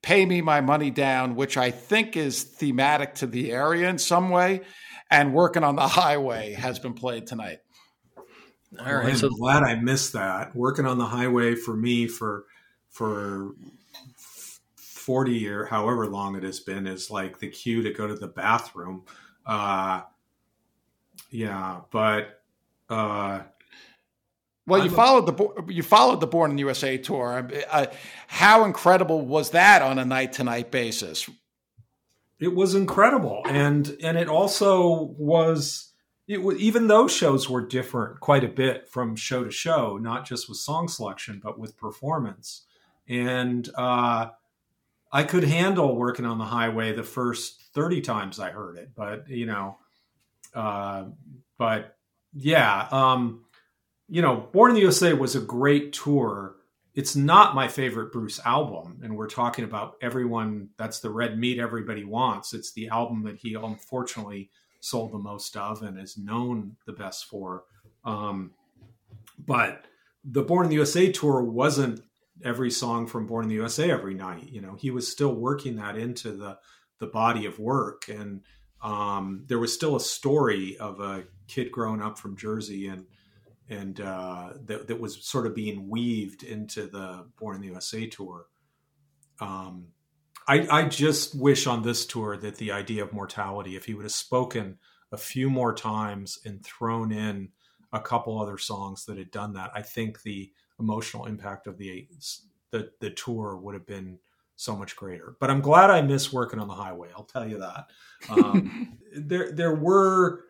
Pay 0.00 0.24
Me 0.24 0.40
My 0.40 0.60
Money 0.60 0.90
Down, 0.90 1.34
which 1.34 1.56
I 1.56 1.70
think 1.70 2.16
is 2.16 2.42
thematic 2.42 3.16
to 3.16 3.26
the 3.26 3.52
area 3.52 3.88
in 3.88 3.98
some 3.98 4.30
way, 4.30 4.62
and 5.10 5.34
Working 5.34 5.64
on 5.64 5.76
the 5.76 5.88
Highway 5.88 6.52
has 6.52 6.78
been 6.78 6.94
played 6.94 7.26
tonight. 7.26 7.58
All 8.78 8.94
right, 8.94 9.08
I'm 9.08 9.16
so 9.16 9.30
glad 9.30 9.62
I 9.62 9.76
missed 9.76 10.12
that. 10.12 10.54
Working 10.54 10.84
on 10.84 10.98
the 10.98 11.06
highway 11.06 11.54
for 11.54 11.74
me 11.74 12.06
for 12.06 12.44
for 12.90 13.52
40 14.76 15.48
or 15.48 15.64
however 15.64 16.06
long 16.06 16.36
it 16.36 16.42
has 16.42 16.60
been 16.60 16.86
is 16.86 17.10
like 17.10 17.38
the 17.38 17.48
cue 17.48 17.82
to 17.82 17.92
go 17.92 18.06
to 18.06 18.14
the 18.14 18.28
bathroom. 18.28 19.04
Uh, 19.46 20.02
yeah, 21.30 21.80
but 21.90 22.37
uh, 22.88 23.40
well, 24.68 24.84
you 24.84 24.90
followed 24.90 25.26
the 25.26 25.72
you 25.72 25.82
followed 25.82 26.20
the 26.20 26.26
Born 26.26 26.50
in 26.50 26.56
the 26.56 26.60
USA 26.60 26.98
tour. 26.98 27.48
Uh, 27.70 27.86
how 28.26 28.64
incredible 28.64 29.24
was 29.24 29.50
that 29.50 29.80
on 29.80 29.98
a 29.98 30.04
night 30.04 30.34
to 30.34 30.44
night 30.44 30.70
basis? 30.70 31.28
It 32.38 32.54
was 32.54 32.74
incredible, 32.74 33.42
and 33.46 33.96
and 34.02 34.18
it 34.18 34.28
also 34.28 35.14
was. 35.18 35.86
It 36.26 36.42
was, 36.42 36.58
even 36.58 36.88
those 36.88 37.10
shows 37.10 37.48
were 37.48 37.66
different 37.66 38.20
quite 38.20 38.44
a 38.44 38.48
bit 38.48 38.86
from 38.86 39.16
show 39.16 39.44
to 39.44 39.50
show, 39.50 39.96
not 39.96 40.26
just 40.26 40.46
with 40.46 40.58
song 40.58 40.86
selection, 40.86 41.40
but 41.42 41.58
with 41.58 41.78
performance. 41.78 42.66
And 43.08 43.66
uh, 43.74 44.28
I 45.10 45.22
could 45.22 45.44
handle 45.44 45.96
working 45.96 46.26
on 46.26 46.36
the 46.36 46.44
highway 46.44 46.92
the 46.92 47.02
first 47.02 47.70
thirty 47.72 48.02
times 48.02 48.38
I 48.38 48.50
heard 48.50 48.76
it, 48.76 48.90
but 48.94 49.30
you 49.30 49.46
know, 49.46 49.78
uh, 50.52 51.04
but 51.56 51.97
yeah. 52.32 52.88
Um, 52.90 53.44
you 54.08 54.22
know, 54.22 54.48
Born 54.52 54.70
in 54.70 54.74
the 54.74 54.82
USA 54.82 55.12
was 55.12 55.34
a 55.36 55.40
great 55.40 55.92
tour. 55.92 56.56
It's 56.94 57.14
not 57.14 57.54
my 57.54 57.68
favorite 57.68 58.12
Bruce 58.12 58.40
album, 58.44 59.00
and 59.02 59.16
we're 59.16 59.28
talking 59.28 59.64
about 59.64 59.96
everyone. 60.02 60.70
That's 60.78 61.00
the 61.00 61.10
red 61.10 61.38
meat 61.38 61.58
everybody 61.58 62.04
wants. 62.04 62.54
It's 62.54 62.72
the 62.72 62.88
album 62.88 63.22
that 63.24 63.36
he 63.36 63.54
unfortunately 63.54 64.50
sold 64.80 65.12
the 65.12 65.18
most 65.18 65.56
of 65.56 65.82
and 65.82 65.98
is 65.98 66.16
known 66.16 66.76
the 66.86 66.92
best 66.92 67.26
for. 67.26 67.64
Um, 68.04 68.52
but 69.38 69.84
the 70.24 70.42
Born 70.42 70.64
in 70.64 70.70
the 70.70 70.76
USA 70.76 71.12
tour 71.12 71.42
wasn't 71.42 72.02
every 72.44 72.70
song 72.70 73.06
from 73.06 73.26
Born 73.26 73.44
in 73.44 73.48
the 73.48 73.56
USA 73.56 73.90
every 73.90 74.14
night. 74.14 74.48
You 74.50 74.60
know, 74.60 74.74
he 74.74 74.90
was 74.90 75.10
still 75.10 75.34
working 75.34 75.76
that 75.76 75.96
into 75.96 76.32
the 76.32 76.58
the 76.98 77.06
body 77.06 77.46
of 77.46 77.60
work, 77.60 78.08
and 78.08 78.42
um, 78.82 79.44
there 79.46 79.58
was 79.58 79.72
still 79.72 79.94
a 79.94 80.00
story 80.00 80.76
of 80.78 80.98
a 81.00 81.24
kid 81.48 81.72
growing 81.72 82.02
up 82.02 82.18
from 82.18 82.36
Jersey 82.36 82.88
and 82.88 83.04
and 83.70 84.00
uh, 84.00 84.54
that, 84.64 84.88
that 84.88 84.98
was 84.98 85.26
sort 85.26 85.46
of 85.46 85.54
being 85.54 85.88
weaved 85.90 86.42
into 86.42 86.86
the 86.86 87.26
Born 87.38 87.56
in 87.56 87.60
the 87.60 87.68
USA 87.68 88.06
tour. 88.06 88.46
Um, 89.40 89.88
I, 90.46 90.66
I 90.70 90.88
just 90.88 91.38
wish 91.38 91.66
on 91.66 91.82
this 91.82 92.06
tour 92.06 92.38
that 92.38 92.56
the 92.56 92.72
idea 92.72 93.02
of 93.02 93.12
mortality, 93.12 93.76
if 93.76 93.84
he 93.84 93.92
would 93.92 94.06
have 94.06 94.12
spoken 94.12 94.78
a 95.12 95.18
few 95.18 95.50
more 95.50 95.74
times 95.74 96.38
and 96.46 96.64
thrown 96.64 97.12
in 97.12 97.50
a 97.92 98.00
couple 98.00 98.40
other 98.40 98.56
songs 98.56 99.04
that 99.04 99.18
had 99.18 99.30
done 99.30 99.52
that, 99.52 99.70
I 99.74 99.82
think 99.82 100.22
the 100.22 100.50
emotional 100.80 101.26
impact 101.26 101.66
of 101.66 101.76
the 101.76 102.08
the 102.70 102.90
the 103.00 103.10
tour 103.10 103.56
would 103.56 103.74
have 103.74 103.86
been 103.86 104.18
so 104.56 104.76
much 104.76 104.96
greater. 104.96 105.36
But 105.40 105.50
I'm 105.50 105.60
glad 105.60 105.90
I 105.90 106.00
missed 106.02 106.32
working 106.32 106.58
on 106.58 106.68
the 106.68 106.74
highway. 106.74 107.10
I'll 107.14 107.24
tell 107.24 107.46
you 107.46 107.58
that. 107.58 107.86
Um, 108.30 108.98
there 109.16 109.52
there 109.52 109.74
were 109.74 110.44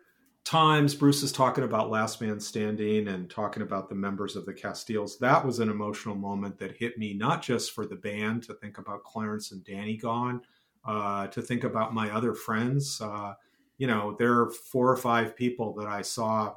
times 0.49 0.95
Bruce 0.95 1.23
is 1.23 1.31
talking 1.31 1.65
about 1.65 1.91
Last 1.91 2.23
Man 2.23 2.41
Standing 2.41 3.09
and 3.09 3.29
talking 3.29 3.63
about 3.63 3.91
the 3.91 3.95
members 3.95 4.35
of 4.35 4.47
the 4.47 4.55
Castiles. 4.55 5.19
That 5.19 5.45
was 5.45 5.59
an 5.59 5.69
emotional 5.69 6.15
moment 6.15 6.59
that 6.59 6.75
hit 6.75 6.97
me, 6.97 7.13
not 7.13 7.43
just 7.43 7.73
for 7.73 7.85
the 7.85 7.97
band 7.97 8.45
to 8.45 8.55
think 8.55 8.79
about 8.79 9.05
Clarence 9.05 9.53
and 9.53 9.63
Danny 9.63 9.99
gone, 9.99 10.41
uh, 10.87 11.27
to 11.27 11.43
think 11.43 11.65
about 11.65 11.93
my 11.93 12.11
other 12.11 12.33
friends. 12.33 12.99
Uh, 12.99 13.35
you 13.77 13.87
know, 13.87 14.17
there 14.19 14.41
are 14.41 14.49
four 14.51 14.91
or 14.91 14.97
five 14.97 15.37
people 15.37 15.75
that 15.75 15.87
I 15.87 16.01
saw 16.01 16.55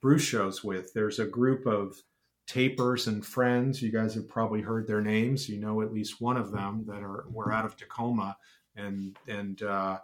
Bruce 0.00 0.22
shows 0.22 0.62
with. 0.62 0.92
There's 0.94 1.18
a 1.18 1.26
group 1.26 1.66
of 1.66 2.00
tapers 2.46 3.08
and 3.08 3.26
friends. 3.26 3.82
You 3.82 3.90
guys 3.90 4.14
have 4.14 4.28
probably 4.28 4.60
heard 4.60 4.86
their 4.86 5.02
names. 5.02 5.48
You 5.48 5.58
know 5.58 5.82
at 5.82 5.92
least 5.92 6.20
one 6.20 6.36
of 6.36 6.52
them 6.52 6.84
that 6.86 7.02
are 7.02 7.24
were 7.28 7.52
out 7.52 7.64
of 7.64 7.76
Tacoma, 7.76 8.36
and 8.76 9.18
and 9.26 9.60
uh, 9.64 9.98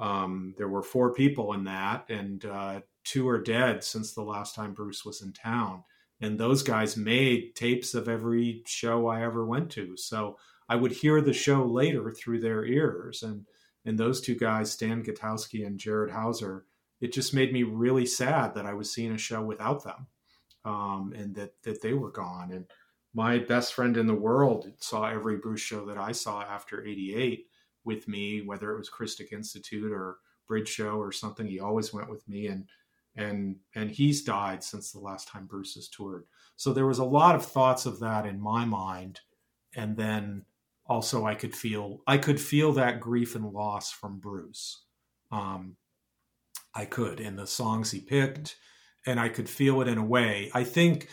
um, 0.00 0.54
there 0.56 0.68
were 0.68 0.82
four 0.82 1.12
people 1.12 1.52
in 1.52 1.64
that, 1.64 2.08
and 2.08 2.44
uh, 2.46 2.80
two 3.04 3.28
are 3.28 3.40
dead 3.40 3.84
since 3.84 4.14
the 4.14 4.22
last 4.22 4.54
time 4.54 4.72
Bruce 4.72 5.04
was 5.04 5.20
in 5.20 5.32
town. 5.32 5.84
And 6.22 6.38
those 6.38 6.62
guys 6.62 6.96
made 6.96 7.54
tapes 7.54 7.94
of 7.94 8.08
every 8.08 8.62
show 8.66 9.06
I 9.06 9.22
ever 9.22 9.44
went 9.44 9.70
to. 9.72 9.96
So 9.96 10.38
I 10.68 10.76
would 10.76 10.92
hear 10.92 11.20
the 11.20 11.32
show 11.32 11.64
later 11.64 12.10
through 12.10 12.40
their 12.40 12.64
ears. 12.64 13.22
And 13.22 13.46
and 13.86 13.98
those 13.98 14.20
two 14.20 14.34
guys, 14.34 14.72
Stan 14.72 15.02
Gutowski 15.02 15.66
and 15.66 15.78
Jared 15.78 16.10
Hauser, 16.10 16.66
it 17.00 17.14
just 17.14 17.32
made 17.32 17.50
me 17.52 17.62
really 17.62 18.04
sad 18.04 18.54
that 18.54 18.66
I 18.66 18.74
was 18.74 18.92
seeing 18.92 19.12
a 19.12 19.18
show 19.18 19.42
without 19.42 19.84
them, 19.84 20.06
um, 20.66 21.14
and 21.16 21.34
that 21.34 21.54
that 21.62 21.82
they 21.82 21.92
were 21.92 22.10
gone. 22.10 22.52
And 22.52 22.66
my 23.14 23.38
best 23.38 23.74
friend 23.74 23.96
in 23.96 24.06
the 24.06 24.14
world 24.14 24.70
saw 24.78 25.04
every 25.04 25.36
Bruce 25.36 25.62
show 25.62 25.84
that 25.86 25.98
I 25.98 26.12
saw 26.12 26.42
after 26.42 26.84
'88 26.84 27.46
with 27.84 28.08
me, 28.08 28.42
whether 28.42 28.72
it 28.72 28.78
was 28.78 28.88
Christic 28.88 29.32
Institute 29.32 29.92
or 29.92 30.18
Bridge 30.46 30.68
Show 30.68 30.98
or 30.98 31.12
something. 31.12 31.46
He 31.46 31.60
always 31.60 31.92
went 31.92 32.10
with 32.10 32.26
me, 32.28 32.46
and 32.46 32.66
and 33.16 33.56
and 33.74 33.90
he's 33.90 34.22
died 34.22 34.62
since 34.62 34.92
the 34.92 35.00
last 35.00 35.28
time 35.28 35.46
Bruce 35.46 35.74
has 35.74 35.88
toured. 35.88 36.24
So 36.56 36.72
there 36.72 36.86
was 36.86 36.98
a 36.98 37.04
lot 37.04 37.34
of 37.34 37.44
thoughts 37.44 37.86
of 37.86 38.00
that 38.00 38.26
in 38.26 38.40
my 38.40 38.64
mind, 38.64 39.20
and 39.74 39.96
then 39.96 40.44
also 40.86 41.24
I 41.24 41.34
could 41.34 41.54
feel 41.54 42.02
I 42.06 42.18
could 42.18 42.40
feel 42.40 42.72
that 42.72 43.00
grief 43.00 43.34
and 43.34 43.52
loss 43.52 43.90
from 43.90 44.18
Bruce. 44.18 44.82
Um, 45.30 45.76
I 46.74 46.84
could 46.84 47.20
in 47.20 47.36
the 47.36 47.46
songs 47.46 47.90
he 47.90 48.00
picked, 48.00 48.56
and 49.06 49.18
I 49.18 49.28
could 49.28 49.48
feel 49.48 49.80
it 49.80 49.88
in 49.88 49.98
a 49.98 50.04
way. 50.04 50.50
I 50.54 50.64
think, 50.64 51.08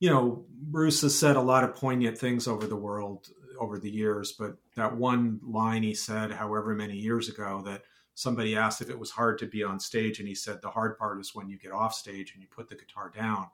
you 0.00 0.10
know, 0.10 0.46
Bruce 0.50 1.02
has 1.02 1.18
said 1.18 1.36
a 1.36 1.40
lot 1.40 1.64
of 1.64 1.74
poignant 1.74 2.18
things 2.18 2.46
over 2.46 2.66
the 2.66 2.76
world 2.76 3.28
over 3.58 3.78
the 3.78 3.90
years, 3.90 4.32
but 4.32 4.56
that 4.76 4.96
one 4.96 5.40
line 5.42 5.82
he 5.82 5.94
said, 5.94 6.32
however 6.32 6.74
many 6.74 6.96
years 6.96 7.28
ago, 7.28 7.62
that 7.66 7.82
somebody 8.14 8.56
asked 8.56 8.80
if 8.80 8.90
it 8.90 8.98
was 8.98 9.10
hard 9.10 9.38
to 9.38 9.46
be 9.46 9.62
on 9.62 9.78
stage, 9.78 10.18
and 10.18 10.28
he 10.28 10.34
said 10.34 10.60
the 10.60 10.70
hard 10.70 10.98
part 10.98 11.20
is 11.20 11.34
when 11.34 11.48
you 11.48 11.58
get 11.58 11.72
off 11.72 11.94
stage 11.94 12.32
and 12.32 12.42
you 12.42 12.48
put 12.50 12.68
the 12.68 12.74
guitar 12.74 13.12
down. 13.14 13.46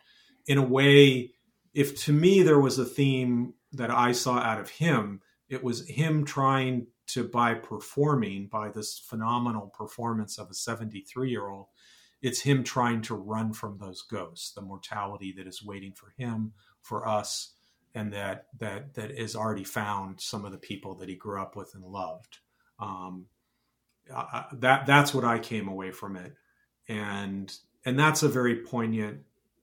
In 0.46 0.58
a 0.58 0.62
way, 0.62 1.32
if 1.74 2.02
to 2.04 2.12
me 2.12 2.42
there 2.42 2.60
was 2.60 2.78
a 2.78 2.84
theme 2.84 3.54
that 3.72 3.90
I 3.90 4.12
saw 4.12 4.38
out 4.38 4.60
of 4.60 4.70
him, 4.70 5.20
it 5.48 5.62
was 5.62 5.88
him 5.88 6.24
trying 6.24 6.86
to 7.06 7.24
by 7.24 7.54
performing 7.54 8.46
by 8.46 8.70
this 8.70 8.98
phenomenal 8.98 9.72
performance 9.76 10.38
of 10.38 10.50
a 10.50 10.54
73 10.54 11.30
year 11.30 11.48
old 11.48 11.66
it's 12.22 12.40
him 12.40 12.64
trying 12.64 13.02
to 13.02 13.14
run 13.14 13.52
from 13.52 13.76
those 13.78 14.02
ghosts 14.02 14.52
the 14.52 14.62
mortality 14.62 15.32
that 15.36 15.46
is 15.46 15.62
waiting 15.62 15.92
for 15.92 16.14
him 16.16 16.52
for 16.80 17.06
us 17.06 17.53
and 17.94 18.12
that 18.12 18.46
that 18.58 18.94
that 18.94 19.10
is 19.10 19.36
already 19.36 19.64
found 19.64 20.20
some 20.20 20.44
of 20.44 20.52
the 20.52 20.58
people 20.58 20.94
that 20.94 21.08
he 21.08 21.14
grew 21.14 21.40
up 21.40 21.56
with 21.56 21.74
and 21.74 21.84
loved 21.84 22.38
um, 22.78 23.26
uh, 24.12 24.42
that 24.52 24.86
that's 24.86 25.14
what 25.14 25.24
i 25.24 25.38
came 25.38 25.68
away 25.68 25.90
from 25.90 26.16
it 26.16 26.34
and 26.88 27.58
and 27.84 27.98
that's 27.98 28.22
a 28.22 28.28
very 28.28 28.56
poignant 28.56 29.20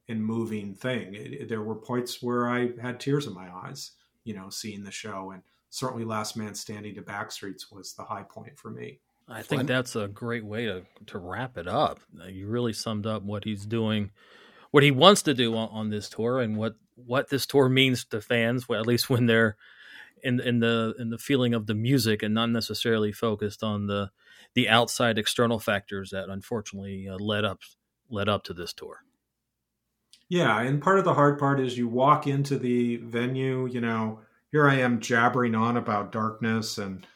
and 0.08 0.24
moving 0.26 0.74
thing 0.74 1.14
it, 1.14 1.34
it, 1.34 1.50
there 1.50 1.62
were 1.62 1.76
points 1.76 2.22
where 2.22 2.50
i 2.50 2.70
had 2.82 3.00
tears 3.00 3.28
in 3.28 3.34
my 3.34 3.50
eyes 3.50 3.92
you 4.24 4.34
know 4.34 4.50
seeing 4.50 4.84
the 4.84 4.92
show 4.92 5.32
and 5.32 5.44
certainly 5.72 6.06
Last 6.06 6.38
Man 6.38 6.54
Standing 6.54 6.94
to 6.96 7.02
Backstreets 7.02 7.72
was 7.72 7.94
the 7.94 8.04
high 8.04 8.24
point 8.24 8.60
for 8.60 8.70
me. 8.70 9.00
I 9.28 9.42
think 9.42 9.66
that's 9.66 9.96
a 9.96 10.08
great 10.08 10.44
way 10.46 10.66
to, 10.66 10.84
to 11.08 11.18
wrap 11.18 11.58
it 11.58 11.68
up. 11.68 12.02
You 12.28 12.48
really 12.48 12.74
summed 12.74 13.08
up 13.08 13.24
what 13.24 13.46
he's 13.46 13.66
doing, 13.66 14.12
what 14.72 14.84
he 14.84 14.92
wants 14.92 15.22
to 15.24 15.34
do 15.34 15.56
on, 15.56 15.70
on 15.70 15.90
this 15.90 16.10
tour, 16.10 16.40
and 16.40 16.58
what, 16.58 16.76
what 16.96 17.30
this 17.30 17.46
tour 17.46 17.70
means 17.70 18.06
to 18.06 18.22
fans. 18.22 18.68
Well, 18.68 18.80
at 18.80 18.88
least 18.88 19.10
when 19.10 19.26
they're 19.26 19.56
in 20.24 20.40
in 20.40 20.60
the 20.60 20.94
in 21.00 21.10
the 21.10 21.18
feeling 21.18 21.54
of 21.54 21.68
the 21.68 21.76
music, 21.76 22.24
and 22.24 22.34
not 22.34 22.50
necessarily 22.50 23.12
focused 23.12 23.64
on 23.64 23.88
the 23.88 24.12
the 24.54 24.70
outside 24.70 25.18
external 25.18 25.60
factors 25.60 26.12
that 26.12 26.30
unfortunately 26.30 27.08
uh, 27.10 27.18
led 27.18 27.46
up 27.46 27.62
led 28.10 28.30
up 28.30 28.44
to 28.46 28.54
this 28.54 28.74
tour. 28.74 29.04
Yeah, 30.30 30.62
and 30.62 30.82
part 30.82 31.00
of 31.00 31.06
the 31.06 31.14
hard 31.14 31.40
part 31.40 31.60
is 31.60 31.78
you 31.78 31.88
walk 31.88 32.26
into 32.28 32.58
the 32.58 32.98
venue, 32.98 33.68
you 33.68 33.82
know 33.82 34.20
here 34.52 34.68
I 34.68 34.76
am 34.76 35.00
jabbering 35.00 35.56
on 35.56 35.78
about 35.78 36.12
darkness, 36.12 36.78
and 36.78 37.08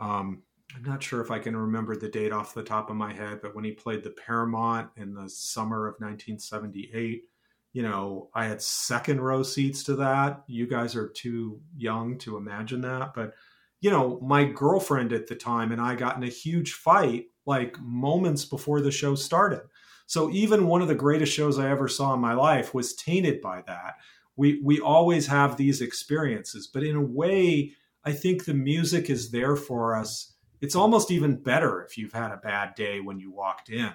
um, 0.00 0.42
I'm 0.74 0.82
not 0.82 1.02
sure 1.02 1.20
if 1.20 1.30
I 1.30 1.38
can 1.38 1.56
remember 1.56 1.96
the 1.96 2.08
date 2.08 2.32
off 2.32 2.54
the 2.54 2.62
top 2.62 2.90
of 2.90 2.96
my 2.96 3.12
head, 3.12 3.40
but 3.42 3.54
when 3.54 3.64
he 3.64 3.72
played 3.72 4.02
the 4.02 4.10
Paramount 4.10 4.90
in 4.96 5.14
the 5.14 5.28
summer 5.28 5.86
of 5.86 5.94
1978, 5.94 7.24
you 7.72 7.82
know, 7.82 8.30
I 8.34 8.46
had 8.46 8.62
second 8.62 9.20
row 9.20 9.42
seats 9.42 9.82
to 9.84 9.96
that. 9.96 10.44
You 10.46 10.66
guys 10.66 10.94
are 10.96 11.08
too 11.08 11.60
young 11.76 12.18
to 12.18 12.36
imagine 12.36 12.80
that, 12.82 13.14
but 13.14 13.34
you 13.80 13.90
know, 13.90 14.20
my 14.22 14.44
girlfriend 14.44 15.12
at 15.12 15.26
the 15.26 15.34
time 15.34 15.72
and 15.72 15.80
I 15.80 15.96
got 15.96 16.16
in 16.16 16.22
a 16.22 16.28
huge 16.28 16.74
fight 16.74 17.26
like 17.46 17.80
moments 17.80 18.44
before 18.44 18.80
the 18.80 18.92
show 18.92 19.14
started. 19.16 19.62
So 20.06 20.30
even 20.30 20.68
one 20.68 20.82
of 20.82 20.88
the 20.88 20.94
greatest 20.94 21.32
shows 21.32 21.58
I 21.58 21.70
ever 21.70 21.88
saw 21.88 22.14
in 22.14 22.20
my 22.20 22.34
life 22.34 22.74
was 22.74 22.94
tainted 22.94 23.40
by 23.40 23.62
that 23.66 23.94
we 24.36 24.60
we 24.62 24.80
always 24.80 25.26
have 25.26 25.56
these 25.56 25.80
experiences 25.80 26.66
but 26.66 26.82
in 26.82 26.96
a 26.96 27.00
way 27.00 27.72
i 28.04 28.12
think 28.12 28.44
the 28.44 28.54
music 28.54 29.10
is 29.10 29.30
there 29.30 29.56
for 29.56 29.94
us 29.94 30.31
it's 30.62 30.74
almost 30.74 31.10
even 31.10 31.36
better 31.36 31.82
if 31.82 31.98
you've 31.98 32.12
had 32.12 32.30
a 32.32 32.38
bad 32.38 32.74
day 32.74 33.00
when 33.00 33.20
you 33.20 33.30
walked 33.30 33.68
in 33.68 33.92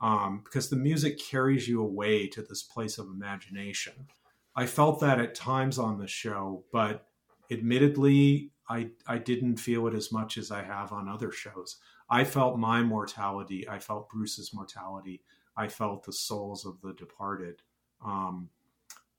um, 0.00 0.42
because 0.44 0.70
the 0.70 0.76
music 0.76 1.18
carries 1.18 1.66
you 1.66 1.82
away 1.82 2.28
to 2.28 2.42
this 2.42 2.62
place 2.62 2.98
of 2.98 3.06
imagination. 3.08 4.06
I 4.54 4.66
felt 4.66 5.00
that 5.00 5.18
at 5.18 5.34
times 5.34 5.78
on 5.78 5.98
the 5.98 6.06
show 6.06 6.64
but 6.72 7.06
admittedly 7.50 8.52
i 8.68 8.88
i 9.06 9.18
didn't 9.18 9.56
feel 9.56 9.88
it 9.88 9.94
as 9.94 10.12
much 10.12 10.38
as 10.38 10.50
i 10.52 10.62
have 10.62 10.92
on 10.92 11.08
other 11.08 11.32
shows. 11.32 11.78
I 12.08 12.24
felt 12.24 12.58
my 12.58 12.82
mortality 12.82 13.68
i 13.68 13.78
felt 13.78 14.08
bruce's 14.08 14.52
mortality 14.54 15.22
i 15.56 15.66
felt 15.66 16.04
the 16.04 16.12
souls 16.12 16.64
of 16.64 16.80
the 16.80 16.92
departed 16.94 17.62
um, 18.04 18.48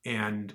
and 0.06 0.54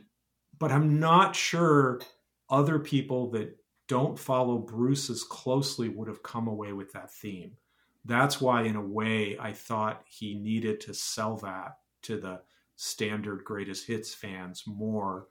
but 0.59 0.73
I'm 0.73 0.99
not 0.99 1.37
sure 1.37 2.01
other 2.49 2.79
people 2.79 3.31
that 3.31 3.57
don't 3.89 4.19
follow 4.19 4.59
Bruce 4.59 5.11
as 5.11 5.23
closely 5.23 5.89
would 5.89 6.09
have 6.09 6.23
come 6.23 6.49
away 6.49 6.73
with 6.73 6.93
that 6.93 7.13
theme. 7.13 7.53
That's 8.05 8.41
why, 8.41 8.63
in 8.63 8.77
a 8.77 8.81
way, 8.81 9.37
I 9.39 9.53
thought 9.53 10.05
he 10.09 10.35
needed 10.35 10.81
to 10.83 10.95
sell 10.95 11.37
that 11.39 11.79
to 12.03 12.19
the 12.19 12.41
standard 12.77 13.43
greatest 13.45 13.87
hits 13.87 14.15
fans 14.15 14.65
more 14.67 15.27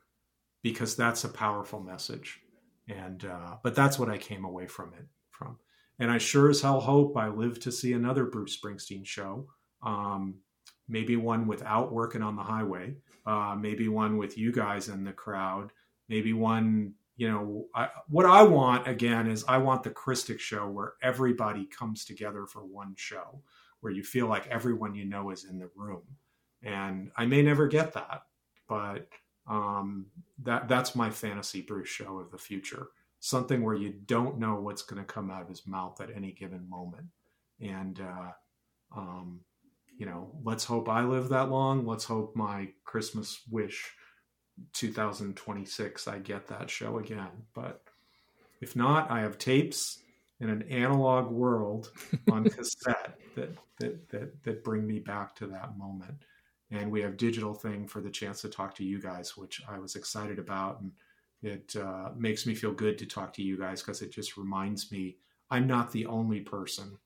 because 0.62 0.95
that's 0.95 1.24
a 1.24 1.30
powerful 1.30 1.80
message. 1.80 2.41
And 2.88 3.24
uh, 3.26 3.58
but 3.64 3.76
that's 3.76 3.97
what 3.97 4.10
I 4.10 4.18
came 4.18 4.45
away 4.45 4.68
from 4.68 4.93
it 4.93 5.06
from. 5.32 5.58
And 5.99 6.12
I 6.12 6.18
sure 6.18 6.49
as 6.49 6.62
hell 6.62 6.82
hope 6.82 7.16
I 7.16 7.30
live 7.30 7.60
to 7.62 7.72
see 7.72 7.93
another 7.93 8.26
Bruce 8.26 8.60
Springsteen 8.60 9.06
show. 9.06 9.47
Um, 9.82 10.36
maybe 10.88 11.16
one 11.16 11.47
without 11.47 11.91
working 11.91 12.22
on 12.22 12.36
the 12.36 12.43
highway, 12.43 12.95
uh, 13.26 13.56
maybe 13.58 13.88
one 13.88 14.18
with 14.18 14.38
you 14.38 14.51
guys 14.51 14.89
in 14.89 15.03
the 15.03 15.14
crowd, 15.14 15.72
maybe 16.10 16.34
one, 16.34 16.93
you 17.18 17.30
know, 17.30 17.66
I, 17.74 17.89
what 18.09 18.26
I 18.26 18.43
want 18.43 18.88
again 18.88 19.28
is 19.28 19.45
I 19.47 19.57
want 19.57 19.84
the 19.84 19.89
Christic 19.89 20.39
show 20.39 20.68
where 20.70 20.93
everybody 21.01 21.66
comes 21.66 22.03
together 22.03 22.45
for 22.45 22.66
one 22.66 22.93
show, 22.97 23.41
where 23.80 23.93
you 23.93 24.03
feel 24.03 24.28
like 24.28 24.47
everyone 24.47 24.95
you 24.95 25.05
know 25.05 25.30
is 25.32 25.45
in 25.45 25.57
the 25.57 25.70
room. 25.76 26.03
And 26.61 27.11
I 27.16 27.26
may 27.26 27.41
never 27.41 27.68
get 27.68 27.93
that, 27.93 28.24
but 28.68 29.07
um, 29.47 30.07
that 30.43 30.68
that's 30.68 30.95
my 30.95 31.09
fantasy 31.09 31.61
Bruce 31.61 31.89
show 31.89 32.20
of 32.20 32.32
the 32.32 32.38
future. 32.38 32.88
Something 33.20 33.63
where 33.63 33.76
you 33.76 33.93
don't 34.05 34.39
know 34.39 34.55
what's 34.55 34.82
going 34.82 35.01
to 35.01 35.11
come 35.13 35.32
out 35.32 35.41
of 35.41 35.47
his 35.47 35.66
mouth 35.66 36.01
at 36.01 36.09
any 36.16 36.32
given 36.32 36.68
moment, 36.70 37.05
and 37.61 37.99
uh, 37.99 38.32
um, 38.95 39.41
you 39.97 40.05
know, 40.05 40.32
let's 40.43 40.66
hope 40.66 40.89
I 40.89 41.03
live 41.03 41.30
that 41.30 41.49
long. 41.49 41.86
Let's 41.86 42.03
hope 42.03 42.36
my 42.36 42.70
Christmas 42.84 43.41
wish 43.49 43.91
2026 44.74 46.08
I 46.08 46.20
get 46.20 46.47
that 46.47 46.70
show 46.70 46.99
again. 46.99 47.32
But 47.53 47.82
if 48.62 48.76
not, 48.76 49.12
I 49.12 49.22
have 49.22 49.38
tapes 49.38 49.99
in 50.39 50.49
an 50.49 50.64
analog 50.64 51.32
world 51.32 51.91
on 52.32 52.43
cassette 52.45 53.20
that, 53.36 53.51
that 53.80 54.10
that 54.10 54.43
that 54.43 54.64
bring 54.64 54.86
me 54.86 54.99
back 54.99 55.36
to 55.36 55.47
that 55.47 55.78
moment. 55.78 56.24
and 56.72 56.91
we 56.91 57.01
have 57.01 57.16
digital 57.16 57.53
thing 57.53 57.88
for 57.88 58.01
the 58.01 58.10
chance 58.10 58.41
to 58.41 58.49
talk 58.49 58.76
to 58.76 58.84
you 58.84 58.99
guys, 58.99 59.38
which 59.38 59.62
I 59.68 59.78
was 59.78 59.95
excited 59.95 60.39
about, 60.39 60.82
and 60.82 60.91
it 61.43 61.76
uh, 61.76 62.10
makes 62.18 62.45
me 62.47 62.56
feel 62.56 62.72
good 62.72 62.97
to 62.97 63.06
talk 63.06 63.34
to 63.34 63.43
you 63.43 63.58
guys 63.58 63.82
because 63.82 64.01
it 64.01 64.12
just 64.12 64.36
reminds 64.36 64.91
me 64.91 65.18
I'm 65.51 65.68
not 65.68 65.91
the 65.91 66.08
only 66.08 66.41
person 66.41 66.97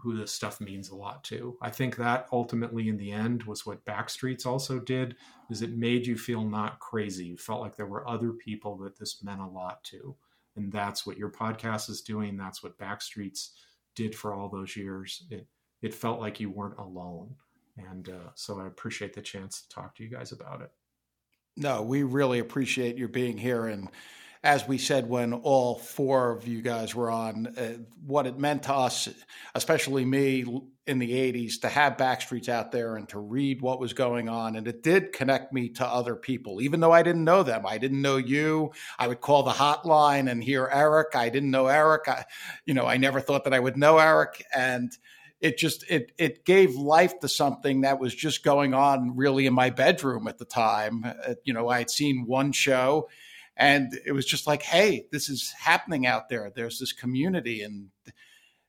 who 0.00 0.16
this 0.16 0.32
stuff 0.32 0.60
means 0.60 0.90
a 0.90 0.96
lot 0.96 1.24
to. 1.24 1.56
I 1.60 1.70
think 1.70 1.96
that 1.96 2.26
ultimately 2.32 2.88
in 2.88 2.96
the 2.96 3.12
end 3.12 3.44
was 3.44 3.64
what 3.64 3.84
Backstreets 3.84 4.46
also 4.46 4.78
did 4.78 5.16
is 5.50 5.62
it 5.62 5.76
made 5.76 6.06
you 6.06 6.16
feel 6.16 6.42
not 6.42 6.78
crazy. 6.80 7.26
You 7.26 7.36
felt 7.36 7.60
like 7.60 7.76
there 7.76 7.86
were 7.86 8.08
other 8.08 8.32
people 8.32 8.76
that 8.78 8.98
this 8.98 9.22
meant 9.22 9.40
a 9.40 9.46
lot 9.46 9.82
to. 9.84 10.14
And 10.56 10.72
that's 10.72 11.06
what 11.06 11.18
your 11.18 11.30
podcast 11.30 11.90
is 11.90 12.02
doing. 12.02 12.36
That's 12.36 12.62
what 12.62 12.78
Backstreets 12.78 13.50
did 13.94 14.14
for 14.14 14.34
all 14.34 14.48
those 14.48 14.76
years. 14.76 15.24
It 15.30 15.46
it 15.82 15.92
felt 15.92 16.20
like 16.20 16.40
you 16.40 16.50
weren't 16.50 16.78
alone. 16.78 17.34
And 17.76 18.08
uh, 18.08 18.30
so 18.34 18.60
I 18.60 18.66
appreciate 18.66 19.12
the 19.12 19.20
chance 19.20 19.62
to 19.62 19.68
talk 19.68 19.94
to 19.96 20.02
you 20.02 20.08
guys 20.08 20.32
about 20.32 20.62
it. 20.62 20.70
No, 21.56 21.82
we 21.82 22.02
really 22.02 22.38
appreciate 22.38 22.96
you 22.96 23.06
being 23.06 23.36
here 23.36 23.66
and 23.66 23.90
as 24.44 24.68
we 24.68 24.76
said 24.76 25.08
when 25.08 25.32
all 25.32 25.78
four 25.78 26.30
of 26.30 26.46
you 26.46 26.60
guys 26.60 26.94
were 26.94 27.10
on, 27.10 27.46
uh, 27.46 27.78
what 28.04 28.26
it 28.26 28.38
meant 28.38 28.64
to 28.64 28.74
us, 28.74 29.08
especially 29.54 30.04
me 30.04 30.44
in 30.86 30.98
the 30.98 31.12
80s, 31.12 31.62
to 31.62 31.68
have 31.70 31.96
Backstreets 31.96 32.50
out 32.50 32.70
there 32.70 32.96
and 32.96 33.08
to 33.08 33.18
read 33.18 33.62
what 33.62 33.80
was 33.80 33.94
going 33.94 34.28
on. 34.28 34.54
And 34.54 34.68
it 34.68 34.82
did 34.82 35.14
connect 35.14 35.54
me 35.54 35.70
to 35.70 35.86
other 35.86 36.14
people, 36.14 36.60
even 36.60 36.80
though 36.80 36.92
I 36.92 37.02
didn't 37.02 37.24
know 37.24 37.42
them. 37.42 37.64
I 37.66 37.78
didn't 37.78 38.02
know 38.02 38.18
you. 38.18 38.72
I 38.98 39.08
would 39.08 39.22
call 39.22 39.44
the 39.44 39.50
hotline 39.50 40.30
and 40.30 40.44
hear 40.44 40.68
Eric. 40.70 41.16
I 41.16 41.30
didn't 41.30 41.50
know 41.50 41.68
Eric. 41.68 42.06
I, 42.06 42.26
you 42.66 42.74
know, 42.74 42.86
I 42.86 42.98
never 42.98 43.20
thought 43.20 43.44
that 43.44 43.54
I 43.54 43.60
would 43.60 43.78
know 43.78 43.96
Eric. 43.96 44.44
And 44.54 44.92
it 45.40 45.56
just 45.56 45.84
it 45.90 46.12
it 46.18 46.44
gave 46.44 46.74
life 46.74 47.18
to 47.20 47.28
something 47.28 47.82
that 47.82 47.98
was 47.98 48.14
just 48.14 48.44
going 48.44 48.72
on 48.72 49.16
really 49.16 49.46
in 49.46 49.54
my 49.54 49.70
bedroom 49.70 50.28
at 50.28 50.38
the 50.38 50.44
time. 50.44 51.04
Uh, 51.04 51.34
you 51.44 51.52
know, 51.52 51.68
I 51.68 51.78
had 51.78 51.90
seen 51.90 52.26
one 52.26 52.52
show 52.52 53.08
and 53.56 53.98
it 54.04 54.12
was 54.12 54.26
just 54.26 54.46
like 54.46 54.62
hey 54.62 55.06
this 55.12 55.28
is 55.28 55.52
happening 55.52 56.06
out 56.06 56.28
there. 56.28 56.52
There's 56.54 56.78
this 56.78 56.92
community 56.92 57.62
and 57.62 57.90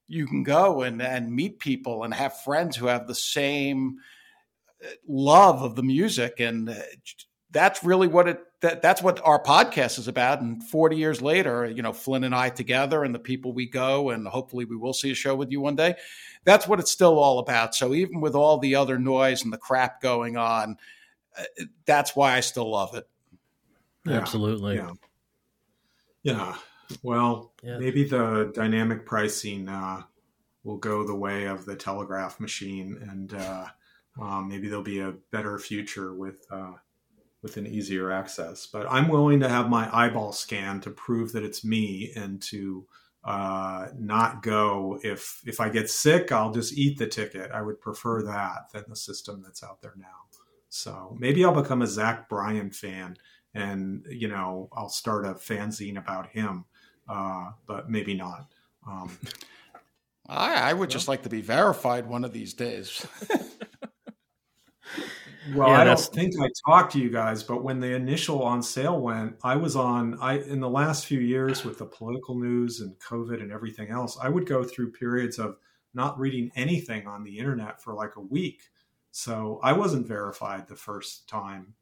you 0.08 0.28
can 0.28 0.44
go 0.44 0.82
and, 0.82 1.02
and 1.02 1.34
meet 1.34 1.60
people 1.60 2.04
and 2.04 2.14
have 2.14 2.40
friends 2.42 2.76
who 2.76 2.88
have 2.88 3.08
the 3.08 3.16
same 3.16 3.98
uh, 4.84 4.90
love 5.08 5.64
of 5.64 5.76
the 5.76 5.84
music. 5.84 6.40
And 6.40 6.70
uh, 6.70 6.76
that's 7.52 7.84
really 7.84 8.08
what 8.08 8.28
it 8.28 8.40
that, 8.62 8.82
that's 8.82 9.02
what 9.02 9.22
our 9.24 9.42
podcast 9.42 10.00
is 10.00 10.08
about. 10.08 10.42
And 10.42 10.64
40 10.64 10.96
years 10.98 11.22
later 11.22 11.66
you 11.66 11.82
know 11.82 11.94
flynn 11.94 12.24
and 12.24 12.36
i 12.36 12.50
together 12.50 13.04
and 13.04 13.14
the 13.14 13.20
people 13.20 13.54
we 13.54 13.68
go 13.68 14.10
and 14.10 14.28
hopefully 14.28 14.66
we 14.66 14.76
will 14.76 14.94
see 14.94 15.12
a 15.12 15.16
show 15.16 15.36
with 15.36 15.52
you 15.52 15.62
one 15.62 15.76
day. 15.76 15.96
That's 16.44 16.68
what 16.68 16.80
it's 16.80 16.92
still 16.92 17.18
all 17.18 17.40
about. 17.40 17.74
So 17.74 17.94
even 17.94 18.22
with 18.22 18.36
all 18.36 18.60
the 18.60 18.76
other 18.76 19.00
noise 19.00 19.44
and 19.44 19.52
the 19.52 19.58
crap 19.58 20.02
going 20.02 20.38
on 20.38 20.78
uh, 21.38 21.44
that's 21.86 22.16
why 22.16 22.34
i 22.36 22.40
still 22.40 22.72
love 22.72 22.96
it 22.96 23.06
yeah, 24.06 24.18
Absolutely. 24.18 24.76
Yeah. 24.76 24.92
Yeah. 26.24 26.56
Well, 27.04 27.54
yeah. 27.64 27.78
maybe 27.78 28.04
the 28.04 28.52
dynamic 28.54 29.06
pricing 29.06 29.68
uh, 29.68 30.04
will 30.64 30.78
go 30.78 31.06
the 31.06 31.16
way 31.16 31.46
of 31.46 31.66
the 31.66 31.76
telegraph 31.76 32.40
machine, 32.40 32.98
and 33.10 33.34
uh, 33.34 33.66
um, 34.22 34.48
maybe 34.48 34.68
there'll 34.68 34.84
be 34.84 35.00
a 35.00 35.14
better 35.32 35.58
future 35.58 36.14
with 36.14 36.46
uh, 36.52 36.74
with 37.42 37.58
an 37.58 37.68
easier 37.68 38.12
access. 38.12 38.68
But 38.68 38.88
I'm 38.90 39.08
willing 39.08 39.40
to 39.42 39.50
have 39.50 39.70
my 39.70 39.90
eyeball 39.96 40.32
scan 40.32 40.82
to 40.82 40.92
prove 40.92 41.32
that 41.34 41.44
it's 41.44 41.64
me, 41.64 42.12
and 42.16 42.42
to 42.44 42.86
uh, 43.24 43.88
not 43.98 44.44
go 44.44 45.00
if 45.04 45.42
if 45.46 45.60
I 45.60 45.70
get 45.70 45.90
sick, 45.90 46.32
I'll 46.32 46.52
just 46.52 46.78
eat 46.78 46.98
the 46.98 47.08
ticket. 47.08 47.52
I 47.52 47.62
would 47.62 47.82
prefer 47.82 48.22
that 48.24 48.72
than 48.74 48.86
the 48.88 48.96
system 48.96 49.42
that's 49.44 49.64
out 49.64 49.82
there 49.82 49.96
now. 49.98 50.26
So 50.70 51.16
maybe 51.20 51.46
I'll 51.46 51.60
become 51.60 51.82
a 51.82 51.88
Zach 51.88 52.28
Bryan 52.28 52.70
fan 52.70 53.16
and 53.56 54.06
you 54.10 54.28
know 54.28 54.70
I'll 54.74 54.90
start 54.90 55.26
a 55.26 55.34
fanzine 55.34 55.98
about 55.98 56.28
him, 56.28 56.66
uh, 57.10 57.52
but 57.66 57.90
maybe 57.90 58.14
not. 58.14 58.52
Um, 58.88 59.18
I, 60.28 60.70
I 60.70 60.74
would 60.74 60.90
just 60.90 61.08
like 61.08 61.24
to 61.24 61.30
be 61.30 61.42
verified 61.42 62.06
one 62.08 62.24
of 62.26 62.34
these 62.34 62.54
days. 62.54 63.08
well, 65.56 65.70
yeah, 65.70 65.82
I 65.82 65.84
don't 65.86 66.00
think 66.00 66.34
I 66.40 66.50
talked 66.68 66.92
to 66.94 67.00
you 67.00 67.10
guys, 67.10 67.42
but 67.44 67.64
when 67.64 67.80
the 67.80 67.96
initial 67.96 68.44
on 68.44 68.62
sale 68.62 69.00
went, 69.00 69.38
I 69.44 69.56
was 69.56 69.76
on. 69.76 70.20
I 70.20 70.40
in 70.40 70.60
the 70.60 70.70
last 70.70 71.06
few 71.06 71.20
years 71.20 71.64
with 71.64 71.78
the 71.78 71.86
political 71.86 72.38
news 72.38 72.82
and 72.82 73.00
COVID 73.00 73.42
and 73.42 73.52
everything 73.52 73.90
else, 73.90 74.18
I 74.22 74.30
would 74.30 74.46
go 74.46 74.64
through 74.64 74.92
periods 74.92 75.40
of 75.40 75.58
not 75.94 76.20
reading 76.20 76.52
anything 76.56 77.08
on 77.08 77.24
the 77.24 77.40
internet 77.40 77.82
for 77.82 77.94
like 77.94 78.18
a 78.18 78.22
week. 78.22 78.64
So 79.12 79.62
I 79.64 79.72
wasn't 79.72 80.06
verified 80.06 80.68
the 80.68 80.76
first 80.76 81.30
time 81.30 81.74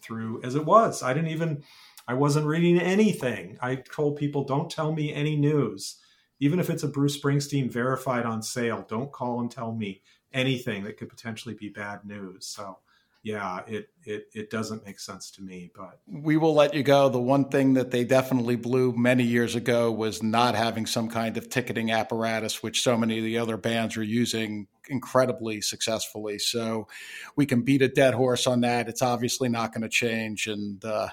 through 0.00 0.42
as 0.42 0.54
it 0.54 0.64
was. 0.64 1.02
I 1.02 1.14
didn't 1.14 1.30
even, 1.30 1.62
I 2.06 2.14
wasn't 2.14 2.46
reading 2.46 2.78
anything. 2.78 3.58
I 3.62 3.76
told 3.76 4.16
people, 4.16 4.44
don't 4.44 4.70
tell 4.70 4.92
me 4.92 5.12
any 5.12 5.36
news. 5.36 5.96
Even 6.40 6.58
if 6.58 6.68
it's 6.68 6.82
a 6.82 6.88
Bruce 6.88 7.18
Springsteen 7.18 7.70
verified 7.70 8.26
on 8.26 8.42
sale, 8.42 8.84
don't 8.88 9.12
call 9.12 9.40
and 9.40 9.50
tell 9.50 9.72
me 9.72 10.02
anything 10.32 10.84
that 10.84 10.96
could 10.96 11.08
potentially 11.08 11.54
be 11.54 11.68
bad 11.68 12.04
news. 12.04 12.46
So, 12.46 12.78
yeah, 13.24 13.62
it, 13.66 13.88
it 14.04 14.26
it 14.34 14.50
doesn't 14.50 14.84
make 14.84 15.00
sense 15.00 15.30
to 15.32 15.42
me. 15.42 15.70
But 15.74 15.98
we 16.06 16.36
will 16.36 16.52
let 16.52 16.74
you 16.74 16.82
go. 16.82 17.08
The 17.08 17.18
one 17.18 17.48
thing 17.48 17.74
that 17.74 17.90
they 17.90 18.04
definitely 18.04 18.56
blew 18.56 18.92
many 18.92 19.24
years 19.24 19.54
ago 19.54 19.90
was 19.90 20.22
not 20.22 20.54
having 20.54 20.84
some 20.84 21.08
kind 21.08 21.38
of 21.38 21.48
ticketing 21.48 21.90
apparatus, 21.90 22.62
which 22.62 22.82
so 22.82 22.98
many 22.98 23.16
of 23.16 23.24
the 23.24 23.38
other 23.38 23.56
bands 23.56 23.96
are 23.96 24.02
using 24.02 24.66
incredibly 24.90 25.62
successfully. 25.62 26.38
So 26.38 26.86
we 27.34 27.46
can 27.46 27.62
beat 27.62 27.80
a 27.80 27.88
dead 27.88 28.12
horse 28.12 28.46
on 28.46 28.60
that. 28.60 28.90
It's 28.90 29.00
obviously 29.00 29.48
not 29.48 29.72
going 29.72 29.82
to 29.82 29.88
change, 29.88 30.46
and 30.46 30.84
uh, 30.84 31.08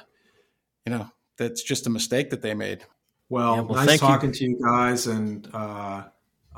you 0.85 0.91
know 0.91 1.09
that's 1.37 1.63
just 1.63 1.87
a 1.87 1.89
mistake 1.89 2.31
that 2.31 2.41
they 2.41 2.53
made. 2.53 2.83
Well, 3.29 3.55
yeah, 3.55 3.61
well 3.61 3.85
nice 3.85 4.01
talking 4.01 4.31
you. 4.31 4.35
to 4.35 4.45
you 4.45 4.59
guys, 4.61 5.07
and 5.07 5.49
uh, 5.53 6.03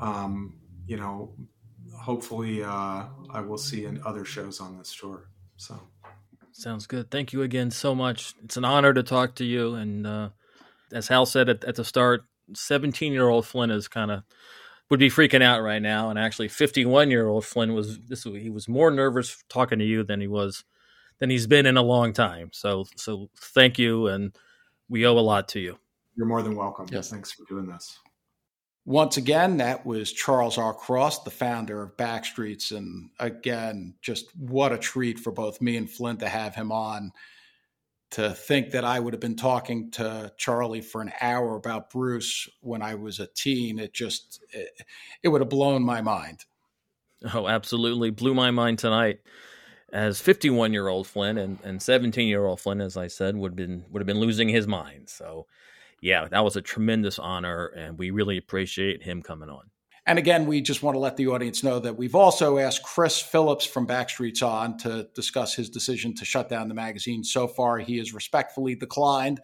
um, 0.00 0.56
you 0.88 0.96
know, 0.96 1.32
hopefully, 1.96 2.64
uh, 2.64 3.04
I 3.30 3.40
will 3.40 3.56
see 3.56 3.84
in 3.84 4.02
other 4.04 4.24
shows 4.24 4.60
on 4.60 4.78
this 4.78 4.92
tour. 4.92 5.28
So 5.56 5.80
sounds 6.52 6.86
good. 6.86 7.10
Thank 7.10 7.32
you 7.32 7.42
again 7.42 7.70
so 7.70 7.94
much. 7.94 8.34
It's 8.44 8.56
an 8.56 8.64
honor 8.64 8.92
to 8.92 9.02
talk 9.02 9.34
to 9.36 9.44
you. 9.44 9.74
And 9.74 10.06
uh, 10.06 10.28
as 10.92 11.08
Hal 11.08 11.26
said 11.26 11.48
at, 11.48 11.64
at 11.64 11.76
the 11.76 11.84
start, 11.84 12.24
17 12.54 13.12
year 13.12 13.28
old 13.28 13.46
Flynn 13.46 13.70
is 13.70 13.88
kind 13.88 14.10
of 14.10 14.22
would 14.90 15.00
be 15.00 15.10
freaking 15.10 15.42
out 15.42 15.62
right 15.62 15.80
now. 15.80 16.10
And 16.10 16.18
actually, 16.18 16.48
51 16.48 17.10
year 17.10 17.26
old 17.26 17.44
Flynn 17.44 17.74
was 17.74 17.98
this. 18.00 18.24
He 18.24 18.50
was 18.50 18.68
more 18.68 18.90
nervous 18.90 19.42
talking 19.48 19.78
to 19.78 19.84
you 19.84 20.04
than 20.04 20.20
he 20.20 20.28
was 20.28 20.64
than 21.18 21.30
he's 21.30 21.46
been 21.46 21.66
in 21.66 21.76
a 21.76 21.82
long 21.82 22.12
time. 22.12 22.50
So 22.52 22.84
so 22.96 23.30
thank 23.36 23.78
you, 23.78 24.08
and 24.08 24.36
we 24.88 25.06
owe 25.06 25.18
a 25.18 25.20
lot 25.20 25.48
to 25.48 25.60
you. 25.60 25.78
You're 26.16 26.26
more 26.26 26.42
than 26.42 26.54
welcome. 26.54 26.86
Yes, 26.90 27.10
thanks 27.10 27.32
for 27.32 27.44
doing 27.48 27.66
this. 27.66 27.98
Once 28.86 29.16
again, 29.16 29.56
that 29.56 29.86
was 29.86 30.12
Charles 30.12 30.58
R. 30.58 30.74
Cross, 30.74 31.24
the 31.24 31.30
founder 31.30 31.82
of 31.82 31.96
Backstreets. 31.96 32.70
And 32.76 33.08
again, 33.18 33.94
just 34.02 34.26
what 34.36 34.72
a 34.72 34.78
treat 34.78 35.18
for 35.18 35.32
both 35.32 35.62
me 35.62 35.76
and 35.76 35.90
Flynn 35.90 36.18
to 36.18 36.28
have 36.28 36.54
him 36.54 36.70
on. 36.70 37.12
To 38.10 38.30
think 38.30 38.70
that 38.70 38.84
I 38.84 39.00
would 39.00 39.12
have 39.12 39.20
been 39.20 39.34
talking 39.34 39.90
to 39.92 40.32
Charlie 40.36 40.82
for 40.82 41.00
an 41.00 41.10
hour 41.20 41.56
about 41.56 41.90
Bruce 41.90 42.48
when 42.60 42.80
I 42.80 42.94
was 42.94 43.18
a 43.18 43.26
teen, 43.26 43.80
it 43.80 43.92
just, 43.92 44.40
it, 44.50 44.68
it 45.22 45.28
would 45.28 45.40
have 45.40 45.48
blown 45.48 45.82
my 45.82 46.00
mind. 46.00 46.44
Oh, 47.32 47.48
absolutely. 47.48 48.10
Blew 48.10 48.34
my 48.34 48.50
mind 48.50 48.78
tonight. 48.78 49.20
As 49.92 50.20
51 50.20 50.72
year 50.72 50.88
old 50.88 51.06
Flynn 51.06 51.38
and, 51.38 51.58
and 51.64 51.80
17 51.80 52.28
year 52.28 52.44
old 52.44 52.60
Flynn, 52.60 52.80
as 52.80 52.96
I 52.96 53.06
said, 53.06 53.36
would 53.36 53.52
have 53.52 53.56
been 53.56 53.84
would 53.90 54.00
have 54.00 54.06
been 54.06 54.20
losing 54.20 54.48
his 54.48 54.66
mind. 54.66 55.08
So 55.08 55.46
yeah, 56.04 56.28
that 56.28 56.44
was 56.44 56.54
a 56.54 56.60
tremendous 56.60 57.18
honor, 57.18 57.68
and 57.68 57.98
we 57.98 58.10
really 58.10 58.36
appreciate 58.36 59.02
him 59.02 59.22
coming 59.22 59.48
on. 59.48 59.70
And 60.06 60.18
again, 60.18 60.44
we 60.44 60.60
just 60.60 60.82
want 60.82 60.96
to 60.96 60.98
let 60.98 61.16
the 61.16 61.28
audience 61.28 61.64
know 61.64 61.78
that 61.78 61.96
we've 61.96 62.14
also 62.14 62.58
asked 62.58 62.82
Chris 62.82 63.18
Phillips 63.18 63.64
from 63.64 63.86
Backstreets 63.86 64.46
on 64.46 64.76
to 64.78 65.08
discuss 65.14 65.54
his 65.54 65.70
decision 65.70 66.14
to 66.16 66.26
shut 66.26 66.50
down 66.50 66.68
the 66.68 66.74
magazine. 66.74 67.24
So 67.24 67.48
far, 67.48 67.78
he 67.78 67.96
has 67.96 68.12
respectfully 68.12 68.74
declined. 68.74 69.40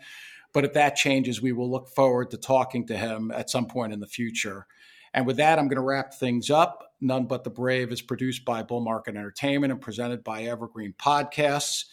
But 0.52 0.66
if 0.66 0.74
that 0.74 0.96
changes, 0.96 1.40
we 1.40 1.52
will 1.52 1.70
look 1.70 1.88
forward 1.88 2.30
to 2.32 2.36
talking 2.36 2.86
to 2.88 2.96
him 2.96 3.30
at 3.30 3.48
some 3.48 3.66
point 3.66 3.94
in 3.94 4.00
the 4.00 4.06
future. 4.06 4.66
And 5.14 5.26
with 5.26 5.38
that, 5.38 5.58
I'm 5.58 5.66
going 5.66 5.76
to 5.76 5.82
wrap 5.82 6.12
things 6.12 6.50
up. 6.50 6.92
None 7.00 7.24
But 7.24 7.42
the 7.42 7.50
Brave 7.50 7.90
is 7.90 8.02
produced 8.02 8.44
by 8.44 8.62
Bull 8.64 8.80
Market 8.82 9.16
Entertainment 9.16 9.72
and 9.72 9.80
presented 9.80 10.22
by 10.22 10.42
Evergreen 10.42 10.92
Podcasts. 10.92 11.86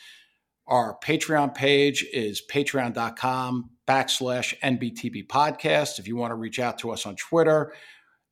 Our 0.67 0.97
Patreon 0.99 1.55
page 1.55 2.05
is 2.11 2.41
patreon.com 2.51 3.69
backslash 3.87 4.53
NBTB 4.59 5.27
podcast. 5.27 5.97
If 5.97 6.07
you 6.07 6.17
want 6.17 6.31
to 6.31 6.35
reach 6.35 6.59
out 6.59 6.79
to 6.79 6.91
us 6.91 7.05
on 7.05 7.15
Twitter, 7.15 7.73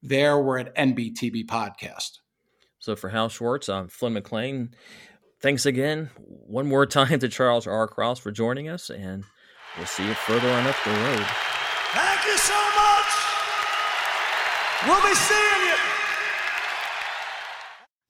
there 0.04 0.38
we're 0.40 0.60
at 0.60 0.76
NBTB 0.76 1.46
podcast. 1.46 2.20
So 2.80 2.96
for 2.96 3.10
Hal 3.10 3.30
Schwartz, 3.30 3.70
I'm 3.70 3.88
Flynn 3.88 4.14
McLean. 4.14 4.76
Thanks 5.42 5.66
again 5.66 6.10
one 6.18 6.68
more 6.68 6.86
time 6.86 7.20
to 7.20 7.30
Charles 7.30 7.68
R. 7.68 7.88
Cross 7.88 8.20
for 8.20 8.32
joining 8.32 8.68
us, 8.68 8.90
and 8.90 9.24
we'll 9.78 9.86
see 9.86 10.06
you 10.06 10.14
further 10.14 10.50
on 10.50 10.68
up 10.68 10.76
the 10.84 10.92
road. 10.92 11.26
Thank 11.94 12.26
you 12.26 12.38
so 12.38 12.54
much. 12.54 13.12
We'll 14.88 15.02
be 15.10 15.16
seeing 15.16 15.68
you. 15.68 15.95